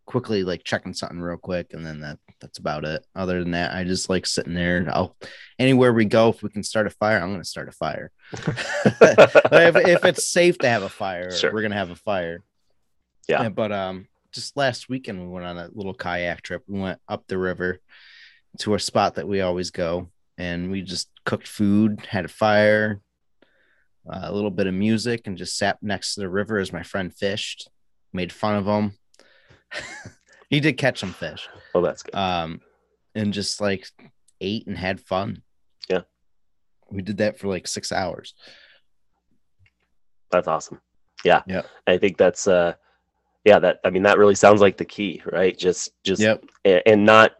quickly 0.06 0.43
like 0.43 0.64
checking 0.64 0.93
something 0.93 1.20
real 1.20 1.38
quick 1.38 1.74
and 1.74 1.84
then 1.86 2.02
that 2.02 2.20
that's 2.39 2.60
about 2.60 2.86
it 2.86 3.04
other 3.16 3.39
than 3.39 3.52
that 3.52 3.74
i 3.74 3.84
just 3.84 4.08
like 4.08 4.28
sitting 4.28 4.54
there 4.54 4.88
i'll 4.93 5.16
anywhere 5.58 5.91
we 5.93 6.06
go 6.06 6.30
if 6.30 6.43
we 6.43 6.50
can 6.50 6.64
start 6.64 6.86
a 6.86 6.91
fire 6.91 7.20
i'm 7.20 7.32
gonna 7.32 7.43
start 7.43 7.68
a 7.68 7.72
fire 7.72 8.12
if, 9.02 9.76
if 9.76 10.06
it's 10.06 10.28
safe 10.28 10.58
to 10.60 10.70
have 10.70 10.84
a 10.84 10.89
fire 10.89 11.32
Sure. 11.36 11.52
we're 11.52 11.64
gonna 11.64 11.74
have 11.76 11.89
a 11.89 11.96
fire 11.96 12.43
Yeah. 13.28 13.49
but 13.49 13.71
um 13.71 14.07
just 14.34 14.55
last 14.57 14.89
weekend 14.89 15.21
we 15.21 15.28
went 15.28 15.45
on 15.45 15.57
a 15.57 15.69
little 15.73 15.93
kayak 15.93 16.41
trip 16.41 16.63
we 16.67 16.80
went 16.80 16.99
up 17.07 17.26
the 17.28 17.38
river 17.38 17.80
to 18.59 18.76
a 18.76 18.80
spot 18.80 19.15
that 19.15 19.28
we 19.28 19.41
always 19.41 19.71
go 19.71 20.09
and 20.38 20.69
we 20.71 20.82
just 20.82 21.09
cooked 21.26 21.47
food 21.47 22.05
had 22.09 22.26
a 22.26 22.30
fire 22.30 23.01
uh, 24.11 24.21
a 24.23 24.32
little 24.34 24.51
bit 24.51 24.67
of 24.67 24.73
music 24.73 25.21
and 25.26 25.38
just 25.38 25.57
sat 25.57 25.78
next 25.82 26.13
to 26.15 26.21
the 26.21 26.30
river 26.30 26.59
as 26.59 26.71
my 26.73 26.84
friend 26.84 27.13
fished 27.13 27.69
made 28.13 28.32
fun 28.32 28.55
of 28.55 28.65
him 28.65 28.93
he 30.49 30.59
did 30.59 30.78
catch 30.78 30.99
some 30.99 31.13
fish 31.13 31.47
Oh, 31.73 31.82
that's 31.82 32.03
good 32.03 32.15
um 32.15 32.61
and 33.15 33.34
just 33.34 33.59
like 33.61 33.88
ate 34.41 34.67
and 34.67 34.78
had 34.78 34.99
fun 34.99 35.41
Yeah. 35.89 36.01
we 36.91 37.01
did 37.01 37.17
that 37.17 37.39
for 37.39 37.47
like 37.47 37.67
six 37.67 37.91
hours 37.91 38.34
That's 40.32 40.47
awesome. 40.47 40.82
Yeah. 41.23 41.41
Yeah. 41.47 41.61
I 41.88 41.97
think 41.97 42.17
that's 42.17 42.47
uh 42.47 42.73
yeah, 43.46 43.60
that 43.60 43.80
I 43.86 43.89
mean 43.91 44.04
that 44.04 44.18
really 44.18 44.36
sounds 44.36 44.60
like 44.62 44.78
the 44.78 44.86
key, 44.86 45.22
right? 45.32 45.58
Just 45.58 45.89
just 46.04 46.22
yep 46.66 46.82
and 46.86 47.06
not 47.06 47.32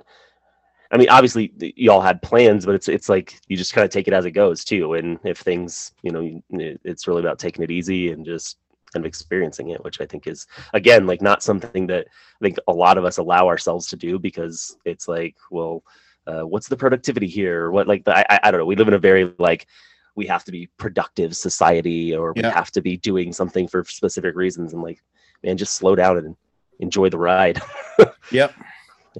I 0.92 0.98
mean 0.98 1.10
obviously 1.10 1.52
you 1.76 1.92
all 1.92 2.02
had 2.02 2.22
plans, 2.22 2.66
but 2.66 2.76
it's 2.76 2.88
it's 2.88 3.10
like 3.10 3.40
you 3.48 3.58
just 3.58 3.74
kind 3.74 3.84
of 3.84 3.92
take 3.92 4.08
it 4.08 4.14
as 4.14 4.26
it 4.26 4.32
goes 4.32 4.64
too. 4.64 4.94
And 4.94 5.20
if 5.24 5.40
things, 5.40 5.94
you 6.04 6.12
know, 6.12 6.42
it's 6.84 7.08
really 7.08 7.22
about 7.22 7.40
taking 7.40 7.64
it 7.64 7.72
easy 7.72 8.12
and 8.12 8.24
just 8.26 8.58
kind 8.94 9.04
of 9.04 9.08
experiencing 9.08 9.70
it, 9.72 9.84
which 9.84 10.00
I 10.00 10.06
think 10.06 10.28
is 10.28 10.46
again 10.74 11.08
like 11.08 11.22
not 11.22 11.44
something 11.44 11.88
that 11.88 12.06
I 12.08 12.46
think 12.46 12.58
a 12.68 12.74
lot 12.74 12.98
of 12.98 13.04
us 13.06 13.18
allow 13.18 13.48
ourselves 13.48 13.88
to 13.88 13.96
do 13.98 14.20
because 14.20 14.78
it's 14.86 15.08
like, 15.08 15.36
well, 15.50 15.84
uh, 16.28 16.42
what's 16.44 16.68
the 16.68 16.78
productivity 16.78 17.28
here? 17.28 17.72
What 17.72 17.88
like 17.88 18.06
the, 18.06 18.16
I 18.18 18.26
I- 18.30 18.40
I 18.44 18.52
don't 18.52 18.60
know. 18.60 18.66
We 18.66 18.76
live 18.76 18.88
in 18.88 18.94
a 18.94 19.00
very 19.00 19.34
like 19.40 19.68
we 20.16 20.28
have 20.28 20.44
to 20.46 20.52
be 20.52 20.70
productive 20.78 21.36
society 21.36 22.16
or 22.16 22.32
we 22.34 22.42
have 22.52 22.72
to 22.72 22.82
be 22.82 22.96
doing 22.96 23.34
something 23.34 23.68
for 23.68 23.84
specific 23.84 24.36
reasons 24.36 24.72
and 24.74 24.82
like 24.82 25.04
man 25.46 25.58
just 25.58 25.76
slow 25.76 25.96
down 25.96 26.18
and 26.18 26.36
enjoy 26.80 27.10
the 27.10 27.18
ride 27.18 27.62
Yep. 28.32 28.54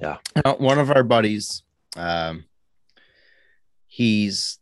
Yeah. 0.00 0.18
One 0.58 0.78
of 0.78 0.90
our 0.90 1.02
buddies, 1.02 1.62
um, 1.96 2.44
he's 3.86 4.58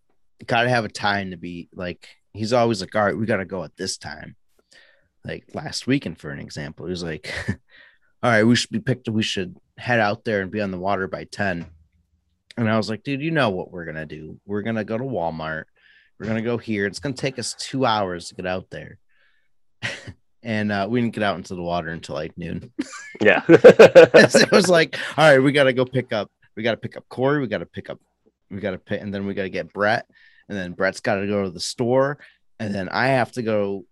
got 0.46 0.62
to 0.62 0.68
have 0.68 0.84
a 0.84 0.88
time 0.88 1.30
to 1.30 1.36
be 1.36 1.68
like, 1.74 2.08
he's 2.32 2.52
always 2.52 2.80
like, 2.80 2.94
all 2.94 3.04
right, 3.04 3.16
we 3.16 3.26
got 3.26 3.38
to 3.38 3.44
go 3.44 3.64
at 3.64 3.76
this 3.76 3.96
time. 3.96 4.36
Like 5.24 5.46
last 5.54 5.86
weekend, 5.86 6.18
for 6.18 6.30
an 6.30 6.38
example, 6.38 6.86
he 6.86 6.90
was 6.90 7.02
like, 7.02 7.32
all 8.22 8.30
right, 8.30 8.44
we 8.44 8.54
should 8.54 8.70
be 8.70 8.80
picked, 8.80 9.08
we 9.08 9.22
should 9.22 9.56
head 9.78 10.00
out 10.00 10.24
there 10.24 10.40
and 10.40 10.50
be 10.50 10.60
on 10.60 10.70
the 10.70 10.78
water 10.78 11.08
by 11.08 11.24
10. 11.24 11.66
And 12.56 12.70
I 12.70 12.76
was 12.76 12.88
like, 12.88 13.02
dude, 13.02 13.20
you 13.20 13.32
know 13.32 13.50
what 13.50 13.72
we're 13.72 13.86
going 13.86 13.96
to 13.96 14.06
do? 14.06 14.38
We're 14.46 14.62
going 14.62 14.76
to 14.76 14.84
go 14.84 14.96
to 14.96 15.04
Walmart. 15.04 15.64
We're 16.18 16.26
going 16.26 16.36
to 16.36 16.48
go 16.48 16.58
here. 16.58 16.86
It's 16.86 17.00
going 17.00 17.14
to 17.14 17.20
take 17.20 17.40
us 17.40 17.56
two 17.58 17.84
hours 17.84 18.28
to 18.28 18.36
get 18.36 18.46
out 18.46 18.70
there. 18.70 18.98
And 20.44 20.70
uh, 20.70 20.86
we 20.88 21.00
didn't 21.00 21.14
get 21.14 21.24
out 21.24 21.36
into 21.36 21.54
the 21.54 21.62
water 21.62 21.88
until 21.88 22.14
like 22.14 22.36
noon. 22.36 22.70
yeah 23.20 23.42
it 23.48 24.52
was 24.52 24.68
like, 24.68 24.98
all 25.16 25.28
right, 25.30 25.38
we 25.38 25.50
got 25.50 25.64
to 25.64 25.72
go 25.72 25.84
pick 25.84 26.12
up. 26.12 26.30
We 26.56 26.62
got 26.62 26.72
to 26.72 26.76
pick 26.76 26.96
up 26.96 27.08
Corey. 27.08 27.40
We 27.40 27.48
got 27.48 27.58
to 27.58 27.66
pick 27.66 27.90
up. 27.90 27.98
We 28.50 28.60
got 28.60 28.72
to 28.72 28.78
pick, 28.78 29.00
and 29.00 29.12
then 29.12 29.26
we 29.26 29.34
got 29.34 29.42
to 29.42 29.50
get 29.50 29.72
Brett, 29.72 30.06
and 30.48 30.56
then 30.56 30.72
Brett's 30.72 31.00
got 31.00 31.16
to 31.16 31.26
go 31.26 31.42
to 31.42 31.50
the 31.50 31.58
store, 31.58 32.18
and 32.60 32.72
then 32.72 32.88
I 32.88 33.08
have 33.08 33.32
to 33.32 33.42
go. 33.42 33.86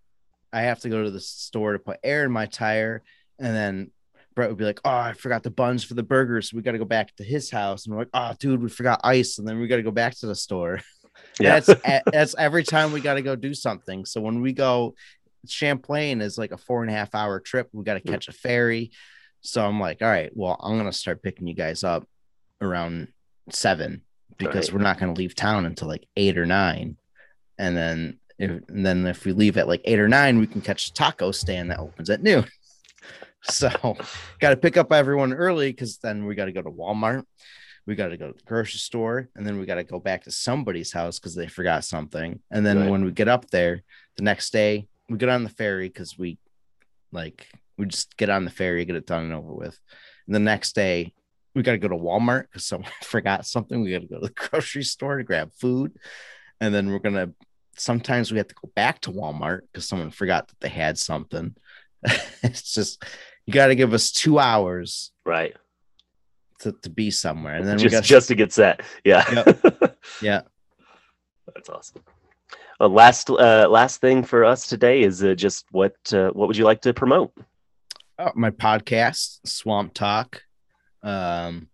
I 0.53 0.62
have 0.62 0.80
to 0.80 0.90
go 0.90 1.03
to 1.03 1.11
the 1.11 1.20
store 1.20 1.72
to 1.72 1.78
put 1.78 1.98
air 2.05 2.24
in 2.24 2.30
my 2.30 2.46
tire, 2.46 3.03
and 3.38 3.57
then 3.57 3.90
Brett 4.34 4.50
would 4.50 4.59
be 4.59 4.64
like, 4.64 4.80
"Oh, 4.84 4.90
I 4.90 5.14
forgot 5.14 5.42
the 5.42 5.50
buns 5.50 5.82
for 5.82 5.94
the 5.94 6.03
burgers. 6.03 6.50
So 6.50 6.57
we 6.57 6.62
got 6.62 6.72
to 6.72 6.78
go 6.78 6.84
back 6.84 7.16
to 7.16 7.24
his 7.24 7.50
house." 7.50 7.86
And 7.86 7.94
we're 7.94 8.03
like, 8.03 8.11
"Oh, 8.14 8.34
dude, 8.38 8.62
we 8.62 8.68
forgot 8.68 9.00
ice," 9.03 9.38
and 9.38 9.48
then 9.48 9.59
we 9.59 9.66
got 9.66 9.76
to 9.76 9.82
go 9.82 9.90
back 9.90 10.16
to 10.18 10.26
the 10.26 10.34
store. 10.34 10.80
yeah 11.40 11.61
That's 11.61 12.03
that's 12.12 12.34
every 12.38 12.62
time 12.62 12.92
we 12.92 13.00
got 13.00 13.14
to 13.14 13.22
go 13.22 13.34
do 13.34 13.55
something. 13.55 14.05
So 14.05 14.20
when 14.20 14.40
we 14.42 14.53
go, 14.53 14.94
Champlain 15.47 16.20
is 16.20 16.38
like 16.38 16.53
a 16.53 16.57
four 16.57 16.82
and 16.82 16.90
a 16.90 16.95
half 16.95 17.14
hour 17.14 17.40
trip. 17.40 17.68
We 17.72 17.84
got 17.84 17.95
to 17.95 18.01
hmm. 18.01 18.11
catch 18.11 18.28
a 18.28 18.32
ferry. 18.32 18.93
So 19.40 19.64
I'm 19.64 19.80
like, 19.80 20.03
all 20.03 20.09
right, 20.09 20.30
well, 20.34 20.57
I'm 20.61 20.76
gonna 20.78 20.93
start 20.93 21.22
picking 21.22 21.49
you 21.49 21.55
guys 21.55 21.82
up 21.82 22.07
around 22.61 23.09
seven 23.51 24.03
because 24.38 24.68
Right. 24.68 24.78
we're 24.78 24.84
not 24.84 24.99
gonna 24.99 25.14
leave 25.14 25.34
town 25.34 25.66
until 25.66 25.88
like 25.88 26.07
eight 26.16 26.38
or 26.38 26.47
nine, 26.47 26.97
and 27.59 27.76
then 27.76 28.20
if 28.38 28.51
and 28.68 28.86
then 28.86 29.07
if 29.07 29.24
we 29.24 29.32
leave 29.32 29.57
at 29.57 29.68
like 29.68 29.80
eight 29.84 29.99
or 29.99 30.09
nine, 30.09 30.38
we 30.38 30.47
can 30.47 30.61
catch 30.61 30.88
a 30.88 30.93
taco 30.93 31.32
stand 31.32 31.70
that 31.70 31.78
opens 31.78 32.11
at 32.11 32.22
noon. 32.22 32.47
So 33.45 33.68
got 34.38 34.51
to 34.51 34.57
pick 34.57 34.76
up 34.76 34.93
everyone 34.93 35.32
early 35.32 35.72
because 35.72 35.99
then 35.99 36.26
we 36.26 36.36
got 36.36 36.45
to 36.45 36.53
go 36.53 36.62
to 36.62 36.70
Walmart. 36.70 37.24
We 37.86 37.97
got 37.97 38.11
to 38.11 38.16
go 38.16 38.28
to 38.28 38.38
the 38.38 38.45
grocery 38.45 38.78
store 38.78 39.30
and 39.34 39.45
then 39.45 39.59
we 39.59 39.66
got 39.66 39.74
to 39.74 39.82
go 39.82 39.99
back 39.99 40.22
to 40.24 40.30
somebody's 40.30 40.93
house 40.93 41.18
because 41.18 41.34
they 41.34 41.49
forgot 41.49 41.82
something. 41.84 42.38
And 42.53 42.64
then 42.64 42.78
Right. 42.78 42.90
when 42.90 43.05
we 43.05 43.11
get 43.11 43.26
up 43.26 43.51
there 43.51 43.82
the 44.16 44.22
next 44.22 44.53
day, 44.53 44.86
we 45.12 45.18
get 45.18 45.28
on 45.28 45.44
the 45.44 45.50
ferry 45.50 45.88
because 45.88 46.18
we 46.18 46.38
like 47.12 47.46
we 47.76 47.86
just 47.86 48.16
get 48.16 48.30
on 48.30 48.44
the 48.44 48.50
ferry, 48.50 48.84
get 48.84 48.96
it 48.96 49.06
done 49.06 49.24
and 49.24 49.32
over 49.34 49.52
with. 49.52 49.78
And 50.26 50.34
the 50.34 50.40
next 50.40 50.74
day, 50.74 51.12
we 51.54 51.62
got 51.62 51.72
to 51.72 51.78
go 51.78 51.88
to 51.88 51.94
Walmart 51.96 52.44
because 52.44 52.64
someone 52.64 52.90
forgot 53.02 53.46
something. 53.46 53.82
We 53.82 53.92
got 53.92 54.00
to 54.00 54.06
go 54.06 54.20
to 54.20 54.26
the 54.26 54.32
grocery 54.50 54.84
store 54.84 55.18
to 55.18 55.24
grab 55.24 55.52
food. 55.54 55.92
and 56.60 56.74
then 56.74 56.90
we're 56.90 56.98
gonna. 56.98 57.30
Sometimes 57.76 58.30
we 58.32 58.38
have 58.38 58.48
to 58.48 58.54
go 58.54 58.70
back 58.74 59.00
to 59.02 59.10
Walmart 59.10 59.60
because 59.70 59.86
someone 59.88 60.10
forgot 60.10 60.48
that 60.48 60.60
they 60.60 60.68
had 60.68 60.98
something. 60.98 61.54
it's 62.42 62.72
just 62.74 63.02
you 63.46 63.52
got 63.52 63.68
to 63.68 63.74
give 63.74 63.92
us 63.94 64.10
two 64.12 64.38
hours 64.38 65.10
Right. 65.24 65.56
to, 66.60 66.72
to 66.82 66.90
be 66.90 67.10
somewhere, 67.10 67.56
and 67.56 67.66
then 67.66 67.76
we 67.76 67.82
just 67.84 67.92
got 67.92 68.04
just 68.04 68.28
to 68.28 68.34
get 68.34 68.52
set. 68.52 68.82
Yeah. 69.04 69.24
yeah. 70.20 70.42
That's 71.54 71.68
awesome. 71.68 72.02
Uh, 72.80 72.88
last 72.88 73.30
uh, 73.30 73.68
last 73.68 74.00
thing 74.00 74.24
for 74.24 74.44
us 74.44 74.66
today 74.66 75.03
is 75.03 75.22
uh, 75.22 75.34
just 75.34 75.66
what 75.70 75.94
uh, 76.12 76.30
what 76.30 76.48
would 76.48 76.57
you 76.57 76.64
like 76.64 76.80
to 76.82 76.92
promote? 76.92 77.32
Oh, 78.18 78.32
my 78.34 78.50
podcast, 78.50 79.38
Swamp 79.46 79.94
Talk. 79.94 80.42
Um, 81.03 81.68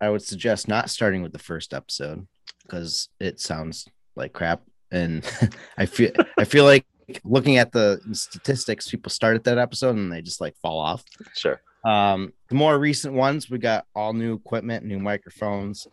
I 0.00 0.10
would 0.10 0.22
suggest 0.22 0.68
not 0.68 0.90
starting 0.90 1.22
with 1.22 1.32
the 1.32 1.38
first 1.38 1.72
episode 1.72 2.26
because 2.62 3.08
it 3.20 3.40
sounds 3.40 3.86
like 4.16 4.32
crap, 4.32 4.62
and 4.90 5.24
I 5.78 5.86
feel 5.86 6.10
I 6.38 6.44
feel 6.44 6.64
like 6.64 6.86
looking 7.24 7.58
at 7.58 7.72
the 7.72 8.00
statistics, 8.12 8.88
people 8.88 9.10
start 9.10 9.36
at 9.36 9.44
that 9.44 9.58
episode 9.58 9.96
and 9.96 10.12
they 10.12 10.22
just 10.22 10.40
like 10.40 10.56
fall 10.62 10.78
off. 10.78 11.04
Sure. 11.36 11.60
Um, 11.84 12.32
the 12.48 12.54
more 12.54 12.78
recent 12.78 13.14
ones, 13.14 13.50
we 13.50 13.58
got 13.58 13.86
all 13.94 14.12
new 14.12 14.34
equipment, 14.34 14.84
new 14.84 14.98
microphones. 14.98 15.86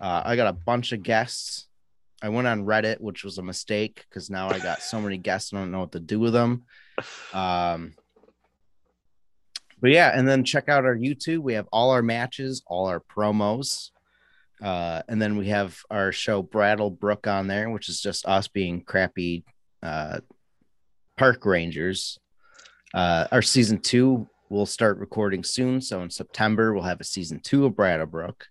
Uh, 0.00 0.22
I 0.24 0.36
got 0.36 0.46
a 0.46 0.52
bunch 0.52 0.92
of 0.92 1.02
guests. 1.02 1.68
I 2.24 2.30
went 2.30 2.46
on 2.46 2.64
Reddit, 2.64 3.02
which 3.02 3.22
was 3.22 3.36
a 3.36 3.42
mistake 3.42 4.02
because 4.08 4.30
now 4.30 4.48
I 4.48 4.58
got 4.58 4.80
so 4.80 4.98
many 4.98 5.18
guests, 5.18 5.52
I 5.52 5.58
don't 5.58 5.70
know 5.70 5.80
what 5.80 5.92
to 5.92 6.00
do 6.00 6.18
with 6.18 6.32
them. 6.32 6.64
Um, 7.34 7.94
but 9.80 9.90
yeah, 9.90 10.16
and 10.16 10.26
then 10.26 10.44
check 10.44 10.68
out 10.68 10.84
our 10.84 10.96
YouTube. 10.96 11.40
We 11.40 11.54
have 11.54 11.66
all 11.72 11.90
our 11.90 12.02
matches, 12.02 12.62
all 12.66 12.86
our 12.86 13.00
promos. 13.00 13.90
Uh, 14.62 15.02
and 15.08 15.20
then 15.20 15.36
we 15.36 15.48
have 15.48 15.76
our 15.90 16.12
show 16.12 16.40
Brattle 16.40 16.90
Brook 16.90 17.26
on 17.26 17.48
there, 17.48 17.68
which 17.68 17.88
is 17.88 18.00
just 18.00 18.24
us 18.26 18.46
being 18.46 18.82
crappy 18.82 19.44
uh, 19.82 20.20
park 21.18 21.44
rangers. 21.44 22.20
Uh, 22.94 23.26
our 23.32 23.42
season 23.42 23.78
two 23.78 24.28
will 24.48 24.66
start 24.66 24.98
recording 24.98 25.42
soon. 25.42 25.80
So 25.80 26.00
in 26.02 26.10
September, 26.10 26.72
we'll 26.72 26.84
have 26.84 27.00
a 27.00 27.04
season 27.04 27.40
two 27.40 27.66
of 27.66 27.72
Brattlebrook. 27.72 28.42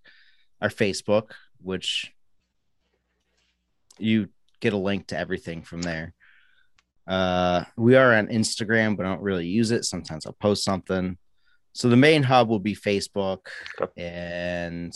Our 0.61 0.69
Facebook, 0.69 1.31
which 1.61 2.11
you 3.99 4.29
get 4.59 4.73
a 4.73 4.77
link 4.77 5.07
to 5.07 5.17
everything 5.17 5.61
from 5.63 5.81
there. 5.81 6.13
Uh, 7.05 7.65
we 7.75 7.95
are 7.95 8.13
on 8.13 8.27
Instagram, 8.27 8.95
but 8.95 9.05
I 9.05 9.09
don't 9.09 9.21
really 9.21 9.47
use 9.47 9.71
it. 9.71 9.83
Sometimes 9.83 10.25
I'll 10.25 10.33
post 10.39 10.63
something. 10.63 11.17
So 11.73 11.89
the 11.89 11.97
main 11.97 12.23
hub 12.23 12.47
will 12.49 12.59
be 12.59 12.75
Facebook 12.75 13.47
Okay. 13.81 13.91
and 13.97 14.93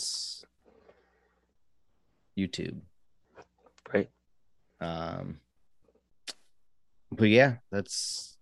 YouTube. 2.38 2.80
Right. 3.92 4.08
Um, 4.80 5.40
but 7.10 7.28
yeah, 7.28 7.56
that's 7.70 8.37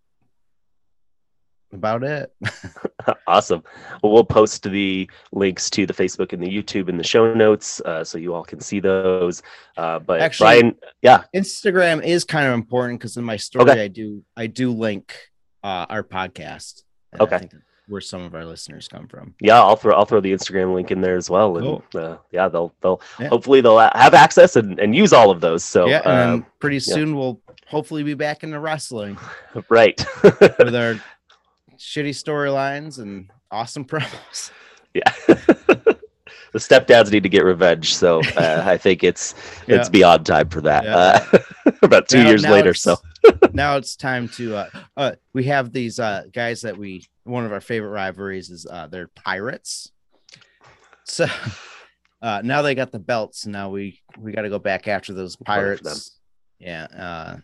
about 1.72 2.02
it. 2.04 2.32
awesome. 3.26 3.62
Well, 4.02 4.12
we'll 4.12 4.24
post 4.24 4.62
the 4.62 5.10
links 5.32 5.68
to 5.70 5.86
the 5.86 5.92
Facebook 5.92 6.32
and 6.32 6.42
the 6.42 6.48
YouTube 6.48 6.88
in 6.88 6.96
the 6.96 7.04
show 7.04 7.32
notes, 7.34 7.80
uh, 7.84 8.04
so 8.04 8.18
you 8.18 8.34
all 8.34 8.44
can 8.44 8.60
see 8.60 8.80
those. 8.80 9.42
Uh, 9.76 9.98
but 9.98 10.20
Actually- 10.20 10.44
Brian, 10.60 10.76
yeah, 11.02 11.24
Instagram 11.34 12.04
is 12.04 12.24
kind 12.24 12.46
of 12.46 12.54
important 12.54 13.00
because 13.00 13.16
in 13.16 13.24
my 13.24 13.36
story 13.36 13.70
Okay. 13.70 13.82
I 13.84 13.88
do 13.88 14.22
I 14.36 14.46
do 14.46 14.72
link 14.72 15.14
uh, 15.64 15.86
our 15.88 16.02
podcast. 16.02 16.82
Okay. 17.18 17.38
think 17.38 17.54
where 17.88 18.00
some 18.00 18.22
of 18.22 18.34
our 18.34 18.44
listeners 18.44 18.88
come 18.88 19.06
from. 19.06 19.32
yeah, 19.40 19.60
I'll 19.60 19.76
throw 19.76 19.94
I'll 19.94 20.04
throw 20.04 20.20
the 20.20 20.32
Instagram 20.32 20.74
link 20.74 20.90
in 20.90 21.00
there 21.00 21.16
as 21.16 21.30
well, 21.30 21.56
and 21.56 21.64
Cool. 21.66 21.84
uh, 22.02 22.16
yeah, 22.32 22.48
they'll 22.48 22.74
they'll 22.82 23.00
Yeah. 23.20 23.28
hopefully 23.28 23.60
they'll 23.60 23.78
have 23.78 24.12
access 24.14 24.56
and, 24.56 24.78
and 24.80 24.94
use 24.94 25.12
all 25.12 25.30
of 25.30 25.40
those. 25.40 25.62
So 25.62 25.86
yeah, 25.86 26.02
and 26.04 26.42
uh, 26.42 26.46
pretty 26.58 26.80
soon 26.80 27.16
we'll 27.16 27.40
hopefully 27.68 28.02
be 28.02 28.14
back 28.14 28.42
into 28.42 28.58
wrestling 28.58 29.16
right, 29.68 30.04
with 30.22 30.74
our 30.74 31.00
shitty 31.78 32.10
storylines 32.10 32.98
and 32.98 33.30
awesome 33.50 33.84
promos. 33.90 34.50
yeah. 34.94 35.10
the 35.26 36.58
stepdads 36.58 37.10
need 37.12 37.22
to 37.22 37.28
get 37.28 37.44
revenge, 37.44 37.94
so 37.94 38.20
uh, 38.36 38.62
I 38.66 38.76
think 38.76 39.04
it's 39.04 39.34
it's 39.66 39.88
beyond 39.88 40.26
time 40.26 40.48
for 40.48 40.60
that. 40.62 40.84
Yeah. 40.84 41.40
Uh, 41.66 41.72
about 41.82 42.08
two 42.08 42.22
Now- 42.22 42.28
years 42.28 42.42
now 42.42 42.52
later, 42.52 42.74
so 42.74 42.96
now 43.52 43.76
it's 43.76 43.96
time 43.96 44.28
to 44.28 44.56
uh, 44.56 44.70
uh 44.96 45.12
we 45.32 45.44
have 45.44 45.72
these 45.72 45.98
uh 45.98 46.22
guys 46.32 46.60
that 46.60 46.76
we 46.78 47.04
one 47.24 47.44
of 47.44 47.52
our 47.52 47.60
favorite 47.60 47.90
rivalries 47.90 48.50
is 48.50 48.66
uh 48.70 48.86
they're 48.86 49.08
pirates 49.08 49.90
so 51.02 51.26
uh 52.22 52.40
now 52.44 52.62
they 52.62 52.76
got 52.76 52.92
the 52.92 53.00
belts 53.00 53.42
and 53.44 53.52
now 53.52 53.68
we 53.68 54.00
we 54.16 54.30
got 54.30 54.42
to 54.42 54.48
go 54.48 54.60
back 54.60 54.86
after 54.86 55.12
those 55.12 55.34
pirates 55.34 56.20
yeah 56.60 56.84
uh 56.84 57.36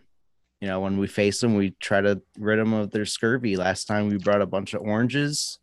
you 0.62 0.68
know 0.68 0.78
when 0.78 0.96
we 0.96 1.08
face 1.08 1.40
them 1.40 1.54
we 1.56 1.74
try 1.80 2.00
to 2.00 2.22
rid 2.38 2.58
them 2.58 2.72
of 2.72 2.92
their 2.92 3.04
scurvy 3.04 3.56
last 3.56 3.86
time 3.86 4.08
we 4.08 4.16
brought 4.16 4.40
a 4.40 4.46
bunch 4.46 4.74
of 4.74 4.80
oranges 4.80 5.58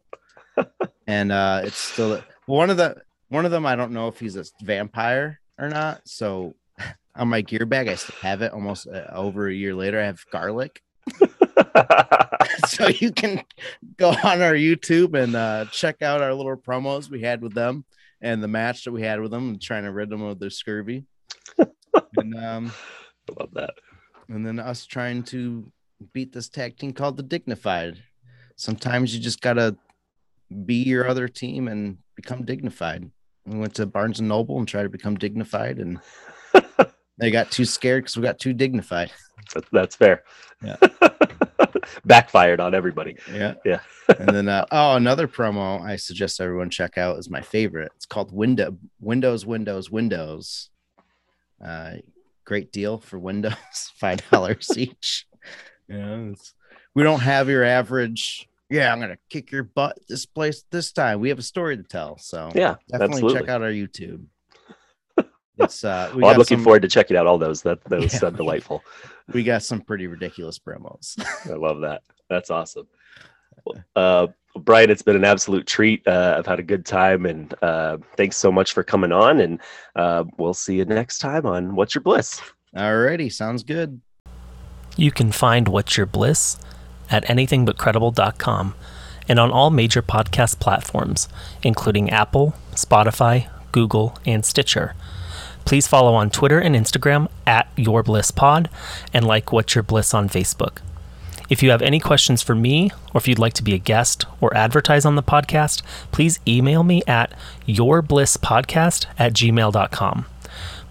and 1.08 1.32
uh 1.32 1.62
it's 1.64 1.78
still 1.78 2.22
one 2.46 2.70
of 2.70 2.76
the 2.76 2.96
one 3.30 3.46
of 3.46 3.52
them 3.52 3.66
i 3.66 3.78
don't 3.78 3.94
know 3.94 4.10
if 4.10 4.20
he's 4.20 4.36
a 4.36 4.44
vampire 4.62 5.40
or 5.58 5.70
not 5.70 6.02
so 6.04 6.54
on 7.16 7.30
my 7.30 7.40
gear 7.40 7.66
bag 7.66 7.88
i 7.88 7.96
still 7.96 8.16
have 8.22 8.42
it 8.42 8.52
almost 8.52 8.88
uh, 8.88 9.06
over 9.14 9.48
a 9.48 9.54
year 9.54 9.74
later 9.74 10.00
i 10.00 10.06
have 10.06 10.24
garlic 10.32 10.84
so 12.68 12.88
you 12.88 13.12
can 13.12 13.42
go 13.98 14.10
on 14.10 14.42
our 14.42 14.54
YouTube 14.54 15.20
and 15.20 15.36
uh, 15.36 15.66
check 15.72 16.04
out 16.04 16.22
our 16.22 16.34
little 16.34 16.56
promos 16.56 17.10
we 17.10 17.22
had 17.22 17.42
with 17.42 17.54
them 17.56 17.84
and 18.22 18.44
the 18.44 18.48
match 18.48 18.84
that 18.84 18.92
we 18.92 19.02
had 19.02 19.20
with 19.20 19.32
them 19.32 19.50
and 19.50 19.62
trying 19.62 19.84
to 19.84 19.92
rid 19.92 20.10
them 20.10 20.22
of 20.22 20.38
their 20.40 20.52
scurvy. 20.52 21.06
and 22.18 22.36
um, 22.36 22.72
I 23.28 23.34
love 23.40 23.50
that. 23.54 23.72
And 24.30 24.46
then 24.46 24.60
us 24.60 24.86
trying 24.86 25.24
to 25.24 25.72
beat 26.14 26.32
this 26.32 26.50
tag 26.50 26.78
team 26.78 26.94
called 26.94 27.18
the 27.18 27.24
Dignified. 27.24 28.02
Sometimes 28.56 29.14
you 29.14 29.20
just 29.20 29.42
gotta 29.42 29.76
be 30.66 30.84
your 30.84 31.08
other 31.08 31.28
team 31.28 31.68
and 31.68 31.98
become 32.16 32.46
dignified. 32.46 33.10
We 33.46 33.58
went 33.58 33.76
to 33.76 33.86
Barnes 33.86 34.20
and 34.20 34.30
Noble 34.30 34.60
and 34.60 34.68
tried 34.68 34.84
to 34.84 34.90
become 34.90 35.16
dignified, 35.16 35.80
and 35.80 36.00
they 37.18 37.32
got 37.32 37.52
too 37.52 37.66
scared 37.66 38.04
because 38.04 38.18
we 38.18 38.24
got 38.24 38.40
too 38.40 38.54
dignified. 38.54 39.12
That's 39.72 39.96
fair. 39.96 40.24
Yeah. 40.64 40.76
Backfired 42.06 42.60
on 42.60 42.76
everybody. 42.76 43.18
Yeah. 43.32 43.56
Yeah. 43.66 43.80
and 44.08 44.30
then 44.30 44.50
uh, 44.50 44.66
oh, 44.72 44.96
another 44.96 45.28
promo 45.28 45.82
I 45.82 45.96
suggest 45.96 46.42
everyone 46.42 46.70
check 46.70 46.98
out 46.98 47.18
is 47.18 47.30
my 47.30 47.42
favorite. 47.42 47.92
It's 47.96 48.06
called 48.06 48.32
Window 48.32 48.78
Windows 49.00 49.46
Windows 49.46 49.90
Windows. 49.90 50.70
Uh, 51.64 51.96
great 52.50 52.72
deal 52.74 52.98
for 52.98 53.20
Windows, 53.20 53.54
five 53.96 54.28
dollars 54.32 54.70
each. 54.78 55.28
Yeah, 55.88 56.32
we 56.96 57.04
don't 57.04 57.20
have 57.22 57.48
your 57.48 57.64
average. 57.64 58.50
Yeah, 58.72 58.92
I'm 58.92 59.00
gonna 59.00 59.18
kick 59.30 59.52
your 59.52 59.64
butt 59.64 59.98
this 60.10 60.26
place 60.26 60.64
this 60.72 60.92
time. 60.92 61.20
We 61.22 61.30
have 61.30 61.40
a 61.40 61.44
story 61.44 61.78
to 61.78 61.84
tell, 61.84 62.18
so 62.18 62.50
Yeah, 62.56 62.76
definitely 62.90 63.16
absolutely. 63.18 63.40
check 63.40 63.50
out 63.50 63.62
our 63.62 63.70
YouTube. 63.72 64.26
It's 65.62 65.84
uh, 65.84 66.10
we 66.16 66.22
Well, 66.24 66.32
I'm 66.32 66.38
looking 66.38 66.58
some, 66.58 66.64
forward 66.64 66.84
to 66.84 66.88
checking 66.88 67.18
out 67.18 67.28
all 67.28 67.38
those. 67.38 67.62
That 67.64 67.84
those 67.84 68.14
Yeah. 68.14 68.20
sound 68.20 68.38
delightful. 68.38 68.82
we 69.34 69.44
got 69.44 69.62
some 69.62 69.82
pretty 69.82 70.08
ridiculous 70.08 70.58
promos. 70.58 71.20
I 71.52 71.56
love 71.56 71.82
that. 71.82 72.02
That's 72.30 72.50
awesome. 72.50 72.88
Uh, 73.96 74.28
Brian, 74.60 74.90
it's 74.90 75.02
been 75.02 75.16
an 75.16 75.26
absolute 75.26 75.66
treat. 75.68 76.08
Uh, 76.08 76.36
I've 76.38 76.46
had 76.46 76.60
a 76.60 76.64
good 76.64 76.86
time, 76.86 77.26
and 77.26 77.54
uh, 77.62 77.98
thanks 78.18 78.38
so 78.38 78.52
much 78.52 78.74
for 78.74 78.84
coming 78.84 79.12
on. 79.12 79.40
And 79.40 79.60
uh, 79.96 80.26
we'll 80.38 80.54
see 80.54 80.76
you 80.76 80.86
next 80.86 81.20
time 81.20 81.46
on 81.46 81.76
What's 81.76 81.96
Your 81.96 82.02
Bliss. 82.02 82.42
Alrighty, 82.76 83.32
sounds 83.32 83.64
good. 83.64 84.02
You 84.96 85.12
can 85.12 85.32
find 85.32 85.68
What's 85.68 85.98
Your 85.98 86.06
Bliss 86.06 86.58
at 87.10 87.26
anythingbutcredible.com 87.26 88.76
and 89.28 89.40
on 89.40 89.52
all 89.52 89.70
major 89.70 90.02
podcast 90.02 90.60
platforms, 90.60 91.30
including 91.64 92.10
Apple, 92.10 92.56
Spotify, 92.72 93.50
Google, 93.72 94.18
and 94.26 94.44
Stitcher. 94.44 94.96
Please 95.66 95.88
follow 95.88 96.16
on 96.16 96.32
Twitter 96.32 96.60
and 96.60 96.76
Instagram 96.76 97.30
at 97.46 97.70
Your 97.76 98.02
Bliss 98.02 98.32
Pod 98.32 98.70
and 99.14 99.26
like 99.26 99.52
What's 99.52 99.76
Your 99.76 99.84
Bliss 99.84 100.14
on 100.14 100.28
Facebook. 100.28 100.80
If 101.50 101.64
you 101.64 101.72
have 101.72 101.82
any 101.82 102.00
questions 102.00 102.44
for 102.44 102.54
me, 102.54 102.92
or 103.14 103.18
if 103.18 103.28
you'd 103.28 103.40
like 103.40 103.54
to 103.54 103.64
be 103.64 103.74
a 103.74 103.80
guest 103.80 104.26
or 104.40 104.56
advertise 104.56 105.04
on 105.04 105.16
the 105.16 105.24
podcast, 105.24 105.82
please 106.12 106.40
email 106.48 106.84
me 106.84 107.02
at 107.08 107.34
yourblisspodcast 107.68 109.08
at 109.18 109.34
gmail.com. 109.34 110.26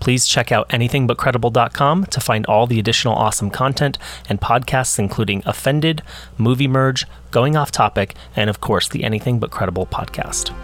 Please 0.01 0.27
check 0.27 0.53
out 0.53 0.69
anythingbutcredible.com 0.69 2.07
to 2.07 2.21
find 2.21 2.47
all 2.47 2.67
the 2.67 2.79
additional 2.79 3.15
awesome 3.15 3.51
content 3.51 3.99
and 4.29 4.41
podcasts, 4.41 4.99
including 4.99 5.43
Offended, 5.45 6.03
Movie 6.37 6.69
Merge, 6.69 7.05
Going 7.31 7.57
Off 7.57 7.71
Topic, 7.71 8.15
and 8.37 8.49
of 8.49 8.61
course, 8.61 8.89
the 8.89 9.05
Anything 9.05 9.39
But 9.39 9.51
Credible 9.51 9.87
podcast. 9.87 10.55